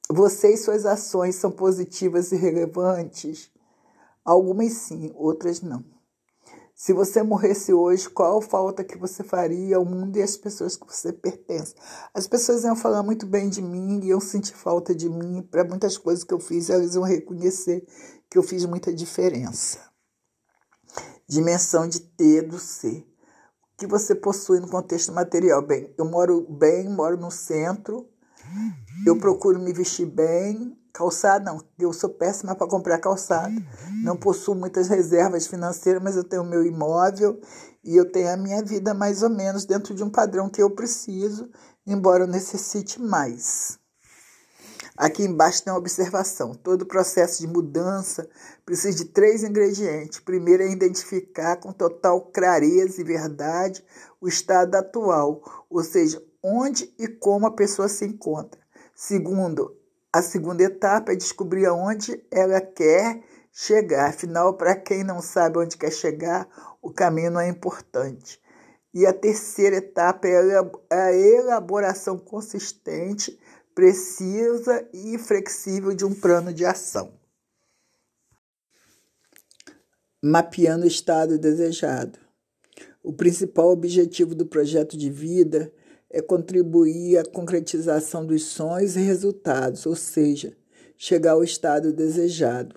Você 0.09 0.53
e 0.53 0.57
suas 0.57 0.85
ações 0.85 1.35
são 1.35 1.51
positivas 1.51 2.31
e 2.31 2.35
relevantes? 2.35 3.51
Algumas 4.23 4.73
sim, 4.73 5.11
outras 5.15 5.61
não. 5.61 5.83
Se 6.73 6.93
você 6.93 7.21
morresse 7.21 7.73
hoje, 7.73 8.09
qual 8.09 8.41
falta 8.41 8.83
que 8.83 8.97
você 8.97 9.23
faria 9.23 9.77
ao 9.77 9.85
mundo 9.85 10.17
e 10.17 10.21
às 10.21 10.35
pessoas 10.37 10.75
que 10.75 10.87
você 10.87 11.13
pertence? 11.13 11.75
As 12.13 12.25
pessoas 12.25 12.63
iam 12.63 12.75
falar 12.75 13.03
muito 13.03 13.25
bem 13.25 13.49
de 13.49 13.61
mim, 13.61 14.03
iam 14.03 14.19
sentir 14.19 14.55
falta 14.55 14.95
de 14.95 15.09
mim, 15.09 15.41
para 15.43 15.63
muitas 15.63 15.97
coisas 15.97 16.23
que 16.23 16.33
eu 16.33 16.39
fiz, 16.39 16.69
elas 16.69 16.95
iam 16.95 17.03
reconhecer 17.03 17.85
que 18.29 18.37
eu 18.37 18.43
fiz 18.43 18.65
muita 18.65 18.93
diferença 18.93 19.90
dimensão 21.31 21.87
de 21.87 22.01
ter 22.01 22.41
do 22.41 22.59
ser. 22.59 23.07
O 23.73 23.77
que 23.77 23.87
você 23.87 24.13
possui 24.13 24.59
no 24.59 24.67
contexto 24.67 25.13
material? 25.13 25.65
Bem, 25.65 25.93
eu 25.97 26.03
moro 26.03 26.45
bem, 26.49 26.89
moro 26.89 27.15
no 27.15 27.31
centro, 27.31 28.05
eu 29.07 29.17
procuro 29.17 29.57
me 29.57 29.71
vestir 29.71 30.05
bem, 30.05 30.77
calçado 30.91 31.45
não, 31.45 31.63
eu 31.79 31.93
sou 31.93 32.09
péssima 32.09 32.53
para 32.53 32.67
comprar 32.67 32.97
calçado, 32.97 33.55
não 34.03 34.17
possuo 34.17 34.53
muitas 34.53 34.89
reservas 34.89 35.47
financeiras, 35.47 36.03
mas 36.03 36.17
eu 36.17 36.23
tenho 36.25 36.43
meu 36.43 36.65
imóvel 36.65 37.39
e 37.81 37.95
eu 37.95 38.11
tenho 38.11 38.29
a 38.29 38.37
minha 38.37 38.61
vida 38.61 38.93
mais 38.93 39.23
ou 39.23 39.29
menos 39.29 39.63
dentro 39.63 39.95
de 39.95 40.03
um 40.03 40.09
padrão 40.09 40.49
que 40.49 40.61
eu 40.61 40.69
preciso, 40.69 41.49
embora 41.87 42.25
eu 42.25 42.27
necessite 42.27 43.01
mais. 43.01 43.79
Aqui 45.01 45.23
embaixo 45.23 45.63
tem 45.63 45.73
uma 45.73 45.79
observação. 45.79 46.53
Todo 46.53 46.85
processo 46.85 47.41
de 47.41 47.47
mudança 47.47 48.29
precisa 48.63 48.95
de 48.95 49.05
três 49.05 49.43
ingredientes. 49.43 50.19
Primeiro 50.19 50.61
é 50.61 50.69
identificar 50.69 51.55
com 51.55 51.73
total 51.73 52.21
clareza 52.21 53.01
e 53.01 53.03
verdade 53.03 53.83
o 54.21 54.27
estado 54.27 54.75
atual, 54.75 55.41
ou 55.67 55.83
seja, 55.83 56.23
onde 56.43 56.93
e 56.99 57.07
como 57.07 57.47
a 57.47 57.55
pessoa 57.55 57.89
se 57.89 58.05
encontra. 58.05 58.61
Segundo, 58.93 59.75
a 60.13 60.21
segunda 60.21 60.61
etapa 60.61 61.13
é 61.13 61.15
descobrir 61.15 61.65
aonde 61.65 62.23
ela 62.29 62.61
quer 62.61 63.23
chegar. 63.51 64.09
Afinal, 64.09 64.53
para 64.53 64.75
quem 64.75 65.03
não 65.03 65.19
sabe 65.19 65.57
onde 65.57 65.77
quer 65.77 65.91
chegar, 65.91 66.47
o 66.79 66.93
caminho 66.93 67.31
não 67.31 67.39
é 67.39 67.49
importante. 67.49 68.39
E 68.93 69.07
a 69.07 69.13
terceira 69.13 69.77
etapa 69.77 70.27
é 70.27 70.37
a 70.91 71.11
elaboração 71.11 72.19
consistente 72.19 73.39
precisa 73.73 74.87
e 74.93 75.17
flexível 75.17 75.93
de 75.93 76.05
um 76.05 76.13
plano 76.13 76.53
de 76.53 76.65
ação. 76.65 77.13
Mapeando 80.21 80.85
o 80.85 80.87
estado 80.87 81.37
desejado. 81.37 82.19
O 83.03 83.11
principal 83.11 83.69
objetivo 83.71 84.35
do 84.35 84.45
projeto 84.45 84.95
de 84.95 85.09
vida 85.09 85.73
é 86.09 86.21
contribuir 86.21 87.17
à 87.17 87.25
concretização 87.25 88.25
dos 88.25 88.43
sonhos 88.43 88.95
e 88.95 88.99
resultados, 88.99 89.85
ou 89.85 89.95
seja, 89.95 90.55
chegar 90.97 91.31
ao 91.31 91.43
estado 91.43 91.91
desejado. 91.91 92.75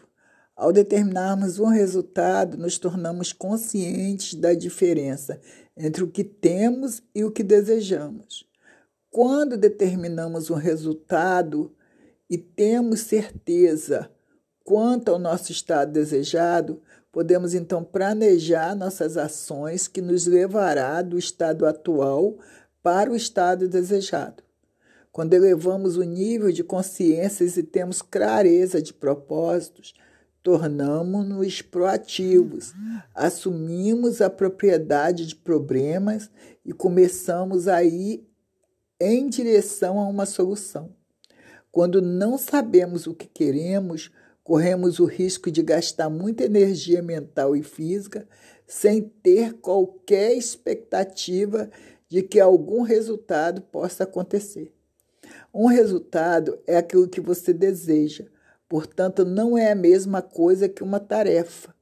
Ao 0.56 0.72
determinarmos 0.72 1.58
um 1.58 1.66
resultado, 1.66 2.56
nos 2.56 2.78
tornamos 2.78 3.32
conscientes 3.32 4.34
da 4.34 4.54
diferença 4.54 5.40
entre 5.76 6.04
o 6.04 6.10
que 6.10 6.22
temos 6.22 7.02
e 7.14 7.24
o 7.24 7.30
que 7.30 7.42
desejamos. 7.42 8.43
Quando 9.14 9.56
determinamos 9.56 10.50
um 10.50 10.56
resultado 10.56 11.72
e 12.28 12.36
temos 12.36 12.98
certeza 12.98 14.10
quanto 14.64 15.08
ao 15.08 15.20
nosso 15.20 15.52
estado 15.52 15.92
desejado, 15.92 16.82
podemos 17.12 17.54
então 17.54 17.84
planejar 17.84 18.74
nossas 18.74 19.16
ações 19.16 19.86
que 19.86 20.02
nos 20.02 20.26
levará 20.26 21.00
do 21.00 21.16
estado 21.16 21.64
atual 21.64 22.38
para 22.82 23.12
o 23.12 23.14
estado 23.14 23.68
desejado. 23.68 24.42
Quando 25.12 25.32
elevamos 25.32 25.96
o 25.96 26.02
nível 26.02 26.50
de 26.50 26.64
consciências 26.64 27.56
e 27.56 27.62
temos 27.62 28.02
clareza 28.02 28.82
de 28.82 28.92
propósitos, 28.92 29.94
tornamos-nos 30.42 31.62
proativos, 31.62 32.72
assumimos 33.14 34.20
a 34.20 34.28
propriedade 34.28 35.24
de 35.24 35.36
problemas 35.36 36.28
e 36.64 36.72
começamos 36.72 37.68
a 37.68 37.84
ir 37.84 38.28
em 39.00 39.28
direção 39.28 39.98
a 39.98 40.06
uma 40.06 40.26
solução. 40.26 40.94
Quando 41.70 42.00
não 42.00 42.38
sabemos 42.38 43.06
o 43.06 43.14
que 43.14 43.26
queremos, 43.26 44.10
corremos 44.44 45.00
o 45.00 45.06
risco 45.06 45.50
de 45.50 45.62
gastar 45.62 46.08
muita 46.08 46.44
energia 46.44 47.02
mental 47.02 47.56
e 47.56 47.62
física 47.62 48.28
sem 48.66 49.02
ter 49.02 49.54
qualquer 49.54 50.34
expectativa 50.34 51.70
de 52.08 52.22
que 52.22 52.38
algum 52.38 52.82
resultado 52.82 53.60
possa 53.60 54.04
acontecer. 54.04 54.72
Um 55.52 55.66
resultado 55.66 56.58
é 56.66 56.76
aquilo 56.76 57.08
que 57.08 57.20
você 57.20 57.52
deseja, 57.52 58.26
portanto, 58.68 59.24
não 59.24 59.56
é 59.56 59.72
a 59.72 59.76
mesma 59.76 60.22
coisa 60.22 60.68
que 60.68 60.82
uma 60.82 61.00
tarefa. 61.00 61.74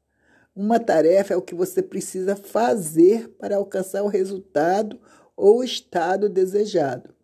Uma 0.54 0.78
tarefa 0.78 1.34
é 1.34 1.36
o 1.36 1.42
que 1.42 1.54
você 1.54 1.82
precisa 1.82 2.36
fazer 2.36 3.28
para 3.38 3.56
alcançar 3.56 4.02
o 4.02 4.08
resultado 4.08 5.00
ou 5.36 5.62
estado 5.62 6.28
desejado. 6.28 7.14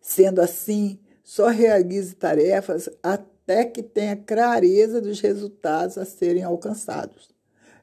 Sendo 0.00 0.40
assim, 0.40 0.98
só 1.22 1.48
realize 1.48 2.14
tarefas 2.14 2.88
até 3.02 3.64
que 3.64 3.82
tenha 3.82 4.16
clareza 4.16 5.00
dos 5.00 5.20
resultados 5.20 5.96
a 5.96 6.04
serem 6.04 6.42
alcançados. 6.42 7.30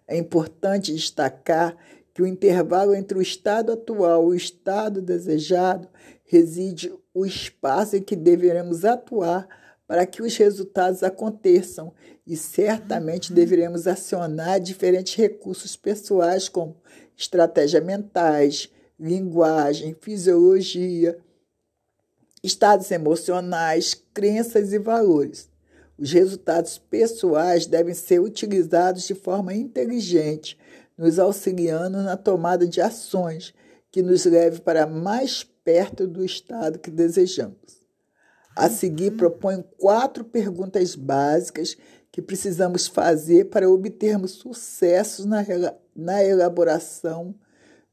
É 0.08 0.18
importante 0.18 0.94
destacar 0.94 1.76
que 2.14 2.22
o 2.22 2.28
intervalo 2.28 2.94
entre 2.94 3.18
o 3.18 3.22
estado 3.22 3.72
atual 3.72 4.26
e 4.26 4.28
o 4.28 4.36
estado 4.36 5.02
desejado 5.02 5.88
reside 6.26 6.94
o 7.14 7.26
espaço 7.26 7.96
em 7.96 8.02
que 8.02 8.16
deveremos 8.16 8.86
atuar 8.86 9.48
para 9.88 10.06
que 10.06 10.22
os 10.22 10.38
resultados 10.38 11.04
aconteçam 11.04 11.94
e 12.26 12.38
certamente 12.38 13.34
deveremos 13.34 13.88
acionar 13.88 14.60
diferentes 14.60 15.16
recursos 15.16 15.76
pessoais 15.76 16.48
como 16.48 16.78
estratégias 17.18 17.84
mentais, 17.84 18.70
linguagem, 19.02 19.96
fisiologia, 20.00 21.18
estados 22.44 22.92
emocionais, 22.92 24.00
crenças 24.14 24.72
e 24.72 24.78
valores. 24.78 25.50
Os 25.98 26.12
resultados 26.12 26.78
pessoais 26.78 27.66
devem 27.66 27.96
ser 27.96 28.20
utilizados 28.20 29.08
de 29.08 29.16
forma 29.16 29.56
inteligente, 29.56 30.58
nos 30.96 31.18
auxiliando 31.18 31.98
na 32.04 32.16
tomada 32.16 32.68
de 32.68 32.80
ações 32.80 33.56
que 33.92 34.04
nos 34.04 34.26
leve 34.26 34.62
para 34.62 34.86
mais 34.86 35.44
perto 35.44 36.08
do 36.08 36.24
estado 36.24 36.78
que 36.78 36.92
desejamos. 36.92 37.82
A 38.56 38.70
seguir, 38.70 39.12
proponho 39.12 39.64
quatro 39.80 40.24
perguntas 40.24 40.96
básicas 40.96 41.76
que 42.12 42.22
precisamos 42.22 42.86
fazer 42.86 43.46
para 43.46 43.70
obtermos 43.70 44.32
sucessos 44.32 45.26
na, 45.26 45.44
na 45.96 46.24
elaboração 46.24 47.34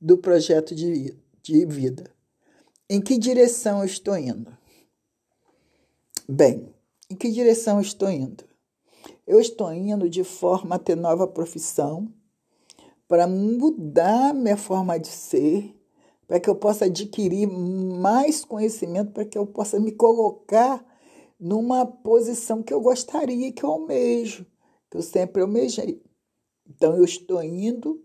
do 0.00 0.18
projeto 0.18 0.74
de, 0.74 1.16
de 1.42 1.64
vida. 1.66 2.10
Em 2.88 3.00
que 3.00 3.18
direção 3.18 3.80
eu 3.80 3.84
estou 3.84 4.16
indo? 4.16 4.56
Bem, 6.28 6.74
em 7.10 7.16
que 7.16 7.30
direção 7.30 7.76
eu 7.76 7.82
estou 7.82 8.10
indo? 8.10 8.44
Eu 9.26 9.40
estou 9.40 9.72
indo 9.72 10.08
de 10.08 10.24
forma 10.24 10.76
a 10.76 10.78
ter 10.78 10.96
nova 10.96 11.26
profissão, 11.26 12.12
para 13.06 13.26
mudar 13.26 14.34
minha 14.34 14.56
forma 14.56 14.98
de 14.98 15.08
ser, 15.08 15.74
para 16.26 16.38
que 16.38 16.48
eu 16.48 16.54
possa 16.54 16.84
adquirir 16.84 17.46
mais 17.46 18.44
conhecimento, 18.44 19.12
para 19.12 19.24
que 19.24 19.38
eu 19.38 19.46
possa 19.46 19.80
me 19.80 19.92
colocar 19.92 20.84
numa 21.40 21.86
posição 21.86 22.62
que 22.62 22.72
eu 22.72 22.80
gostaria, 22.80 23.50
que 23.50 23.64
eu 23.64 23.70
almejo, 23.70 24.44
que 24.90 24.98
eu 24.98 25.02
sempre 25.02 25.40
almejei. 25.40 26.02
Então, 26.68 26.94
eu 26.94 27.04
estou 27.04 27.42
indo 27.42 28.04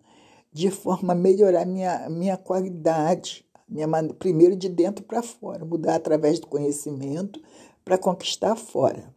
de 0.54 0.70
forma 0.70 1.14
a 1.14 1.16
melhorar 1.16 1.66
minha, 1.66 2.08
minha 2.10 2.38
qualidade, 2.38 3.44
minha, 3.68 3.88
primeiro 4.20 4.56
de 4.56 4.70
dentro 4.70 5.04
para 5.04 5.24
fora, 5.24 5.66
mudar 5.66 5.96
através 5.96 6.40
do 6.40 6.46
conhecimento 6.46 7.42
para 7.84 7.98
conquistar 7.98 8.56
fora. 8.56 9.12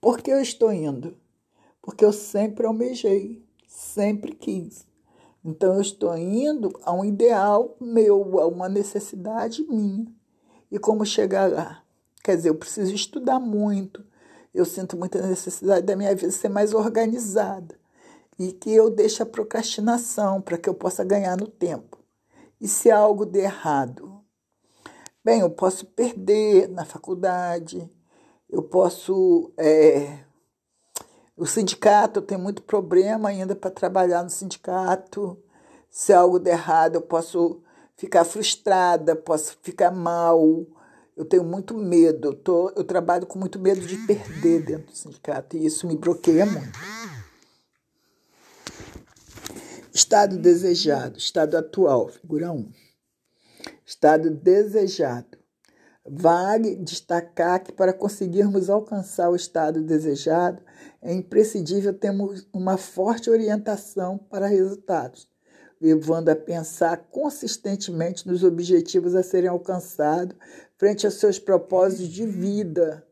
Por 0.00 0.20
que 0.20 0.32
eu 0.32 0.40
estou 0.40 0.72
indo? 0.72 1.16
Porque 1.80 2.04
eu 2.04 2.12
sempre 2.12 2.66
almejei, 2.66 3.46
sempre 3.68 4.34
quis. 4.34 4.84
Então 5.44 5.74
eu 5.74 5.80
estou 5.80 6.16
indo 6.16 6.72
a 6.82 6.92
um 6.92 7.04
ideal 7.04 7.76
meu, 7.80 8.40
a 8.40 8.48
uma 8.48 8.68
necessidade 8.68 9.62
minha. 9.68 10.06
E 10.72 10.78
como 10.78 11.06
chegar 11.06 11.50
lá? 11.50 11.84
Quer 12.24 12.36
dizer, 12.36 12.48
eu 12.48 12.56
preciso 12.56 12.92
estudar 12.94 13.38
muito. 13.38 14.04
Eu 14.52 14.64
sinto 14.64 14.96
muita 14.96 15.24
necessidade 15.24 15.86
da 15.86 15.96
minha 15.96 16.14
vida 16.14 16.32
ser 16.32 16.48
mais 16.48 16.74
organizada 16.74 17.81
e 18.38 18.52
que 18.52 18.72
eu 18.72 18.90
deixe 18.90 19.22
a 19.22 19.26
procrastinação 19.26 20.40
para 20.40 20.58
que 20.58 20.68
eu 20.68 20.74
possa 20.74 21.04
ganhar 21.04 21.36
no 21.36 21.46
tempo. 21.46 21.98
E 22.60 22.68
se 22.68 22.90
algo 22.90 23.26
der 23.26 23.44
errado? 23.44 24.20
Bem, 25.24 25.40
eu 25.40 25.50
posso 25.50 25.86
perder 25.86 26.68
na 26.68 26.84
faculdade, 26.84 27.90
eu 28.50 28.62
posso. 28.62 29.52
É, 29.56 30.18
o 31.36 31.46
sindicato, 31.46 32.20
tem 32.20 32.36
muito 32.36 32.62
problema 32.62 33.28
ainda 33.28 33.56
para 33.56 33.70
trabalhar 33.70 34.22
no 34.22 34.30
sindicato. 34.30 35.38
Se 35.90 36.12
algo 36.12 36.38
der 36.38 36.52
errado, 36.52 36.96
eu 36.96 37.02
posso 37.02 37.62
ficar 37.96 38.24
frustrada, 38.24 39.14
posso 39.14 39.56
ficar 39.62 39.90
mal. 39.90 40.66
Eu 41.16 41.24
tenho 41.24 41.44
muito 41.44 41.74
medo, 41.74 42.28
eu, 42.28 42.34
tô, 42.34 42.70
eu 42.70 42.84
trabalho 42.84 43.26
com 43.26 43.38
muito 43.38 43.58
medo 43.58 43.80
de 43.80 43.96
perder 44.06 44.64
dentro 44.64 44.86
do 44.86 44.96
sindicato 44.96 45.56
e 45.56 45.66
isso 45.66 45.86
me 45.86 45.96
bloqueia 45.96 46.46
muito. 46.46 46.78
Estado 50.02 50.36
desejado, 50.36 51.16
estado 51.16 51.56
atual, 51.56 52.08
figura 52.08 52.50
1. 52.50 52.68
Estado 53.86 54.30
desejado. 54.30 55.38
Vale 56.04 56.74
destacar 56.74 57.62
que 57.62 57.72
para 57.72 57.92
conseguirmos 57.92 58.68
alcançar 58.68 59.30
o 59.30 59.36
estado 59.36 59.80
desejado, 59.80 60.60
é 61.00 61.14
imprescindível 61.14 61.94
termos 61.94 62.48
uma 62.52 62.76
forte 62.76 63.30
orientação 63.30 64.18
para 64.18 64.48
resultados, 64.48 65.28
levando 65.80 66.30
a 66.30 66.36
pensar 66.36 67.06
consistentemente 67.08 68.26
nos 68.26 68.42
objetivos 68.42 69.14
a 69.14 69.22
serem 69.22 69.50
alcançados 69.50 70.36
frente 70.76 71.06
aos 71.06 71.14
seus 71.14 71.38
propósitos 71.38 72.08
de 72.08 72.26
vida, 72.26 73.06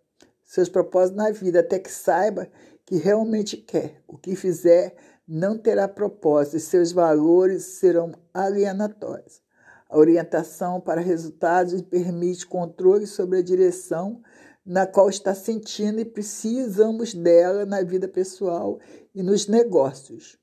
seus 0.45 0.69
propósitos 0.69 1.17
na 1.17 1.31
vida, 1.31 1.61
até 1.61 1.79
que 1.79 1.91
saiba 1.91 2.49
que 2.85 2.97
realmente 2.97 3.57
quer. 3.57 4.03
O 4.09 4.19
que 4.19 4.35
fizer 4.35 4.97
não 5.33 5.57
terá 5.57 5.87
propósito 5.87 6.57
e 6.57 6.61
seus 6.61 6.91
valores 6.91 7.63
serão 7.63 8.11
alienatórios. 8.35 9.41
A 9.89 9.97
orientação 9.97 10.81
para 10.81 11.01
resultados 11.01 11.81
permite 11.83 12.45
controle 12.45 13.07
sobre 13.07 13.39
a 13.39 13.43
direção 13.43 14.21
na 14.67 14.89
qual 14.89 15.09
está 15.09 15.33
sentindo 15.33 16.01
e 16.01 16.05
precisamos 16.05 17.15
dela 17.15 17.65
na 17.65 17.81
vida 17.81 18.09
pessoal 18.09 18.81
e 19.15 19.23
nos 19.23 19.47
negócios. 19.47 20.37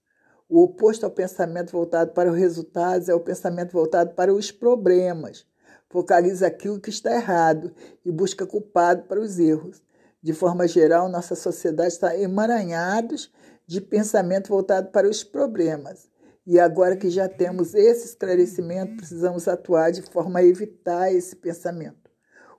O 0.48 0.64
oposto 0.64 1.06
ao 1.06 1.12
pensamento 1.12 1.74
voltado 1.74 2.14
para 2.14 2.32
os 2.32 2.38
resultados 2.38 3.10
é 3.10 3.14
o 3.14 3.20
pensamento 3.20 3.74
voltado 3.74 4.16
para 4.16 4.34
os 4.34 4.52
problemas. 4.52 5.46
Focaliza 5.90 6.48
aquilo 6.48 6.80
que 6.80 6.90
está 6.90 7.14
errado 7.14 7.74
e 8.06 8.12
busca 8.12 8.46
culpado 8.46 9.04
para 9.04 9.20
os 9.20 9.38
erros. 9.38 9.84
De 10.24 10.32
forma 10.32 10.66
geral, 10.66 11.10
nossa 11.10 11.36
sociedade 11.36 11.92
está 11.92 12.18
emaranhada 12.18 13.16
de 13.68 13.82
pensamento 13.82 14.48
voltado 14.48 14.90
para 14.90 15.10
os 15.10 15.24
problemas. 15.24 16.10
E 16.46 16.58
agora 16.58 16.96
que 16.96 17.10
já 17.10 17.28
temos 17.28 17.76
esse 17.76 18.06
esclarecimento, 18.06 18.96
precisamos 18.96 19.50
atuar 19.50 19.92
de 19.92 20.02
forma 20.02 20.40
a 20.40 20.46
evitar 20.46 21.12
esse 21.12 21.36
pensamento. 21.36 22.10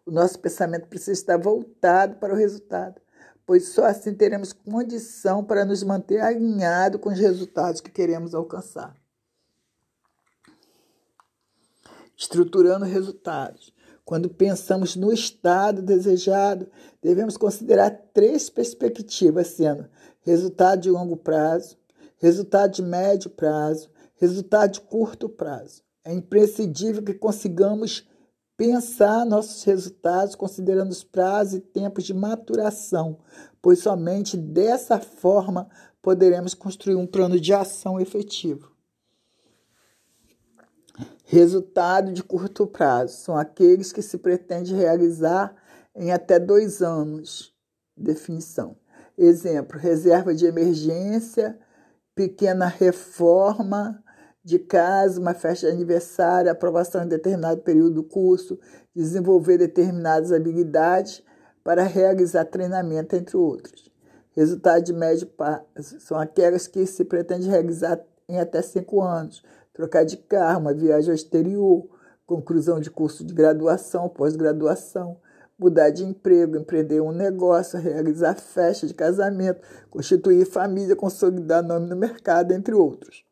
O 0.05 0.11
nosso 0.11 0.39
pensamento 0.39 0.87
precisa 0.87 1.13
estar 1.13 1.39
voltado 1.39 2.17
para 2.17 2.35
o 2.35 2.37
resultado, 2.37 3.01
pois 3.47 3.69
só 3.69 3.87
assim 3.87 4.13
teremos 4.13 4.53
condição 4.53 5.43
para 5.43 5.65
nos 5.65 5.83
manter 5.83 6.21
alinhado 6.21 6.99
com 6.99 7.09
os 7.09 7.19
resultados 7.19 7.81
que 7.81 7.91
queremos 7.91 8.35
alcançar. 8.35 8.95
Estruturando 12.15 12.85
resultados. 12.85 13.73
Quando 14.05 14.31
pensamos 14.31 14.97
no 14.97 15.13
estado 15.13 15.81
desejado, 15.83 16.71
devemos 17.03 17.37
considerar 17.37 17.91
três 18.13 18.51
perspectivas, 18.51 19.49
sendo 19.49 19.89
resultado 20.29 20.83
de 20.83 20.91
longo 20.91 21.17
prazo, 21.17 21.79
resultado 22.19 22.73
de 22.73 22.83
médio 22.83 23.31
prazo, 23.31 23.91
resultado 24.17 24.73
de 24.73 24.81
curto 24.83 25.29
prazo. 25.29 25.83
É 26.05 26.13
imprescindível 26.13 27.03
que 27.03 27.15
consigamos 27.15 28.07
pensar 28.57 29.25
nossos 29.25 29.63
resultados 29.65 30.35
considerando 30.35 30.91
os 30.91 31.03
prazos 31.03 31.55
e 31.55 31.61
tempos 31.61 32.05
de 32.05 32.13
maturação, 32.13 33.19
pois 33.63 33.79
somente 33.79 34.37
dessa 34.37 34.99
forma 34.99 35.69
poderemos 36.03 36.55
construir 36.55 36.97
um 36.97 37.07
plano 37.07 37.41
de 37.41 37.55
ação 37.55 38.01
efetivo. 38.01 38.73
Resultado 41.25 42.13
de 42.13 42.23
curto 42.23 42.67
prazo 42.67 43.17
são 43.17 43.37
aqueles 43.37 43.93
que 43.93 44.03
se 44.03 44.19
pretende 44.19 44.75
realizar 44.75 45.55
em 45.95 46.11
até 46.11 46.39
dois 46.39 46.83
anos. 46.83 47.55
Definição. 47.97 48.77
Exemplo: 49.19 49.79
reserva 49.79 50.33
de 50.33 50.47
emergência, 50.47 51.59
pequena 52.15 52.67
reforma 52.67 54.03
de 54.45 54.59
casa, 54.59 55.21
uma 55.21 55.35
festa 55.35 55.67
de 55.67 55.73
aniversário, 55.73 56.51
aprovação 56.51 57.03
em 57.03 57.09
determinado 57.09 57.61
período 57.61 57.97
do 57.97 58.05
curso, 58.05 58.59
desenvolver 58.95 59.59
determinadas 59.59 60.33
habilidades 60.33 61.23
para 61.63 61.83
realizar 61.83 62.45
treinamento, 62.45 63.17
entre 63.17 63.37
outros. 63.37 63.91
Resultado 64.31 64.85
de 64.85 64.93
médio 64.93 65.27
prazo 65.27 66.01
são 66.01 66.19
aquelas 66.19 66.69
que 66.69 66.87
se 66.87 67.05
pretende 67.05 67.49
realizar 67.49 68.01
em 68.29 68.39
até 68.39 68.63
cinco 68.63 69.03
anos 69.03 69.43
trocar 69.79 70.05
de 70.05 70.17
carro, 70.17 70.61
uma 70.61 70.75
viagem 70.75 71.11
ao 71.11 71.15
exterior, 71.15 71.89
conclusão 72.27 72.81
de 72.81 72.91
curso 72.91 73.25
de 73.25 73.33
graduação, 73.33 74.09
pós-graduação, 74.09 75.21
mudar 75.59 75.91
de 75.91 76.05
emprego, 76.05 76.57
empreender 76.57 77.01
um 77.01 77.13
negócio, 77.13 77.79
realizar 77.79 78.35
festa 78.35 78.87
de 78.87 78.95
casamento, 78.95 79.61
constituir 79.91 80.47
família, 80.47 80.95
consolidar 80.95 81.63
nome 81.63 81.89
no 81.89 81.97
mercado, 81.97 82.53
entre 82.53 82.75
outros. 82.75 83.25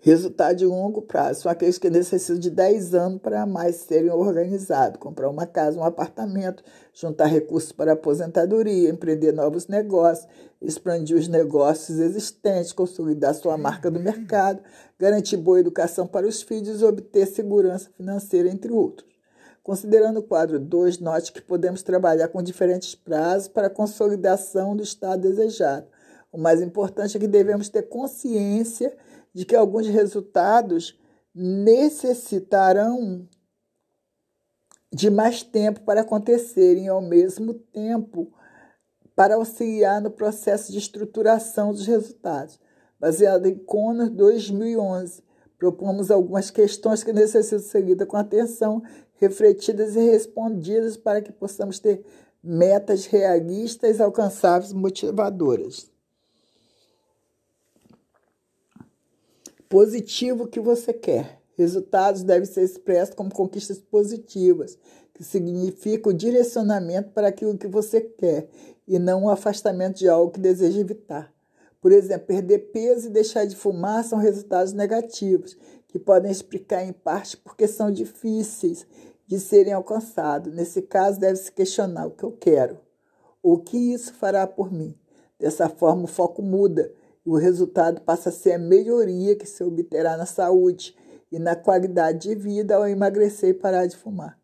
Resultado 0.00 0.56
de 0.56 0.64
longo 0.64 1.02
prazo 1.02 1.42
são 1.42 1.50
aqueles 1.50 1.76
que 1.76 1.90
necessitam 1.90 2.38
de 2.38 2.50
10 2.50 2.94
anos 2.94 3.20
para 3.20 3.44
mais 3.44 3.76
serem 3.76 4.10
organizados. 4.10 5.00
Comprar 5.00 5.28
uma 5.28 5.44
casa, 5.44 5.78
um 5.78 5.82
apartamento, 5.82 6.62
juntar 6.94 7.26
recursos 7.26 7.72
para 7.72 7.92
aposentadoria, 7.92 8.88
empreender 8.88 9.32
novos 9.32 9.66
negócios, 9.66 10.28
expandir 10.62 11.16
os 11.16 11.26
negócios 11.26 11.98
existentes, 11.98 12.72
consolidar 12.72 13.34
sua 13.34 13.58
marca 13.58 13.90
no 13.90 13.98
mercado, 13.98 14.62
garantir 14.96 15.36
boa 15.36 15.58
educação 15.58 16.06
para 16.06 16.28
os 16.28 16.42
filhos 16.42 16.80
e 16.80 16.84
obter 16.84 17.26
segurança 17.26 17.90
financeira, 17.96 18.48
entre 18.48 18.72
outros. 18.72 19.17
Considerando 19.68 20.20
o 20.20 20.22
quadro 20.22 20.58
2, 20.58 20.98
note 20.98 21.30
que 21.30 21.42
podemos 21.42 21.82
trabalhar 21.82 22.28
com 22.28 22.42
diferentes 22.42 22.94
prazos 22.94 23.48
para 23.48 23.66
a 23.66 23.70
consolidação 23.70 24.74
do 24.74 24.82
estado 24.82 25.20
desejado. 25.20 25.86
O 26.32 26.38
mais 26.38 26.62
importante 26.62 27.18
é 27.18 27.20
que 27.20 27.28
devemos 27.28 27.68
ter 27.68 27.82
consciência 27.82 28.96
de 29.30 29.44
que 29.44 29.54
alguns 29.54 29.86
resultados 29.86 30.98
necessitarão 31.34 33.28
de 34.90 35.10
mais 35.10 35.42
tempo 35.42 35.82
para 35.82 36.00
acontecerem 36.00 36.88
ao 36.88 37.02
mesmo 37.02 37.52
tempo, 37.52 38.32
para 39.14 39.34
auxiliar 39.34 40.00
no 40.00 40.10
processo 40.10 40.72
de 40.72 40.78
estruturação 40.78 41.72
dos 41.72 41.86
resultados. 41.86 42.58
Baseado 42.98 43.44
em 43.44 43.58
Connor 43.58 44.08
2011, 44.08 45.22
propomos 45.58 46.10
algumas 46.10 46.50
questões 46.50 47.04
que 47.04 47.12
necessitam 47.12 47.58
ser 47.58 47.82
lidas 47.82 48.08
com 48.08 48.16
atenção, 48.16 48.82
refletidas 49.18 49.96
e 49.96 50.00
respondidas 50.00 50.96
para 50.96 51.20
que 51.20 51.32
possamos 51.32 51.78
ter 51.78 52.04
metas 52.42 53.06
realistas, 53.06 54.00
alcançáveis 54.00 54.72
motivadoras. 54.72 55.90
positivo 59.68 60.46
que 60.46 60.60
você 60.60 60.92
quer. 60.92 61.38
Resultados 61.56 62.22
devem 62.22 62.46
ser 62.46 62.62
expressos 62.62 63.14
como 63.14 63.32
conquistas 63.32 63.78
positivas, 63.78 64.78
que 65.12 65.24
significam 65.24 66.12
direcionamento 66.12 67.10
para 67.10 67.28
aquilo 67.28 67.58
que 67.58 67.66
você 67.66 68.00
quer 68.00 68.48
e 68.86 68.98
não 68.98 69.24
o 69.24 69.30
afastamento 69.30 69.98
de 69.98 70.08
algo 70.08 70.32
que 70.32 70.40
deseja 70.40 70.80
evitar. 70.80 71.32
Por 71.80 71.92
exemplo, 71.92 72.26
perder 72.26 72.70
peso 72.72 73.08
e 73.08 73.10
deixar 73.10 73.44
de 73.44 73.56
fumar 73.56 74.04
são 74.04 74.18
resultados 74.18 74.72
negativos, 74.72 75.56
que 75.88 75.98
podem 75.98 76.30
explicar 76.30 76.84
em 76.84 76.92
parte 76.92 77.36
porque 77.36 77.66
são 77.66 77.90
difíceis 77.90 78.86
de 79.26 79.40
serem 79.40 79.72
alcançados. 79.72 80.54
Nesse 80.54 80.82
caso, 80.82 81.18
deve-se 81.18 81.50
questionar 81.50 82.06
o 82.06 82.12
que 82.12 82.24
eu 82.24 82.32
quero, 82.32 82.78
o 83.42 83.58
que 83.58 83.92
isso 83.92 84.14
fará 84.14 84.46
por 84.46 84.72
mim. 84.72 84.96
Dessa 85.38 85.68
forma, 85.68 86.04
o 86.04 86.08
foco 86.08 86.42
muda 86.42 86.92
o 87.28 87.36
resultado 87.36 88.00
passa 88.00 88.30
a 88.30 88.32
ser 88.32 88.52
a 88.52 88.58
melhoria 88.58 89.36
que 89.36 89.44
se 89.44 89.62
obterá 89.62 90.16
na 90.16 90.24
saúde 90.24 90.96
e 91.30 91.38
na 91.38 91.54
qualidade 91.54 92.28
de 92.28 92.34
vida 92.34 92.74
ao 92.74 92.88
emagrecer 92.88 93.50
e 93.50 93.54
parar 93.54 93.86
de 93.86 93.96
fumar. 93.98 94.38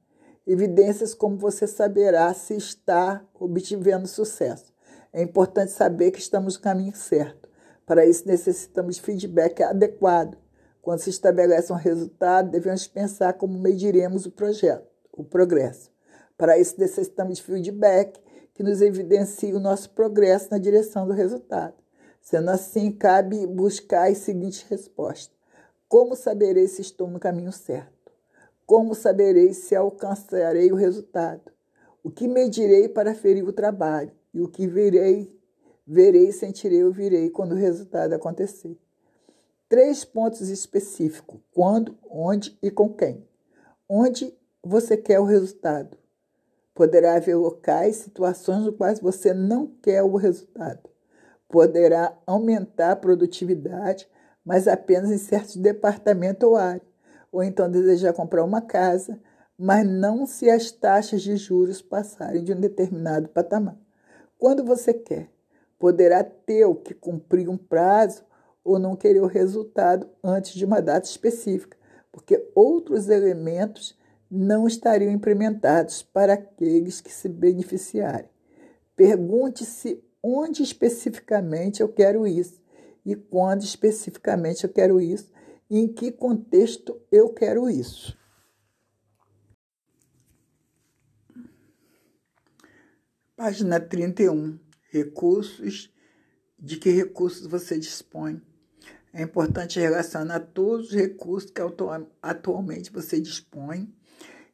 Evidências 0.47 1.15
como 1.15 1.39
você 1.39 1.67
saberá 1.67 2.33
se 2.35 2.55
está 2.55 3.25
obtendo 3.41 4.07
sucesso. 4.07 4.71
É 5.15 5.23
importante 5.23 5.73
saber 5.73 6.11
que 6.11 6.19
estamos 6.19 6.57
no 6.57 6.61
caminho 6.61 6.95
certo. 6.95 7.49
Para 7.87 8.05
isso, 8.05 8.29
necessitamos 8.29 8.97
de 8.97 9.03
feedback 9.03 9.63
adequado. 9.63 10.37
Quando 10.85 10.99
se 10.99 11.09
estabelece 11.09 11.73
um 11.73 11.77
resultado, 11.77 12.51
devemos 12.51 12.87
pensar 12.87 13.33
como 13.33 13.59
mediremos 13.59 14.27
o 14.27 14.31
projeto, 14.31 14.87
o 15.11 15.25
progresso. 15.25 15.91
Para 16.37 16.59
isso, 16.59 16.75
necessitamos 16.79 17.39
de 17.39 17.43
feedback 17.43 18.21
que 18.53 18.63
nos 18.63 18.83
evidencie 18.83 19.55
o 19.55 19.59
nosso 19.59 19.89
progresso 19.89 20.49
na 20.51 20.59
direção 20.59 21.07
do 21.07 21.15
resultado. 21.15 21.73
Sendo 22.21 22.51
assim, 22.51 22.93
cabe 22.93 23.47
buscar 23.47 24.11
as 24.11 24.19
seguintes 24.19 24.61
respostas: 24.69 25.35
Como 25.89 26.15
saberei 26.15 26.69
se 26.69 26.83
estou 26.83 27.09
no 27.09 27.19
caminho 27.19 27.51
certo? 27.51 28.13
Como 28.67 28.95
saberei 28.95 29.55
se 29.55 29.75
alcançarei 29.75 30.71
o 30.71 30.77
resultado? 30.77 31.51
O 32.03 32.11
que 32.11 32.29
medirei 32.29 32.91
para 32.91 33.15
ferir 33.15 33.49
o 33.49 33.55
trabalho? 33.55 34.13
E 34.35 34.43
o 34.43 34.49
que 34.49 34.67
verei, 34.67 35.35
verei, 35.87 36.31
sentirei 36.31 36.85
ou 36.85 36.93
virei 36.93 37.31
quando 37.31 37.53
o 37.53 37.59
resultado 37.59 38.13
acontecer? 38.13 38.79
Três 39.75 40.05
pontos 40.05 40.51
específicos: 40.51 41.41
quando, 41.53 41.99
onde 42.09 42.57
e 42.63 42.71
com 42.71 42.89
quem. 42.89 43.27
Onde 43.89 44.33
você 44.63 44.97
quer 44.97 45.19
o 45.19 45.25
resultado? 45.25 45.99
Poderá 46.73 47.17
haver 47.17 47.35
locais, 47.35 47.97
situações 47.97 48.65
nos 48.65 48.77
quais 48.77 49.01
você 49.01 49.35
não 49.35 49.67
quer 49.67 50.05
o 50.05 50.15
resultado 50.15 50.95
poderá 51.55 52.13
aumentar 52.27 52.91
a 52.91 52.97
produtividade, 52.97 54.09
mas 54.45 54.67
apenas 54.67 55.13
em 55.13 55.19
certos 55.19 55.55
departamentos 55.55 56.49
ou 56.49 56.57
áreas. 56.57 56.83
Ou 57.31 57.45
então 57.45 57.71
desejar 57.71 58.13
comprar 58.13 58.43
uma 58.43 58.61
casa, 58.61 59.21
mas 59.57 59.87
não 59.87 60.27
se 60.27 60.51
as 60.51 60.73
taxas 60.73 61.23
de 61.23 61.37
juros 61.37 61.81
passarem 61.81 62.43
de 62.43 62.53
um 62.53 62.59
determinado 62.59 63.29
patamar. 63.29 63.79
Quando 64.37 64.65
você 64.65 64.93
quer, 64.93 65.31
poderá 65.79 66.25
ter 66.25 66.65
o 66.65 66.75
que 66.75 66.93
cumprir 66.93 67.49
um 67.49 67.57
prazo 67.57 68.25
ou 68.65 68.79
não 68.79 68.97
querer 68.97 69.21
o 69.21 69.27
resultado 69.27 70.09
antes 70.23 70.55
de 70.55 70.65
uma 70.65 70.81
data 70.81 71.07
específica, 71.07 71.77
porque 72.11 72.51
outros 72.55 73.09
elementos 73.09 73.97
não 74.31 74.67
estariam 74.67 75.13
implementados 75.13 76.03
para 76.03 76.33
aqueles 76.33 77.01
que 77.01 77.13
se 77.13 77.29
beneficiarem. 77.29 78.29
Pergunte-se 78.97 80.03
onde 80.23 80.63
especificamente 80.63 81.83
eu 81.83 81.89
quero 81.89 82.27
isso 82.27 82.61
e 83.05 83.15
quando 83.15 83.63
especificamente 83.63 84.65
eu 84.65 84.71
quero 84.71 85.01
isso 85.01 85.31
e 85.69 85.79
em 85.79 85.93
que 85.93 86.11
contexto 86.11 87.01
eu 87.13 87.29
quero 87.33 87.69
isso. 87.69 88.17
Página 93.37 93.81
31. 93.81 94.59
Recursos. 94.91 95.93
De 96.59 96.77
que 96.79 96.89
recursos 96.91 97.47
você 97.47 97.79
dispõe? 97.79 98.41
É 99.17 99.23
importante 99.23 99.79
relacionar 99.79 100.41
todos 100.41 100.89
os 100.89 100.93
recursos 100.93 101.49
que 101.49 101.63
atualmente 102.21 102.91
você 102.91 103.21
dispõe 103.21 103.95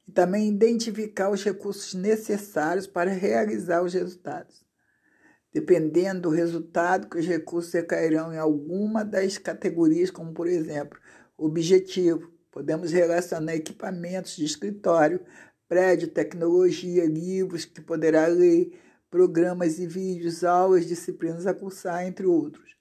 e 0.06 0.12
também 0.12 0.50
identificar 0.50 1.30
os 1.30 1.42
recursos 1.42 1.94
necessários 1.94 2.86
para 2.86 3.10
realizar 3.10 3.82
os 3.82 3.94
resultados. 3.94 4.62
Dependendo 5.50 6.28
do 6.28 6.28
resultado, 6.28 7.08
que 7.08 7.18
os 7.18 7.26
recursos 7.26 7.72
recairão 7.72 8.34
em 8.34 8.36
alguma 8.36 9.02
das 9.02 9.38
categorias, 9.38 10.10
como 10.10 10.34
por 10.34 10.46
exemplo, 10.46 11.00
objetivo. 11.38 12.30
Podemos 12.50 12.92
relacionar 12.92 13.54
equipamentos 13.54 14.36
de 14.36 14.44
escritório, 14.44 15.24
prédio, 15.66 16.08
tecnologia, 16.08 17.06
livros 17.06 17.64
que 17.64 17.80
poderá 17.80 18.26
ler, 18.26 18.78
programas 19.10 19.78
e 19.78 19.86
vídeos, 19.86 20.44
aulas, 20.44 20.84
disciplinas 20.84 21.46
a 21.46 21.54
cursar, 21.54 22.06
entre 22.06 22.26
outros. 22.26 22.76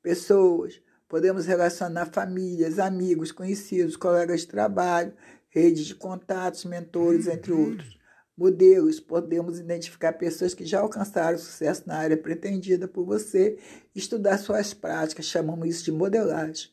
Pessoas. 0.00 0.83
Podemos 1.08 1.46
relacionar 1.46 2.06
famílias, 2.06 2.78
amigos, 2.78 3.30
conhecidos, 3.30 3.96
colegas 3.96 4.40
de 4.40 4.48
trabalho, 4.48 5.12
redes 5.48 5.86
de 5.86 5.94
contatos, 5.94 6.64
mentores, 6.64 7.26
entre 7.26 7.52
outros 7.52 7.98
modelos, 8.36 8.98
podemos 8.98 9.58
identificar 9.58 10.12
pessoas 10.14 10.54
que 10.54 10.66
já 10.66 10.80
alcançaram 10.80 11.38
sucesso 11.38 11.84
na 11.86 11.96
área 11.96 12.16
pretendida 12.16 12.88
por 12.88 13.04
você, 13.04 13.58
estudar 13.94 14.38
suas 14.38 14.74
práticas, 14.74 15.26
chamamos 15.26 15.68
isso 15.68 15.84
de 15.84 15.92
modelagem. 15.92 16.70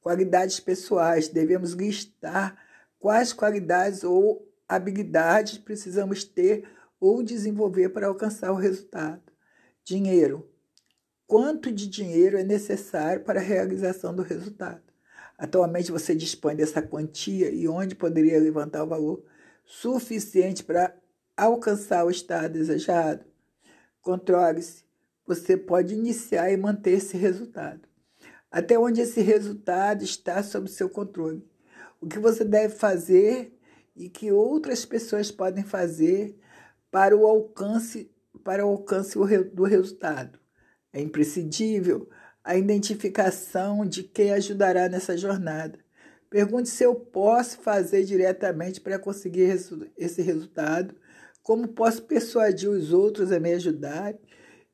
Qualidades 0.00 0.60
pessoais, 0.60 1.28
devemos 1.28 1.72
listar 1.72 2.56
quais 2.98 3.32
qualidades 3.32 4.04
ou 4.04 4.48
habilidades 4.68 5.58
precisamos 5.58 6.24
ter 6.24 6.64
ou 6.98 7.22
desenvolver 7.22 7.90
para 7.90 8.06
alcançar 8.06 8.52
o 8.52 8.56
resultado. 8.56 9.22
Dinheiro. 9.84 10.48
Quanto 11.30 11.70
de 11.70 11.86
dinheiro 11.86 12.36
é 12.36 12.42
necessário 12.42 13.22
para 13.22 13.38
a 13.38 13.42
realização 13.42 14.12
do 14.12 14.20
resultado? 14.20 14.82
Atualmente 15.38 15.92
você 15.92 16.12
dispõe 16.12 16.56
dessa 16.56 16.82
quantia 16.82 17.52
e 17.52 17.68
onde 17.68 17.94
poderia 17.94 18.40
levantar 18.40 18.82
o 18.82 18.88
valor 18.88 19.22
suficiente 19.64 20.64
para 20.64 20.92
alcançar 21.36 22.04
o 22.04 22.10
estado 22.10 22.54
desejado? 22.54 23.24
Controle-se. 24.02 24.82
Você 25.24 25.56
pode 25.56 25.94
iniciar 25.94 26.50
e 26.50 26.56
manter 26.56 26.94
esse 26.94 27.16
resultado. 27.16 27.82
Até 28.50 28.76
onde 28.76 29.00
esse 29.00 29.20
resultado 29.20 30.02
está 30.02 30.42
sob 30.42 30.68
seu 30.68 30.90
controle. 30.90 31.48
O 32.00 32.08
que 32.08 32.18
você 32.18 32.44
deve 32.44 32.74
fazer 32.74 33.56
e 33.94 34.08
que 34.08 34.32
outras 34.32 34.84
pessoas 34.84 35.30
podem 35.30 35.62
fazer 35.62 36.36
para 36.90 37.16
o 37.16 37.24
alcance 37.24 38.10
para 38.42 38.66
o 38.66 38.70
alcance 38.70 39.16
do 39.54 39.62
resultado. 39.62 40.39
É 40.92 41.00
imprescindível 41.00 42.08
a 42.42 42.56
identificação 42.56 43.86
de 43.86 44.02
quem 44.02 44.32
ajudará 44.32 44.88
nessa 44.88 45.16
jornada. 45.16 45.78
Pergunte 46.28 46.68
se 46.68 46.84
eu 46.84 46.94
posso 46.94 47.58
fazer 47.58 48.04
diretamente 48.04 48.80
para 48.80 48.98
conseguir 48.98 49.56
esse 49.96 50.22
resultado, 50.22 50.94
como 51.42 51.68
posso 51.68 52.02
persuadir 52.02 52.70
os 52.70 52.92
outros 52.92 53.32
a 53.32 53.40
me 53.40 53.52
ajudar 53.52 54.14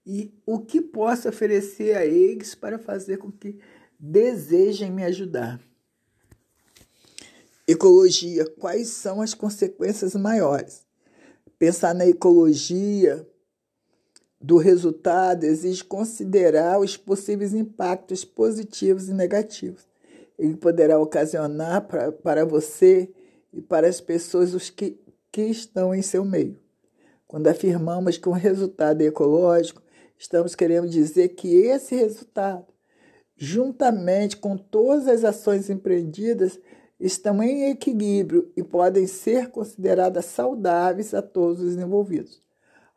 e 0.07 0.33
o 0.45 0.59
que 0.61 0.81
posso 0.81 1.29
oferecer 1.29 1.97
a 1.97 2.05
eles 2.05 2.55
para 2.55 2.79
fazer 2.79 3.17
com 3.17 3.33
que 3.33 3.59
desejem 3.99 4.93
me 4.93 5.05
ajudar. 5.05 5.61
Ecologia, 7.67 8.45
quais 8.45 8.89
são 8.89 9.21
as 9.21 9.35
consequências 9.35 10.14
maiores? 10.14 10.87
Pensar 11.59 11.95
na 11.95 12.07
ecologia 12.07 13.27
do 14.47 14.59
resultado 14.59 15.42
exige 15.42 15.82
considerar 15.82 16.78
os 16.78 16.97
possíveis 16.97 17.53
impactos 17.53 18.24
positivos 18.24 19.09
e 19.09 19.12
negativos. 19.12 19.88
Ele 20.38 20.57
poderá 20.57 21.01
ocasionar 21.01 21.84
pra, 21.88 22.12
para 22.12 22.44
você 22.44 23.11
e 23.53 23.61
para 23.61 23.88
as 23.88 24.01
pessoas 24.01 24.55
os 24.55 24.70
que, 24.70 25.01
que 25.32 25.42
estão 25.42 25.92
em 25.92 26.01
seu 26.01 26.24
meio. 26.24 26.57
Quando 27.26 27.49
afirmamos 27.49 28.18
que 28.18 28.28
um 28.28 28.32
resultado 28.32 29.03
é 29.03 29.07
ecológico, 29.07 29.82
estamos 30.16 30.55
querendo 30.55 30.88
dizer 30.88 31.30
que 31.30 31.53
esse 31.62 31.97
resultado, 31.97 32.66
juntamente 33.36 34.36
com 34.36 34.57
todas 34.57 35.09
as 35.09 35.24
ações 35.24 35.68
empreendidas, 35.68 36.57
estão 37.01 37.42
em 37.42 37.68
equilíbrio 37.68 38.49
e 38.57 38.62
podem 38.62 39.09
ser 39.09 39.51
consideradas 39.51 40.26
saudáveis 40.26 41.12
a 41.14 41.20
todos 41.20 41.61
os 41.61 41.74
envolvidos. 41.74 42.45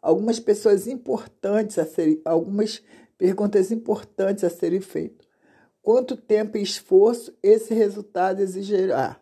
Algumas 0.02 0.40
pessoas 0.40 0.88
importantes 0.88 1.78
a 1.78 1.86
serem, 1.86 2.22
algumas 2.24 2.82
perguntas 3.18 3.72
importantes 3.72 4.44
a 4.44 4.50
serem 4.50 4.80
feitas. 4.80 5.28
Quanto 5.82 6.16
tempo 6.16 6.58
e 6.58 6.62
esforço 6.62 7.36
esse 7.42 7.74
resultado 7.74 8.42
exigirá? 8.42 9.20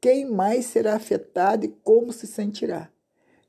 Quem 0.00 0.24
mais 0.24 0.66
será 0.66 0.96
afetado 0.96 1.66
e 1.66 1.68
como 1.84 2.12
se 2.12 2.26
sentirá? 2.26 2.90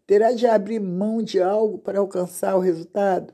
Terá 0.06 0.34
de 0.34 0.46
abrir 0.46 0.80
mão 0.80 1.22
de 1.22 1.42
algo 1.42 1.78
para 1.78 2.00
alcançar 2.00 2.56
o 2.56 2.60
resultado? 2.60 3.34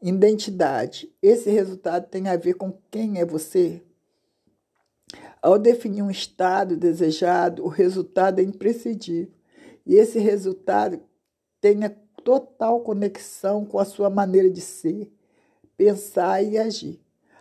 Identidade. 0.00 1.10
Esse 1.22 1.50
resultado 1.50 2.08
tem 2.08 2.28
a 2.28 2.36
ver 2.36 2.54
com 2.54 2.72
quem 2.90 3.18
é 3.18 3.24
você? 3.24 3.82
Ao 5.40 5.58
definir 5.58 6.02
um 6.02 6.10
estado 6.10 6.76
desejado, 6.76 7.64
o 7.64 7.68
resultado 7.68 8.40
é 8.40 8.42
imprescindível. 8.42 9.32
E 9.86 9.96
esse 9.96 10.18
resultado 10.18 11.00
tem 11.64 11.82
a 11.82 11.90
total 12.22 12.80
conexão 12.80 13.64
com 13.64 13.78
a 13.78 13.86
sua 13.86 14.10
maneira 14.10 14.50
de 14.50 14.60
ser, 14.60 15.10
pensar 15.78 16.42
e 16.42 16.58
agir. 16.58 17.00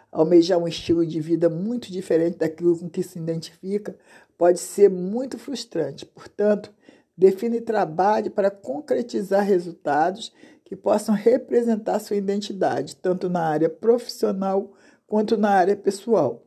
Almejar 0.09 0.57
um 0.57 0.65
estilo 0.65 1.05
de 1.05 1.19
vida 1.19 1.49
muito 1.49 1.91
diferente 1.91 2.38
daquilo 2.38 2.80
com 2.80 2.89
que 2.89 3.03
se 3.03 3.19
identifica 3.19 3.97
pode 4.38 4.59
ser 4.59 4.89
muito 4.89 5.38
frustrante. 5.38 6.05
Portanto, 6.05 6.74
define 7.17 7.59
trabalho 7.59 8.32
para 8.32 8.49
concretizar 8.49 9.43
resultados 9.43 10.32
que 10.63 10.74
possam 10.74 11.13
representar 11.13 11.99
sua 11.99 12.15
identidade, 12.15 12.95
tanto 12.95 13.30
na 13.30 13.43
área 13.45 13.67
profissional 13.67 14.71
quanto 15.05 15.36
na 15.36 15.49
área 15.49 15.76
pessoal. 15.76 16.45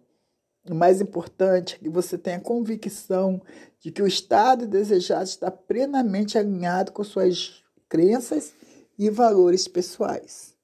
O 0.67 0.75
mais 0.75 1.03
importante 1.03 1.75
é 1.75 1.79
que 1.85 1.91
você 1.91 2.17
tenha 2.17 2.41
convicção 2.41 3.43
de 3.79 3.93
que 3.93 4.01
o 4.01 4.07
estado 4.07 4.67
desejado 4.67 5.25
está 5.25 5.51
plenamente 5.51 6.39
alinhado 6.39 6.91
com 6.91 7.05
suas 7.05 7.66
crenças 7.89 8.53
e 8.99 9.11
valores 9.11 9.69
pessoais. 9.69 10.55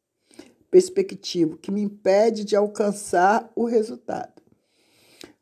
Perspectivo 0.70 1.58
que 1.58 1.70
me 1.70 1.82
impede 1.82 2.44
de 2.44 2.56
alcançar 2.56 3.50
o 3.54 3.64
resultado. 3.64 4.42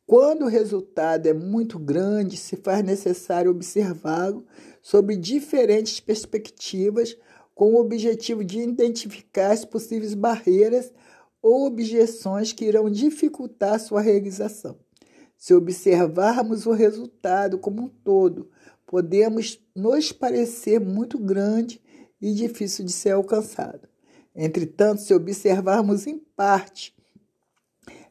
Quando 0.07 0.45
o 0.45 0.49
resultado 0.49 1.27
é 1.27 1.33
muito 1.33 1.79
grande, 1.79 2.37
se 2.37 2.57
faz 2.57 2.83
necessário 2.83 3.51
observá-lo 3.51 4.45
sob 4.83 5.15
diferentes 5.17 6.01
perspectivas, 6.01 7.17
com 7.55 7.75
o 7.75 7.81
objetivo 7.81 8.45
de 8.45 8.59
identificar 8.59 9.53
as 9.53 9.65
possíveis 9.65 10.15
barreiras 10.15 10.93
ou 11.43 11.67
objeções 11.67 12.53
que 12.53 12.65
irão 12.65 12.91
dificultar 12.91 13.79
sua 13.79 14.01
realização. 14.01 14.77
Se 15.37 15.55
observarmos 15.55 16.67
o 16.67 16.73
resultado 16.73 17.59
como 17.59 17.83
um 17.83 17.89
todo, 17.89 18.51
podemos 18.91 19.61
nos 19.73 20.11
parecer 20.11 20.81
muito 20.81 21.17
grande 21.17 21.81
e 22.21 22.35
difícil 22.35 22.85
de 22.85 22.91
ser 22.91 23.11
alcançado. 23.11 23.89
Entretanto, 24.35 25.03
se 25.03 25.15
observarmos 25.15 26.09
em 26.09 26.19
parte, 26.19 26.93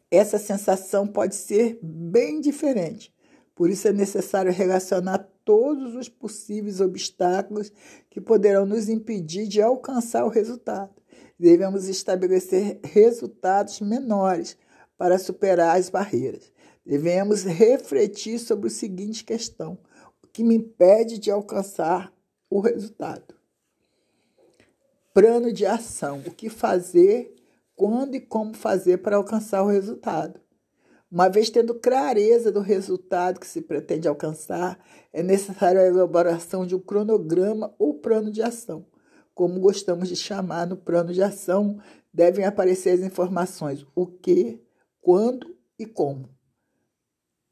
essa 0.09 0.39
sensação 0.39 1.05
pode 1.05 1.35
ser 1.35 1.77
bem 1.83 2.39
diferente. 2.39 3.13
Por 3.53 3.69
isso 3.69 3.89
é 3.89 3.91
necessário 3.91 4.53
relacionar 4.53 5.27
todos 5.43 5.95
os 5.95 6.07
possíveis 6.07 6.79
obstáculos 6.79 7.73
que 8.09 8.21
poderão 8.21 8.65
nos 8.65 8.87
impedir 8.87 9.47
de 9.47 9.61
alcançar 9.61 10.23
o 10.23 10.29
resultado 10.29 10.99
devemos 11.39 11.87
estabelecer 11.87 12.79
resultados 12.83 13.79
menores 13.79 14.57
para 14.97 15.17
superar 15.17 15.77
as 15.77 15.89
barreiras. 15.89 16.51
Devemos 16.85 17.43
refletir 17.43 18.37
sobre 18.39 18.67
a 18.67 18.71
seguinte 18.71 19.23
questão: 19.23 19.77
que 20.39 20.43
me 20.45 20.55
impede 20.55 21.19
de 21.19 21.29
alcançar 21.29 22.13
o 22.49 22.61
resultado? 22.61 23.35
Plano 25.13 25.51
de 25.51 25.65
ação: 25.65 26.23
o 26.25 26.31
que 26.31 26.47
fazer, 26.47 27.35
quando 27.75 28.15
e 28.15 28.21
como 28.21 28.53
fazer 28.53 28.99
para 28.99 29.17
alcançar 29.17 29.63
o 29.63 29.67
resultado? 29.67 30.39
Uma 31.11 31.27
vez 31.27 31.49
tendo 31.49 31.75
clareza 31.75 32.53
do 32.53 32.61
resultado 32.61 33.37
que 33.37 33.47
se 33.47 33.59
pretende 33.59 34.07
alcançar, 34.07 34.79
é 35.11 35.21
necessária 35.21 35.81
a 35.81 35.87
elaboração 35.87 36.65
de 36.65 36.73
um 36.73 36.79
cronograma 36.79 37.75
ou 37.77 37.95
plano 37.95 38.31
de 38.31 38.41
ação 38.41 38.85
como 39.39 39.57
gostamos 39.61 40.09
de 40.09 40.17
chamar 40.17 40.67
no 40.67 40.75
plano 40.75 41.13
de 41.13 41.23
ação, 41.23 41.79
devem 42.13 42.43
aparecer 42.43 42.89
as 42.89 42.99
informações 42.99 43.85
o 43.95 44.05
que, 44.05 44.61
quando 44.99 45.55
e 45.79 45.85
como. 45.85 46.27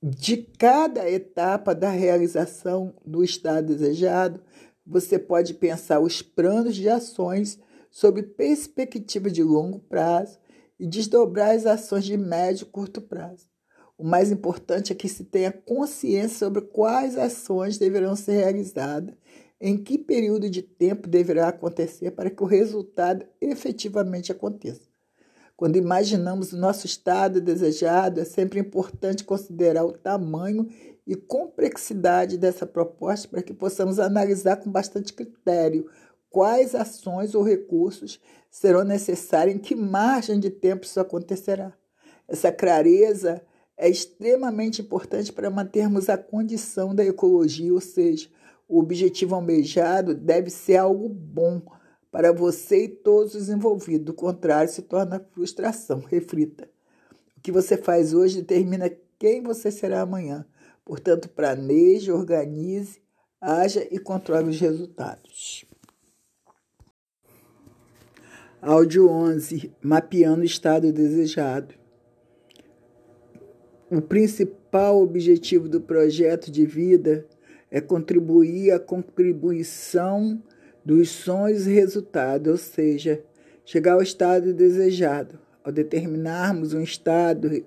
De 0.02 0.38
cada 0.38 1.10
etapa 1.10 1.74
da 1.74 1.90
realização 1.90 2.94
do 3.04 3.24
estado 3.24 3.76
desejado, 3.76 4.40
você 4.86 5.18
pode 5.18 5.56
pensar 5.56 6.00
os 6.00 6.22
planos 6.22 6.76
de 6.76 6.88
ações 6.88 7.60
sob 7.90 8.22
perspectiva 8.22 9.28
de 9.32 9.42
longo 9.42 9.80
prazo 9.80 10.38
e 10.80 10.86
desdobrar 10.86 11.56
as 11.56 11.66
ações 11.66 12.06
de 12.06 12.16
médio 12.16 12.68
e 12.68 12.70
curto 12.70 13.02
prazo. 13.02 13.50
O 13.98 14.04
mais 14.04 14.32
importante 14.32 14.92
é 14.92 14.96
que 14.96 15.10
se 15.10 15.24
tenha 15.24 15.52
consciência 15.52 16.38
sobre 16.38 16.62
quais 16.62 17.18
ações 17.18 17.80
deverão 17.80 18.16
ser 18.16 18.34
realizadas 18.34 19.16
em 19.60 19.84
que 19.84 19.98
período 19.98 20.48
de 20.48 20.62
tempo 20.62 21.08
deverá 21.08 21.48
acontecer 21.48 22.12
para 22.12 22.30
que 22.30 22.44
o 22.44 22.46
resultado 22.46 23.26
efetivamente 23.42 24.32
aconteça. 24.32 24.87
Quando 25.58 25.76
imaginamos 25.76 26.54
o 26.54 26.58
nosso 26.58 26.86
estado 26.86 27.42
desejado, 27.42 28.22
é 28.22 28.26
sempre 28.26 28.60
importante 28.60 29.24
considerar 29.24 29.84
o 29.86 29.92
tamanho 29.92 30.70
e 31.06 31.16
complexidade 31.16 32.38
dessa 32.38 32.64
proposta 32.64 33.28
para 33.28 33.42
que 33.42 33.56
possamos 33.56 33.98
analisar 33.98 34.58
com 34.58 34.72
bastante 34.72 35.12
critério 35.12 35.90
quais 36.30 36.76
ações 36.76 37.34
ou 37.34 37.42
recursos 37.42 38.20
serão 38.52 38.84
necessários, 38.84 39.56
em 39.56 39.60
que 39.60 39.74
margem 39.74 40.40
de 40.40 40.52
tempo 40.52 40.86
isso 40.86 41.00
acontecerá. 41.00 41.74
Essa 42.28 42.52
clareza 42.52 43.42
é 43.76 43.90
extremamente 43.90 44.84
importante 44.84 45.34
para 45.34 45.50
mantermos 45.50 46.08
a 46.08 46.20
condição 46.20 46.94
da 46.94 47.04
ecologia, 47.04 47.74
ou 47.74 47.82
seja, 47.82 48.30
o 48.70 48.78
objetivo 48.78 49.34
almejado 49.34 50.14
deve 50.14 50.52
ser 50.52 50.78
algo 50.78 51.10
bom 51.10 51.60
para 52.12 52.32
você 52.32 52.86
e 52.86 52.90
todos 52.90 53.36
os 53.36 53.50
envolvidos. 53.50 54.06
Do 54.06 54.14
contrário, 54.14 54.72
se 54.72 54.82
torna 54.82 55.26
frustração. 55.34 56.00
Reflita. 56.00 56.70
O 57.38 57.42
que 57.42 57.52
você 57.52 57.78
faz 57.78 58.14
hoje 58.14 58.42
determina 58.42 58.92
quem 59.20 59.42
você 59.42 59.72
será 59.72 60.02
amanhã. 60.02 60.46
Portanto, 60.84 61.30
planeje, 61.30 62.12
organize, 62.12 63.02
haja 63.42 63.86
e 63.92 64.00
controle 64.00 64.50
os 64.50 64.60
resultados. 64.60 65.66
Áudio 68.62 69.10
11. 69.10 69.72
Mapeando 69.82 70.42
o 70.42 70.46
estado 70.46 70.92
desejado. 70.92 71.76
O 73.90 74.02
principal 74.02 75.02
objetivo 75.02 75.70
do 75.70 75.80
projeto 75.80 76.52
de 76.52 76.66
vida 76.66 77.26
é 77.70 77.80
contribuir 77.80 78.72
à 78.72 78.80
contribuição 78.80 80.42
dos 80.88 81.10
sonhos 81.10 81.68
e 81.68 81.74
resultados, 81.74 82.50
ou 82.50 82.58
seja, 82.58 83.22
chegar 83.66 83.96
ao 83.96 84.02
estado 84.02 84.54
desejado. 84.54 85.38
Ao 85.62 85.70
determinarmos 85.70 86.74
um 86.74 86.82
estado, 86.82 87.62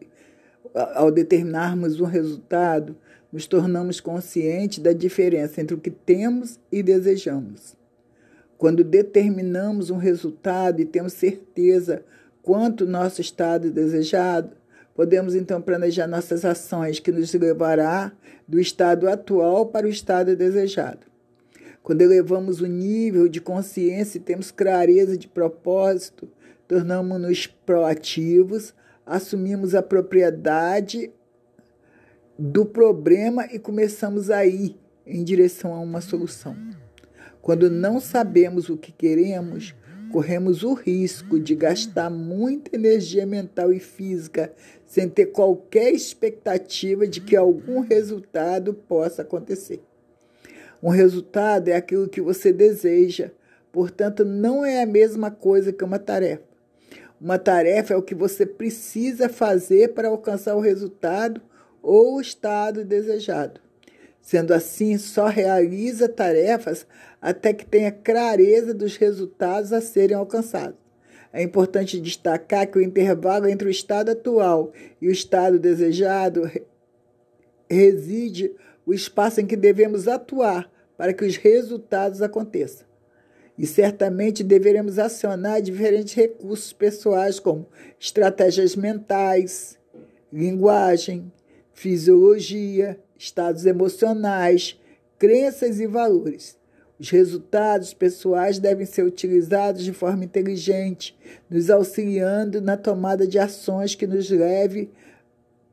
ao 0.95 1.11
determinarmos 1.11 2.01
um 2.01 2.07
resultado, 2.07 2.97
nos 3.31 3.47
tornamos 3.47 4.01
conscientes 4.01 4.79
da 4.79 4.95
diferença 4.95 5.61
entre 5.61 5.75
o 5.75 5.79
que 5.79 5.91
temos 5.91 6.59
e 6.73 6.83
desejamos. 6.83 7.77
Quando 8.57 8.83
determinamos 8.83 9.91
um 9.91 9.99
resultado 9.99 10.81
e 10.81 10.87
temos 10.87 11.13
certeza 11.13 12.03
quanto 12.41 12.87
nosso 12.87 13.21
estado 13.21 13.71
desejado, 13.71 14.57
Podemos 14.93 15.35
então 15.35 15.63
planejar 15.63 16.07
nossas 16.07 16.45
ações 16.45 17.01
que 17.01 17.11
nos 17.11 17.33
levará 17.33 18.13
do 18.47 18.61
estado 18.61 19.09
atual 19.09 19.65
para 19.65 19.87
o 19.87 19.89
estado 19.89 20.37
desejado. 20.37 21.10
Quando 21.91 22.03
elevamos 22.03 22.61
o 22.61 22.67
nível 22.67 23.29
de 23.29 23.41
consciência 23.41 24.17
e 24.17 24.21
temos 24.21 24.53
clareza 24.53 25.19
de 25.19 25.27
propósito, 25.27 26.29
tornamos-nos 26.69 27.49
proativos, 27.49 28.73
assumimos 29.05 29.75
a 29.75 29.83
propriedade 29.83 31.11
do 32.39 32.65
problema 32.65 33.45
e 33.53 33.59
começamos 33.59 34.31
a 34.31 34.47
ir 34.47 34.79
em 35.05 35.25
direção 35.25 35.75
a 35.75 35.81
uma 35.81 36.01
solução. 36.01 36.57
Quando 37.43 37.69
não 37.69 37.99
sabemos 37.99 38.69
o 38.69 38.77
que 38.77 38.93
queremos, 38.93 39.75
corremos 40.13 40.63
o 40.63 40.75
risco 40.75 41.41
de 41.41 41.57
gastar 41.57 42.09
muita 42.09 42.71
energia 42.73 43.27
mental 43.27 43.73
e 43.73 43.81
física 43.81 44.53
sem 44.87 45.09
ter 45.09 45.27
qualquer 45.27 45.93
expectativa 45.93 47.05
de 47.05 47.21
que 47.21 47.35
algum 47.35 47.81
resultado 47.81 48.73
possa 48.73 49.23
acontecer. 49.23 49.83
Um 50.83 50.89
resultado 50.89 51.69
é 51.69 51.75
aquilo 51.75 52.09
que 52.09 52.21
você 52.21 52.53
deseja, 52.53 53.31
portanto, 53.71 54.25
não 54.25 54.65
é 54.65 54.83
a 54.83 54.87
mesma 54.87 55.31
coisa 55.31 55.73
que 55.73 55.85
uma 55.85 55.99
tarefa. 55.99 56.43
Uma 57.21 57.39
tarefa 57.39 57.93
é 57.93 57.97
o 57.97 58.03
que 58.03 58.15
você 58.15 58.47
precisa 58.47 59.29
fazer 59.29 59.93
para 59.93 60.09
alcançar 60.09 60.57
o 60.57 60.61
resultado 60.61 61.41
ou 61.83 62.17
o 62.17 62.21
estado 62.21 62.83
desejado. 62.83 63.61
Sendo 64.23 64.55
assim, 64.55 64.97
só 64.97 65.27
realiza 65.27 66.09
tarefas 66.09 66.87
até 67.21 67.53
que 67.53 67.67
tenha 67.67 67.93
clareza 67.93 68.73
dos 68.73 68.97
resultados 68.97 69.73
a 69.73 69.83
serem 69.83 70.17
alcançados. 70.17 70.79
É 71.33 71.43
importante 71.43 72.01
destacar 72.01 72.67
que 72.67 72.79
o 72.79 72.83
intervalo 72.83 73.47
entre 73.47 73.69
o 73.69 73.71
estado 73.71 74.11
atual 74.11 74.73
e 75.01 75.09
o 75.09 75.13
estado 75.13 75.59
desejado 75.59 76.51
reside 77.71 78.53
o 78.85 78.93
espaço 78.93 79.41
em 79.41 79.47
que 79.47 79.57
devemos 79.57 80.09
atuar 80.09 80.71
para 80.97 81.13
que 81.13 81.25
os 81.25 81.37
resultados 81.37 82.21
aconteçam. 82.21 82.87
E 83.57 83.67
certamente 83.67 84.43
deveremos 84.43 84.99
acionar 84.99 85.61
diferentes 85.61 86.15
recursos 86.15 86.73
pessoais, 86.73 87.39
como 87.39 87.67
estratégias 87.99 88.75
mentais, 88.75 89.79
linguagem, 90.33 91.31
fisiologia, 91.73 92.99
estados 93.19 93.67
emocionais, 93.67 94.79
crenças 95.19 95.79
e 95.79 95.87
valores. 95.87 96.59
Os 96.99 97.09
resultados 97.11 97.95
pessoais 97.95 98.59
devem 98.59 98.85
ser 98.85 99.03
utilizados 99.05 99.83
de 99.83 99.93
forma 99.93 100.25
inteligente, 100.25 101.19
nos 101.49 101.71
auxiliando 101.71 102.61
na 102.61 102.77
tomada 102.77 103.27
de 103.27 103.39
ações 103.39 103.95
que 103.95 104.07
nos 104.07 104.29
leve 104.31 104.91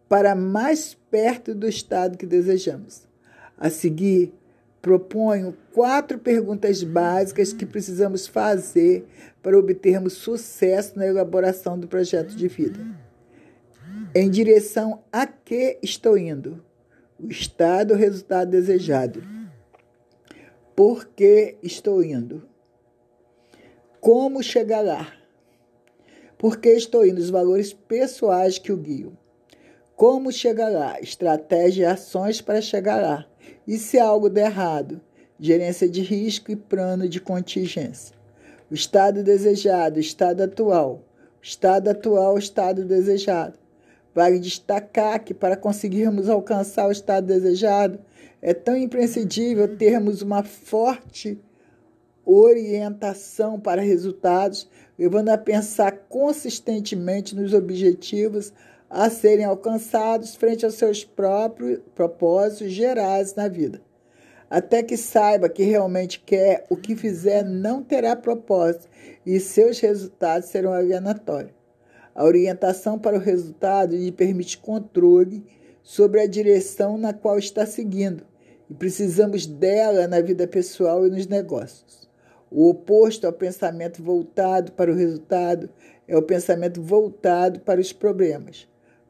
para 0.08 0.34
mais 0.36 0.97
perto 1.10 1.54
do 1.54 1.68
estado 1.68 2.18
que 2.18 2.26
desejamos. 2.26 3.04
A 3.58 3.70
seguir, 3.70 4.34
proponho 4.82 5.56
quatro 5.74 6.18
perguntas 6.18 6.84
básicas 6.84 7.54
que 7.54 7.66
precisamos 7.66 8.28
fazer 8.28 9.06
para 9.42 9.58
obtermos 9.58 10.14
sucesso 10.14 10.98
na 10.98 11.08
elaboração 11.08 11.80
do 11.80 11.88
projeto 11.88 12.36
de 12.36 12.48
vida. 12.48 12.80
Em 14.14 14.30
direção 14.30 15.04
a 15.12 15.26
que 15.26 15.78
estou 15.82 16.18
indo? 16.18 16.62
o 17.20 17.32
estado 17.32 17.94
o 17.94 17.98
resultado 17.98 18.52
desejado. 18.52 19.24
Por 20.76 21.06
que 21.08 21.58
estou 21.64 22.04
indo? 22.04 22.48
Como 24.00 24.44
chegar 24.44 24.82
lá? 24.82 25.14
Por 26.38 26.60
que 26.60 26.70
estou 26.70 27.06
indo? 27.06 27.20
Os 27.20 27.32
valores 27.32 27.74
pessoais 27.74 28.60
que 28.60 28.72
o 28.72 28.78
guiam. 28.78 29.18
Como 29.98 30.32
chegar 30.32 30.70
lá? 30.70 31.00
Estratégia 31.02 31.82
e 31.82 31.86
ações 31.88 32.40
para 32.40 32.62
chegar 32.62 33.02
lá. 33.02 33.26
E 33.68 33.80
se 33.80 33.98
algo 33.98 34.30
der 34.30 34.46
errado? 34.46 35.02
Gerência 35.40 35.90
de 35.90 36.04
risco 36.04 36.52
e 36.52 36.56
plano 36.56 37.10
de 37.10 37.20
contingência. 37.20 38.16
O 38.70 38.76
estado 38.76 39.24
desejado, 39.24 39.98
o 39.98 40.00
estado 40.00 40.44
atual. 40.44 41.02
O 41.42 41.44
estado 41.44 41.90
atual, 41.90 42.36
o 42.36 42.38
estado 42.38 42.86
desejado. 42.86 43.58
Vale 44.14 44.38
destacar 44.38 45.24
que, 45.24 45.34
para 45.34 45.58
conseguirmos 45.58 46.30
alcançar 46.30 46.88
o 46.88 46.92
estado 46.92 47.26
desejado, 47.26 47.98
é 48.40 48.54
tão 48.54 48.78
imprescindível 48.78 49.78
termos 49.78 50.22
uma 50.22 50.44
forte 50.44 51.42
orientação 52.24 53.60
para 53.60 53.82
resultados, 53.82 54.70
levando 55.00 55.30
a 55.30 55.38
pensar 55.40 55.92
consistentemente 56.08 57.36
nos 57.36 57.52
objetivos 57.52 58.54
a 58.90 59.10
serem 59.10 59.46
alcançados 59.46 60.36
frente 60.36 60.66
aos 60.66 60.76
seus 60.76 61.04
próprios 61.04 61.80
propósitos 61.94 62.72
gerais 62.72 63.36
na 63.36 63.48
vida. 63.48 63.82
Até 64.50 64.82
que 64.82 64.96
saiba 64.96 65.50
que 65.50 65.64
realmente 65.64 66.22
quer, 66.26 66.66
o 66.70 66.78
que 66.78 66.96
fizer 66.96 67.44
não 67.44 67.84
terá 67.84 68.16
propósito 68.16 68.88
e 69.26 69.40
seus 69.40 69.80
resultados 69.80 70.48
serão 70.48 70.72
alienatórios. 70.72 71.52
A 72.16 72.24
orientação 72.24 72.98
para 72.98 73.18
o 73.18 73.22
resultado 73.22 73.96
lhe 73.96 74.12
permite 74.12 74.58
controle 74.58 75.46
sobre 75.84 76.22
a 76.22 76.28
direção 76.28 76.98
na 76.98 77.14
qual 77.14 77.38
está 77.38 77.66
seguindo 77.66 78.26
e 78.70 78.74
precisamos 78.74 79.46
dela 79.46 80.08
na 80.08 80.22
vida 80.22 80.48
pessoal 80.48 81.06
e 81.06 81.10
nos 81.10 81.28
negócios. 81.28 82.10
O 82.50 82.70
oposto 82.70 83.28
ao 83.28 83.34
pensamento 83.34 84.02
voltado 84.02 84.72
para 84.72 84.92
o 84.92 84.96
resultado 84.96 85.70
é 86.08 86.18
o 86.18 86.22
pensamento 86.22 86.82
voltado 86.82 87.60
para 87.60 87.82
os 87.82 87.92
problemas. 87.92 88.68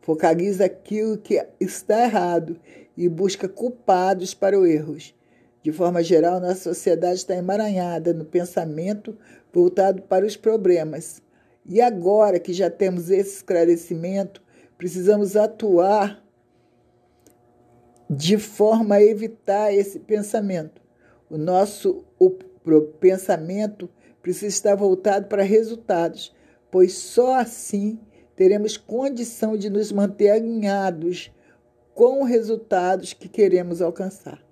Focaliza 0.08 0.64
aquilo 0.64 1.18
que 1.18 1.46
está 1.60 2.06
errado 2.06 2.58
e 2.96 3.10
busca 3.10 3.46
culpados 3.50 4.34
para 4.34 4.58
os 4.58 4.66
erros. 4.66 5.14
De 5.62 5.70
forma 5.70 6.02
geral, 6.02 6.40
nossa 6.40 6.74
sociedade 6.74 7.16
está 7.16 7.36
emaranhada 7.36 8.14
no 8.14 8.24
pensamento 8.24 9.18
voltado 9.52 10.02
para 10.04 10.26
os 10.26 10.38
problemas 10.38 11.22
e 11.66 11.82
agora 11.82 12.40
que 12.40 12.54
já 12.54 12.70
temos 12.70 13.10
esse 13.10 13.36
esclarecimento, 13.36 14.42
precisamos 14.78 15.36
atuar 15.36 16.24
de 18.10 18.38
forma 18.38 18.96
a 18.96 19.04
evitar 19.04 19.74
esse 19.74 20.00
pensamento. 20.00 20.82
O 21.30 21.38
nosso 21.38 22.06
o 22.18 22.30
pensamento 22.98 23.90
precisa 24.22 24.48
estar 24.48 24.76
voltado 24.76 25.28
para 25.28 25.44
resultados, 25.44 26.34
pois 26.72 26.94
só 26.94 27.36
assim 27.36 28.00
teremos 28.38 28.78
condição 28.78 29.58
de 29.58 29.68
nos 29.68 29.92
manter 29.92 30.30
alinhados 30.30 31.32
com 31.96 32.24
os 32.24 32.30
resultados 32.30 33.12
que 33.12 33.28
queremos 33.28 33.82
alcançar. 33.82 34.46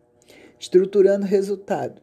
Estruturando 0.60 1.24
resultado. 1.24 2.02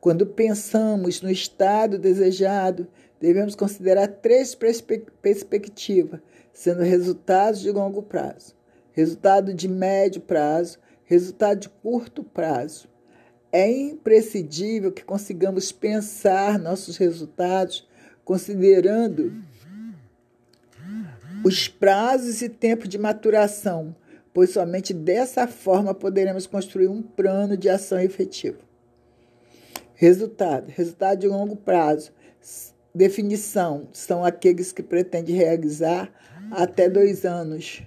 Quando 0.00 0.24
pensamos 0.24 1.20
no 1.20 1.28
estado 1.28 1.98
desejado, 1.98 2.86
devemos 3.20 3.56
considerar 3.56 4.06
três 4.06 4.54
perspectivas, 4.54 6.20
sendo 6.52 6.82
resultados 6.82 7.60
de 7.60 7.72
longo 7.72 8.02
prazo, 8.04 8.54
resultado 8.92 9.52
de 9.52 9.66
médio 9.66 10.20
prazo, 10.20 10.78
resultado 11.04 11.58
de 11.58 11.68
curto 11.68 12.22
prazo. 12.22 12.88
É 13.50 13.68
imprescindível 13.68 14.92
que 14.92 15.04
consigamos 15.04 15.72
pensar 15.72 16.60
nossos 16.60 16.96
resultados 16.96 17.88
considerando 18.24 19.32
os 21.46 21.68
prazos 21.68 22.42
e 22.42 22.48
tempo 22.48 22.88
de 22.88 22.98
maturação, 22.98 23.94
pois 24.34 24.50
somente 24.50 24.92
dessa 24.92 25.46
forma 25.46 25.94
poderemos 25.94 26.44
construir 26.44 26.88
um 26.88 27.00
plano 27.00 27.56
de 27.56 27.68
ação 27.68 28.00
efetivo. 28.00 28.58
Resultado: 29.94 30.68
resultado 30.68 31.20
de 31.20 31.28
longo 31.28 31.54
prazo 31.54 32.10
Definição: 32.92 33.86
são 33.92 34.24
aqueles 34.24 34.72
que 34.72 34.82
pretendem 34.82 35.36
realizar 35.36 36.12
até 36.50 36.88
dois 36.88 37.24
anos. 37.24 37.82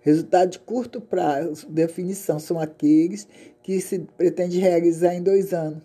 Resultado 0.00 0.52
de 0.52 0.58
curto 0.58 0.98
prazo. 0.98 1.68
Definição: 1.68 2.38
são 2.38 2.58
aqueles 2.58 3.28
que 3.62 3.78
se 3.82 3.98
pretende 4.16 4.58
realizar 4.58 5.14
em 5.14 5.22
dois 5.22 5.52
anos. 5.52 5.82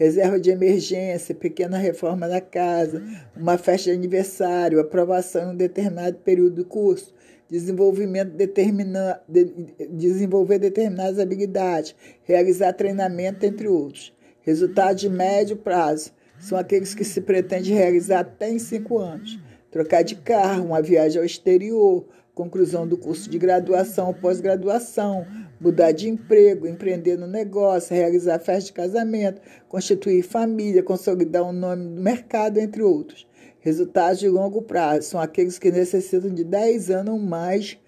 Reserva 0.00 0.40
de 0.40 0.48
emergência, 0.48 1.34
pequena 1.34 1.76
reforma 1.76 2.26
da 2.26 2.40
casa, 2.40 3.02
uma 3.36 3.58
festa 3.58 3.90
de 3.90 3.96
aniversário, 3.98 4.80
aprovação 4.80 5.50
em 5.50 5.52
um 5.52 5.56
determinado 5.56 6.16
período 6.20 6.54
do 6.54 6.64
curso, 6.64 7.12
desenvolvimento 7.50 8.30
determina, 8.30 9.20
de, 9.28 9.44
desenvolver 9.90 10.58
determinadas 10.58 11.18
habilidades, 11.18 11.94
realizar 12.22 12.72
treinamento, 12.72 13.44
entre 13.44 13.68
outros. 13.68 14.10
Resultado 14.40 14.96
de 14.96 15.10
médio 15.10 15.58
prazo 15.58 16.12
são 16.38 16.56
aqueles 16.56 16.94
que 16.94 17.04
se 17.04 17.20
pretende 17.20 17.70
realizar 17.70 18.20
até 18.20 18.50
em 18.50 18.58
cinco 18.58 18.98
anos. 18.98 19.38
Trocar 19.70 20.02
de 20.02 20.14
carro, 20.14 20.64
uma 20.64 20.80
viagem 20.80 21.18
ao 21.18 21.26
exterior, 21.26 22.06
conclusão 22.40 22.88
do 22.88 22.96
curso 22.96 23.28
de 23.28 23.36
graduação 23.36 24.06
ou 24.06 24.14
pós-graduação, 24.14 25.26
mudar 25.60 25.92
de 25.92 26.08
emprego, 26.08 26.66
empreender 26.66 27.18
no 27.18 27.26
negócio, 27.26 27.94
realizar 27.94 28.38
festa 28.38 28.68
de 28.68 28.72
casamento, 28.72 29.42
constituir 29.68 30.22
família, 30.22 30.82
consolidar 30.82 31.42
um 31.42 31.52
nome 31.52 31.84
no 31.84 32.00
mercado, 32.00 32.56
entre 32.56 32.82
outros. 32.82 33.28
Resultados 33.60 34.20
de 34.20 34.26
longo 34.26 34.62
prazo 34.62 35.10
são 35.10 35.20
aqueles 35.20 35.58
que 35.58 35.70
necessitam 35.70 36.32
de 36.32 36.42
10 36.42 36.90
anos 36.90 37.12
ou 37.12 37.20
mais 37.20 37.78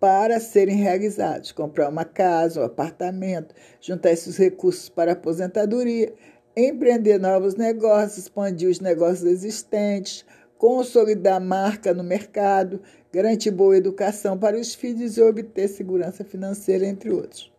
para 0.00 0.40
serem 0.40 0.76
realizados. 0.76 1.52
Comprar 1.52 1.90
uma 1.90 2.06
casa, 2.06 2.62
um 2.62 2.64
apartamento, 2.64 3.54
juntar 3.78 4.10
esses 4.10 4.38
recursos 4.38 4.88
para 4.88 5.12
aposentadoria, 5.12 6.14
empreender 6.56 7.20
novos 7.20 7.56
negócios, 7.56 8.24
expandir 8.24 8.70
os 8.70 8.80
negócios 8.80 9.24
existentes, 9.30 10.24
consolidar 10.62 11.38
a 11.38 11.40
marca 11.40 11.92
no 11.92 12.04
mercado, 12.04 12.80
garantir 13.12 13.50
boa 13.50 13.76
educação 13.76 14.38
para 14.38 14.56
os 14.56 14.72
filhos 14.72 15.16
e 15.16 15.20
obter 15.20 15.66
segurança 15.66 16.22
financeira, 16.24 16.86
entre 16.86 17.10
outros. 17.10 17.52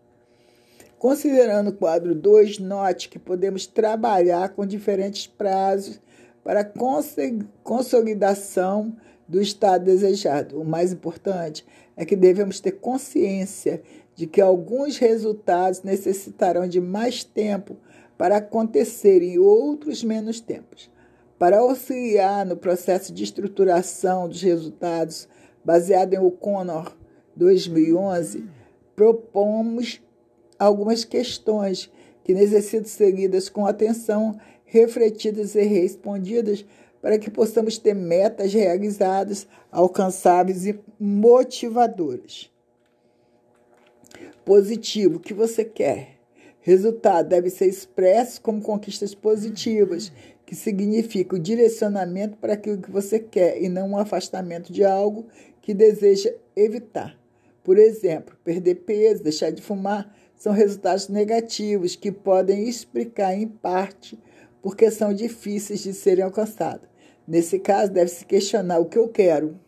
Considerando 0.97 1.71
o 1.71 1.73
quadro 1.73 2.15
2, 2.15 2.59
note 2.59 3.09
que 3.09 3.19
podemos 3.19 3.67
trabalhar 3.67 4.53
com 4.53 4.65
diferentes 4.65 5.27
prazos 5.27 5.99
para 6.45 6.61
a 6.61 6.71
consolidação 7.61 8.95
do 9.27 9.41
estado 9.41 9.83
desejado. 9.83 10.61
O 10.61 10.63
mais 10.63 10.93
importante 10.93 11.65
é 11.97 12.05
que 12.05 12.15
devemos 12.15 12.61
ter 12.61 12.71
consciência 12.71 13.81
de 14.15 14.25
que 14.25 14.39
alguns 14.39 14.97
resultados 14.97 15.83
necessitarão 15.83 16.65
de 16.69 16.79
mais 16.79 17.21
tempo 17.21 17.75
para 18.17 18.37
acontecer 18.37 19.21
e 19.21 19.37
outros 19.37 20.05
menos 20.05 20.39
tempos. 20.39 20.89
Para 21.43 21.59
auxiliar 21.59 22.45
no 22.45 22.55
processo 22.55 23.11
de 23.11 23.21
estruturação 23.21 24.29
dos 24.29 24.41
resultados, 24.41 25.27
baseado 25.61 26.13
em 26.13 26.17
O'Connor 26.17 26.95
2011, 27.35 28.45
propomos 28.95 30.01
algumas 30.57 31.03
questões 31.03 31.91
que 32.23 32.33
necessitam 32.33 32.87
ser 32.87 33.11
lidas 33.11 33.49
com 33.49 33.65
atenção, 33.65 34.39
refletidas 34.63 35.53
e 35.55 35.63
respondidas 35.63 36.65
para 37.01 37.19
que 37.19 37.29
possamos 37.29 37.77
ter 37.77 37.93
metas 37.93 38.53
realizadas, 38.53 39.45
alcançáveis 39.69 40.65
e 40.65 40.79
motivadoras. 40.97 42.49
Positivo, 44.45 45.17
o 45.17 45.19
que 45.19 45.33
você 45.33 45.65
quer? 45.65 46.13
Resultado 46.61 47.27
deve 47.27 47.49
ser 47.49 47.67
expresso 47.67 48.41
como 48.41 48.61
conquistas 48.61 49.13
positivas, 49.13 50.13
que 50.53 50.59
significa 50.59 51.35
o 51.35 51.39
direcionamento 51.39 52.37
para 52.37 52.53
aquilo 52.53 52.79
que 52.79 52.91
você 52.91 53.19
quer 53.19 53.59
e 53.59 53.67
não 53.67 53.89
um 53.89 53.97
afastamento 53.97 54.71
de 54.71 54.85
algo 54.85 55.25
que 55.59 55.73
deseja 55.73 56.31
evitar. 56.55 57.17
Por 57.63 57.79
exemplo, 57.79 58.37
perder 58.43 58.75
peso, 58.75 59.23
deixar 59.23 59.49
de 59.49 59.63
fumar 59.63 60.15
são 60.35 60.53
resultados 60.53 61.09
negativos 61.09 61.95
que 61.95 62.11
podem 62.11 62.69
explicar 62.69 63.33
em 63.33 63.47
parte 63.47 64.19
porque 64.61 64.91
são 64.91 65.11
difíceis 65.11 65.79
de 65.81 65.91
serem 65.91 66.23
alcançados. 66.23 66.87
Nesse 67.27 67.57
caso, 67.57 67.91
deve-se 67.91 68.23
questionar 68.23 68.77
o 68.77 68.85
que 68.85 68.99
eu 68.99 69.09
quero 69.09 69.59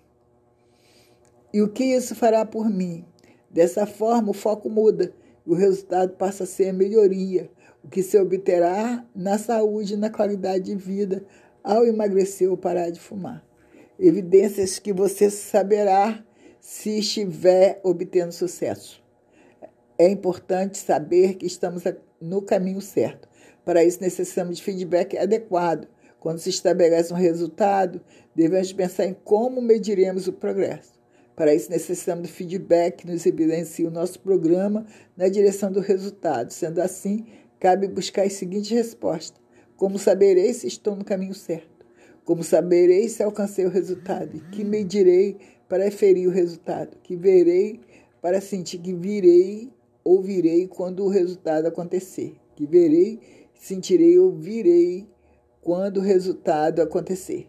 e 1.51 1.63
o 1.63 1.67
que 1.67 1.83
isso 1.83 2.13
fará 2.13 2.45
por 2.45 2.69
mim. 2.69 3.03
Dessa 3.49 3.87
forma, 3.87 4.29
o 4.29 4.33
foco 4.33 4.69
muda 4.69 5.11
e 5.47 5.49
o 5.49 5.55
resultado 5.55 6.13
passa 6.13 6.43
a 6.43 6.47
ser 6.47 6.69
a 6.69 6.73
melhoria, 6.73 7.49
o 7.85 7.89
que 7.89 8.01
se 8.01 8.17
obterá 8.17 9.05
na 9.15 9.37
saúde 9.37 9.93
e 9.93 9.97
na 9.97 10.09
qualidade 10.09 10.65
de 10.65 10.75
vida 10.75 11.23
ao 11.63 11.85
emagrecer 11.85 12.49
ou 12.49 12.57
parar 12.57 12.89
de 12.89 12.99
fumar. 12.99 13.45
Evidências 13.99 14.79
que 14.79 14.91
você 14.91 15.29
saberá 15.29 16.23
se 16.59 16.99
estiver 16.99 17.79
obtendo 17.83 18.33
sucesso. 18.33 19.03
É 19.97 20.09
importante 20.09 20.79
saber 20.79 21.35
que 21.35 21.45
estamos 21.45 21.83
no 22.19 22.41
caminho 22.41 22.81
certo. 22.81 23.29
Para 23.63 23.83
isso, 23.83 24.01
necessitamos 24.01 24.57
de 24.57 24.63
feedback 24.63 25.17
adequado 25.17 25.87
quando 26.25 26.39
se 26.39 26.49
estabelece 26.49 27.13
um 27.13 27.17
resultado, 27.17 28.01
devemos 28.35 28.73
pensar 28.73 29.05
em 29.05 29.13
como 29.13 29.61
mediremos 29.61 30.27
o 30.27 30.33
progresso. 30.33 30.95
Para 31.35 31.53
isso, 31.53 31.69
necessitamos 31.69 32.27
do 32.27 32.33
feedback 32.33 33.03
que 33.03 33.07
nos 33.07 33.27
evidencie 33.27 33.85
o 33.85 33.91
nosso 33.91 34.19
programa 34.19 34.87
na 35.15 35.27
direção 35.27 35.71
do 35.71 35.81
resultado. 35.81 36.51
Sendo 36.51 36.81
assim, 36.81 37.27
cabe 37.65 37.87
buscar 37.87 38.27
as 38.27 38.33
seguintes 38.33 38.69
respostas: 38.69 39.41
Como 39.75 39.97
saberei 39.97 40.53
se 40.53 40.67
estou 40.67 40.95
no 40.95 41.03
caminho 41.03 41.33
certo? 41.33 41.83
Como 42.23 42.43
saberei 42.43 43.09
se 43.09 43.23
alcancei 43.23 43.65
o 43.65 43.71
resultado? 43.71 44.39
Que 44.51 44.63
medirei 44.63 45.39
para 45.67 45.89
ferir 45.89 46.27
o 46.27 46.31
resultado? 46.31 46.95
Que 47.01 47.15
verei 47.15 47.79
para 48.21 48.39
sentir 48.39 48.77
que 48.77 48.93
virei 48.93 49.73
ou 50.03 50.21
virei 50.21 50.67
quando 50.67 51.05
o 51.05 51.09
resultado 51.09 51.65
acontecer? 51.65 52.35
Que 52.55 52.67
verei, 52.67 53.19
sentirei 53.55 54.19
ou 54.19 54.31
virei 54.31 55.09
quando 55.59 55.97
o 55.97 56.03
resultado 56.03 56.83
acontecer. 56.83 57.47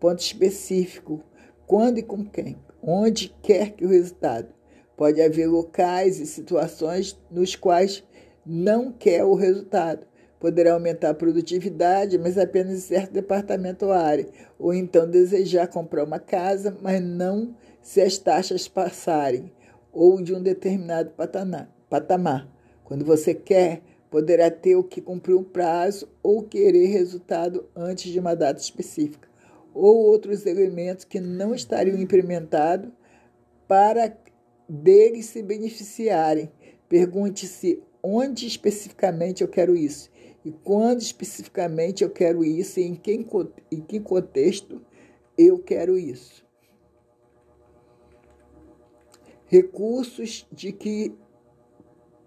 Ponto 0.00 0.20
específico: 0.20 1.22
quando 1.66 1.98
e 1.98 2.02
com 2.02 2.24
quem, 2.24 2.56
onde 2.82 3.36
quer 3.42 3.72
que 3.72 3.84
o 3.84 3.90
resultado. 3.90 4.48
Pode 4.96 5.20
haver 5.20 5.46
locais 5.46 6.18
e 6.18 6.26
situações 6.26 7.20
nos 7.30 7.54
quais 7.54 8.02
não 8.48 8.90
quer 8.90 9.24
o 9.24 9.34
resultado. 9.34 10.06
Poderá 10.40 10.72
aumentar 10.72 11.10
a 11.10 11.14
produtividade, 11.14 12.16
mas 12.16 12.38
apenas 12.38 12.78
em 12.78 12.80
certo 12.80 13.12
departamento 13.12 13.84
ou 13.84 13.92
área. 13.92 14.26
Ou 14.58 14.72
então 14.72 15.08
desejar 15.08 15.66
comprar 15.66 16.04
uma 16.04 16.18
casa, 16.18 16.74
mas 16.80 17.02
não 17.02 17.54
se 17.82 18.00
as 18.00 18.16
taxas 18.16 18.66
passarem. 18.66 19.52
Ou 19.92 20.22
de 20.22 20.34
um 20.34 20.42
determinado 20.42 21.10
patamar. 21.90 22.48
Quando 22.84 23.04
você 23.04 23.34
quer, 23.34 23.82
poderá 24.10 24.50
ter 24.50 24.76
o 24.76 24.84
que 24.84 25.02
cumprir 25.02 25.34
um 25.34 25.44
prazo 25.44 26.08
ou 26.22 26.42
querer 26.42 26.86
resultado 26.86 27.66
antes 27.76 28.10
de 28.10 28.18
uma 28.18 28.34
data 28.34 28.60
específica, 28.60 29.28
ou 29.74 29.96
outros 30.06 30.46
elementos 30.46 31.04
que 31.04 31.20
não 31.20 31.54
estariam 31.54 31.98
implementados 31.98 32.90
para 33.66 34.16
deles 34.66 35.26
se 35.26 35.42
beneficiarem. 35.42 36.50
Pergunte-se 36.88 37.82
onde 38.02 38.46
especificamente 38.46 39.42
eu 39.42 39.48
quero 39.48 39.76
isso 39.76 40.10
e 40.44 40.52
quando 40.52 41.00
especificamente 41.00 42.02
eu 42.02 42.10
quero 42.10 42.44
isso 42.44 42.80
e 42.80 42.84
em 42.84 42.94
que, 42.94 43.12
em 43.70 43.80
que 43.80 44.00
contexto 44.00 44.80
eu 45.36 45.58
quero 45.58 45.98
isso. 45.98 46.46
Recursos 49.46 50.46
de 50.52 50.72
que 50.72 51.14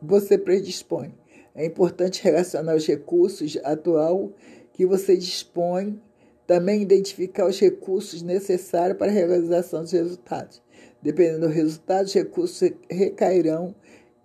você 0.02 0.38
predispõe. 0.38 1.14
É 1.54 1.66
importante 1.66 2.24
relacionar 2.24 2.76
os 2.76 2.88
recursos 2.88 3.58
atual 3.64 4.32
que 4.74 4.86
você 4.86 5.16
dispõe, 5.18 6.02
também 6.48 6.82
identificar 6.82 7.46
os 7.46 7.60
recursos 7.60 8.22
necessários 8.22 8.98
para 8.98 9.12
a 9.12 9.14
realização 9.14 9.82
dos 9.82 9.92
resultados. 9.92 10.62
Dependendo 11.02 11.48
do 11.48 11.54
resultado, 11.54 12.06
os 12.06 12.14
recursos 12.14 12.72
recairão 12.90 13.76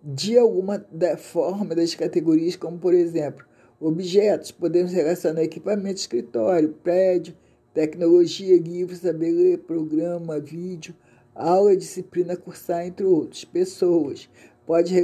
de 0.08 0.38
alguma 0.38 0.78
da 0.92 1.16
forma 1.16 1.74
das 1.74 1.96
categorias, 1.96 2.54
como 2.54 2.78
por 2.78 2.94
exemplo, 2.94 3.44
objetos, 3.80 4.52
podemos 4.52 4.92
relacionar 4.92 5.42
equipamento 5.42 5.98
escritório, 5.98 6.72
prédio, 6.74 7.34
tecnologia, 7.74 8.56
livros, 8.56 9.00
saber 9.00 9.58
programa, 9.66 10.38
vídeo, 10.38 10.94
aula, 11.34 11.76
disciplina, 11.76 12.36
cursar, 12.36 12.86
entre 12.86 13.04
outros. 13.04 13.44
Pessoas, 13.44 14.30
pode 14.64 14.94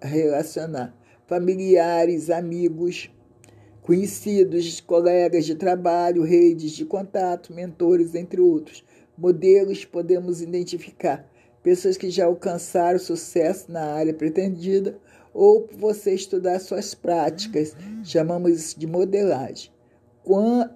relacionar 0.00 0.96
familiares, 1.26 2.30
amigos, 2.30 3.10
conhecidos, 3.82 4.80
colegas 4.80 5.44
de 5.44 5.54
trabalho, 5.54 6.22
redes 6.22 6.72
de 6.72 6.86
contato, 6.86 7.52
mentores, 7.52 8.14
entre 8.14 8.40
outros. 8.40 8.82
Modelos 9.18 9.84
podemos 9.84 10.40
identificar 10.40 11.30
pessoas 11.66 11.96
que 11.96 12.10
já 12.10 12.26
alcançaram 12.26 12.96
sucesso 12.96 13.72
na 13.72 13.86
área 13.86 14.14
pretendida 14.14 15.00
ou 15.34 15.68
você 15.76 16.14
estudar 16.14 16.60
suas 16.60 16.94
práticas, 16.94 17.74
chamamos 18.04 18.52
isso 18.52 18.78
de 18.78 18.86
modelagem. 18.86 19.72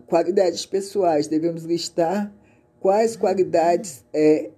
Qualidades 0.09 0.67
pessoais, 0.67 1.29
devemos 1.29 1.63
listar 1.63 2.35
quais 2.81 3.15
qualidades 3.15 4.05
é, 4.13 4.51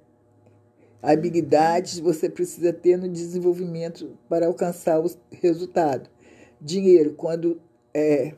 habilidades 1.02 1.98
você 1.98 2.30
precisa 2.30 2.72
ter 2.72 2.96
no 2.96 3.10
desenvolvimento 3.10 4.16
para 4.26 4.46
alcançar 4.46 5.04
o 5.04 5.10
resultado. 5.32 6.08
Dinheiro, 6.58 7.12
quando 7.12 7.60
é, 7.92 8.32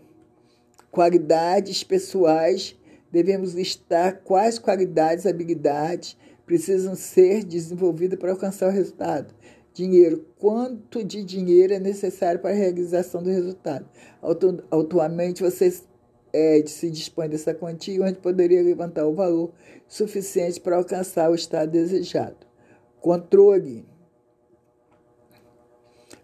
qualidades 0.90 1.84
pessoais, 1.84 2.76
devemos 3.12 3.54
listar 3.54 4.20
quais 4.24 4.58
qualidades, 4.58 5.26
habilidades 5.26 6.16
precisam 6.46 6.94
ser 6.94 7.44
desenvolvidas 7.44 8.18
para 8.18 8.32
alcançar 8.32 8.68
o 8.68 8.72
resultado. 8.72 9.34
Dinheiro, 9.72 10.26
quanto 10.38 11.02
de 11.02 11.24
dinheiro 11.24 11.72
é 11.72 11.80
necessário 11.80 12.40
para 12.40 12.50
a 12.50 12.54
realização 12.54 13.22
do 13.22 13.30
resultado. 13.30 13.88
Atualmente, 14.70 15.42
você 15.42 15.74
é, 16.32 16.62
se 16.66 16.90
dispõe 16.90 17.28
dessa 17.28 17.52
quantia, 17.52 18.02
onde 18.02 18.18
poderia 18.18 18.62
levantar 18.62 19.06
o 19.06 19.14
valor 19.14 19.52
suficiente 19.88 20.60
para 20.60 20.76
alcançar 20.76 21.30
o 21.30 21.34
estado 21.34 21.72
desejado 21.72 22.54
controle. 23.04 23.84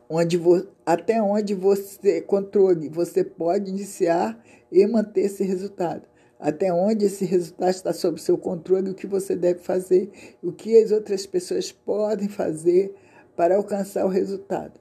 Onde 0.08 0.38
vo, 0.38 0.66
até 0.86 1.20
onde 1.20 1.54
você 1.54 2.22
controle, 2.22 2.88
você 2.88 3.22
pode 3.22 3.70
iniciar 3.70 4.42
e 4.72 4.84
manter 4.86 5.26
esse 5.26 5.44
resultado. 5.44 6.08
Até 6.40 6.72
onde 6.72 7.04
esse 7.04 7.26
resultado 7.26 7.70
está 7.70 7.92
sob 7.92 8.18
seu 8.18 8.38
controle, 8.38 8.90
o 8.90 8.94
que 8.94 9.06
você 9.06 9.36
deve 9.36 9.60
fazer, 9.60 10.10
o 10.42 10.50
que 10.50 10.74
as 10.82 10.90
outras 10.90 11.26
pessoas 11.26 11.70
podem 11.70 12.28
fazer 12.28 12.94
para 13.36 13.56
alcançar 13.56 14.06
o 14.06 14.08
resultado. 14.08 14.80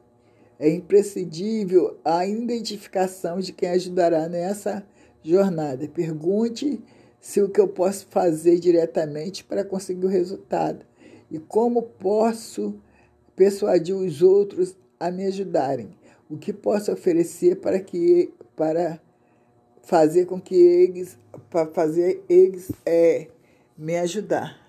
É 0.57 0.69
imprescindível 0.69 1.97
a 2.03 2.25
identificação 2.25 3.39
de 3.39 3.51
quem 3.51 3.69
ajudará 3.69 4.29
nessa 4.29 4.85
jornada. 5.21 5.85
Pergunte 5.89 6.81
se 7.19 7.41
o 7.41 7.49
que 7.49 7.59
eu 7.59 7.67
posso 7.67 8.07
fazer 8.09 8.57
diretamente 8.59 9.43
para 9.43 9.65
conseguir 9.65 10.05
o 10.05 10.09
resultado 10.09 10.85
e 11.29 11.39
como 11.39 11.83
posso 11.83 12.75
persuadir 13.35 13.95
os 13.95 14.21
outros 14.21 14.77
a 14.97 15.11
me 15.11 15.25
ajudarem. 15.25 15.89
O 16.29 16.37
que 16.37 16.53
posso 16.53 16.91
oferecer 16.91 17.57
para 17.57 17.79
que 17.79 18.33
para 18.55 19.01
fazer 19.83 20.25
com 20.25 20.39
que 20.39 20.55
eles 20.55 21.17
para 21.49 21.65
fazer 21.67 22.23
eles 22.29 22.71
é, 22.85 23.27
me 23.77 23.97
ajudar. 23.97 24.59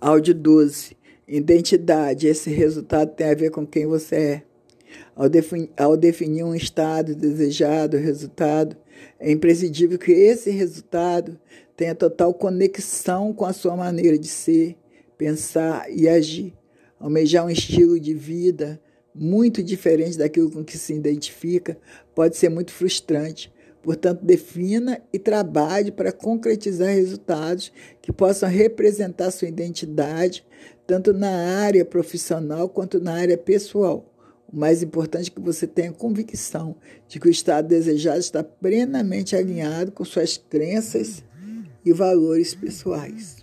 Áudio 0.00 0.34
12. 0.34 0.96
Identidade. 1.26 2.26
Esse 2.26 2.50
resultado 2.50 3.14
tem 3.14 3.28
a 3.28 3.34
ver 3.34 3.50
com 3.50 3.66
quem 3.66 3.86
você 3.86 4.16
é. 4.16 4.42
Ao, 5.14 5.26
ao 5.76 5.96
definir 5.96 6.44
um 6.44 6.54
estado 6.54 7.14
desejado, 7.14 7.96
resultado, 7.96 8.76
é 9.18 9.30
imprescindível 9.30 9.98
que 9.98 10.12
esse 10.12 10.50
resultado 10.50 11.38
tenha 11.76 11.94
total 11.94 12.32
conexão 12.32 13.32
com 13.32 13.44
a 13.44 13.52
sua 13.52 13.76
maneira 13.76 14.18
de 14.18 14.28
ser, 14.28 14.76
pensar 15.16 15.90
e 15.90 16.08
agir. 16.08 16.54
Almejar 16.98 17.44
um 17.44 17.50
estilo 17.50 17.98
de 18.00 18.14
vida 18.14 18.80
muito 19.14 19.62
diferente 19.62 20.18
daquilo 20.18 20.50
com 20.50 20.64
que 20.64 20.78
se 20.78 20.94
identifica 20.94 21.78
pode 22.14 22.36
ser 22.36 22.48
muito 22.48 22.72
frustrante. 22.72 23.52
Portanto, 23.88 24.22
defina 24.22 25.00
e 25.10 25.18
trabalhe 25.18 25.90
para 25.90 26.12
concretizar 26.12 26.88
resultados 26.88 27.72
que 28.02 28.12
possam 28.12 28.46
representar 28.46 29.30
sua 29.30 29.48
identidade, 29.48 30.44
tanto 30.86 31.14
na 31.14 31.30
área 31.64 31.86
profissional 31.86 32.68
quanto 32.68 33.00
na 33.00 33.14
área 33.14 33.38
pessoal. 33.38 34.14
O 34.46 34.58
mais 34.58 34.82
importante 34.82 35.30
é 35.30 35.34
que 35.34 35.40
você 35.40 35.66
tenha 35.66 35.90
convicção 35.90 36.76
de 37.08 37.18
que 37.18 37.28
o 37.28 37.30
estado 37.30 37.68
desejado 37.68 38.18
está 38.18 38.44
plenamente 38.44 39.34
alinhado 39.34 39.90
com 39.90 40.04
suas 40.04 40.36
crenças 40.36 41.24
e 41.82 41.90
valores 41.90 42.54
pessoais. 42.54 43.38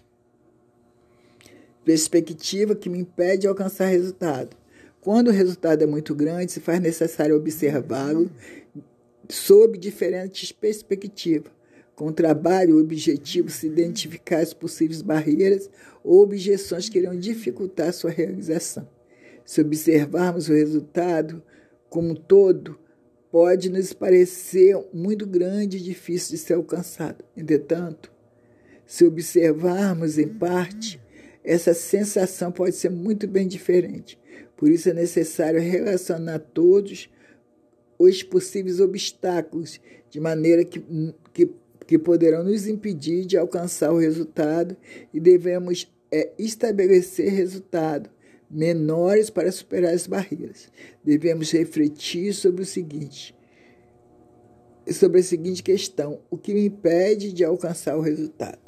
Perspectiva 1.84 2.76
que 2.76 2.88
me 2.88 3.00
impede 3.00 3.42
de 3.42 3.48
alcançar 3.48 3.88
resultado. 3.88 4.56
Quando 5.02 5.30
o 5.30 5.32
resultado 5.32 5.82
é 5.84 5.88
muito 5.88 6.14
grande, 6.14 6.52
se 6.52 6.60
faz 6.60 6.80
necessário 6.80 7.36
observá-lo 7.36 8.30
sob 9.30 9.78
diferentes 9.78 10.52
perspectivas. 10.52 11.52
Com 11.96 12.12
trabalho, 12.12 12.76
o 12.76 12.82
objetivo 12.82 13.50
se 13.50 13.68
identificar 13.68 14.40
as 14.40 14.54
possíveis 14.54 15.02
barreiras 15.02 15.70
ou 16.04 16.22
objeções 16.22 16.90
que 16.90 17.00
irão 17.00 17.18
dificultar 17.18 17.94
sua 17.94 18.12
realização. 18.12 18.88
Se 19.46 19.62
observarmos 19.62 20.50
o 20.50 20.54
resultado 20.54 21.42
como 21.90 22.10
um 22.10 22.16
todo, 22.16 22.78
pode 23.32 23.70
nos 23.70 23.94
parecer 23.94 24.78
muito 24.94 25.26
grande 25.26 25.78
e 25.78 25.82
difícil 25.82 26.32
de 26.32 26.38
ser 26.38 26.56
alcançado. 26.56 27.24
Entretanto, 27.36 28.12
se 28.86 29.06
observarmos 29.06 30.18
em 30.18 30.28
parte, 30.28 31.02
essa 31.44 31.74
sensação 31.74 32.52
pode 32.52 32.76
ser 32.76 32.90
muito 32.90 33.28
bem 33.28 33.48
diferente. 33.48 34.20
Por 34.58 34.70
isso 34.70 34.90
é 34.90 34.94
necessário 34.94 35.62
relacionar 35.62 36.40
todos 36.40 37.10
os 37.98 38.24
possíveis 38.24 38.80
obstáculos 38.80 39.80
de 40.10 40.20
maneira 40.20 40.64
que, 40.64 40.84
que, 41.34 41.50
que 41.86 41.98
poderão 41.98 42.44
nos 42.44 42.68
impedir 42.68 43.26
de 43.26 43.38
alcançar 43.38 43.92
o 43.92 43.98
resultado 43.98 44.76
e 45.14 45.20
devemos 45.20 45.92
é, 46.12 46.32
estabelecer 46.38 47.32
resultado 47.32 48.10
menores 48.50 49.30
para 49.30 49.52
superar 49.52 49.94
as 49.94 50.08
barreiras. 50.08 50.70
Devemos 51.04 51.52
refletir 51.52 52.34
sobre 52.34 52.62
o 52.62 52.66
seguinte, 52.66 53.36
sobre 54.92 55.20
a 55.20 55.24
seguinte 55.24 55.64
questão: 55.64 56.20
o 56.30 56.38
que 56.38 56.54
me 56.54 56.66
impede 56.66 57.34
de 57.34 57.44
alcançar 57.44 57.98
o 57.98 58.02
resultado? 58.02 58.65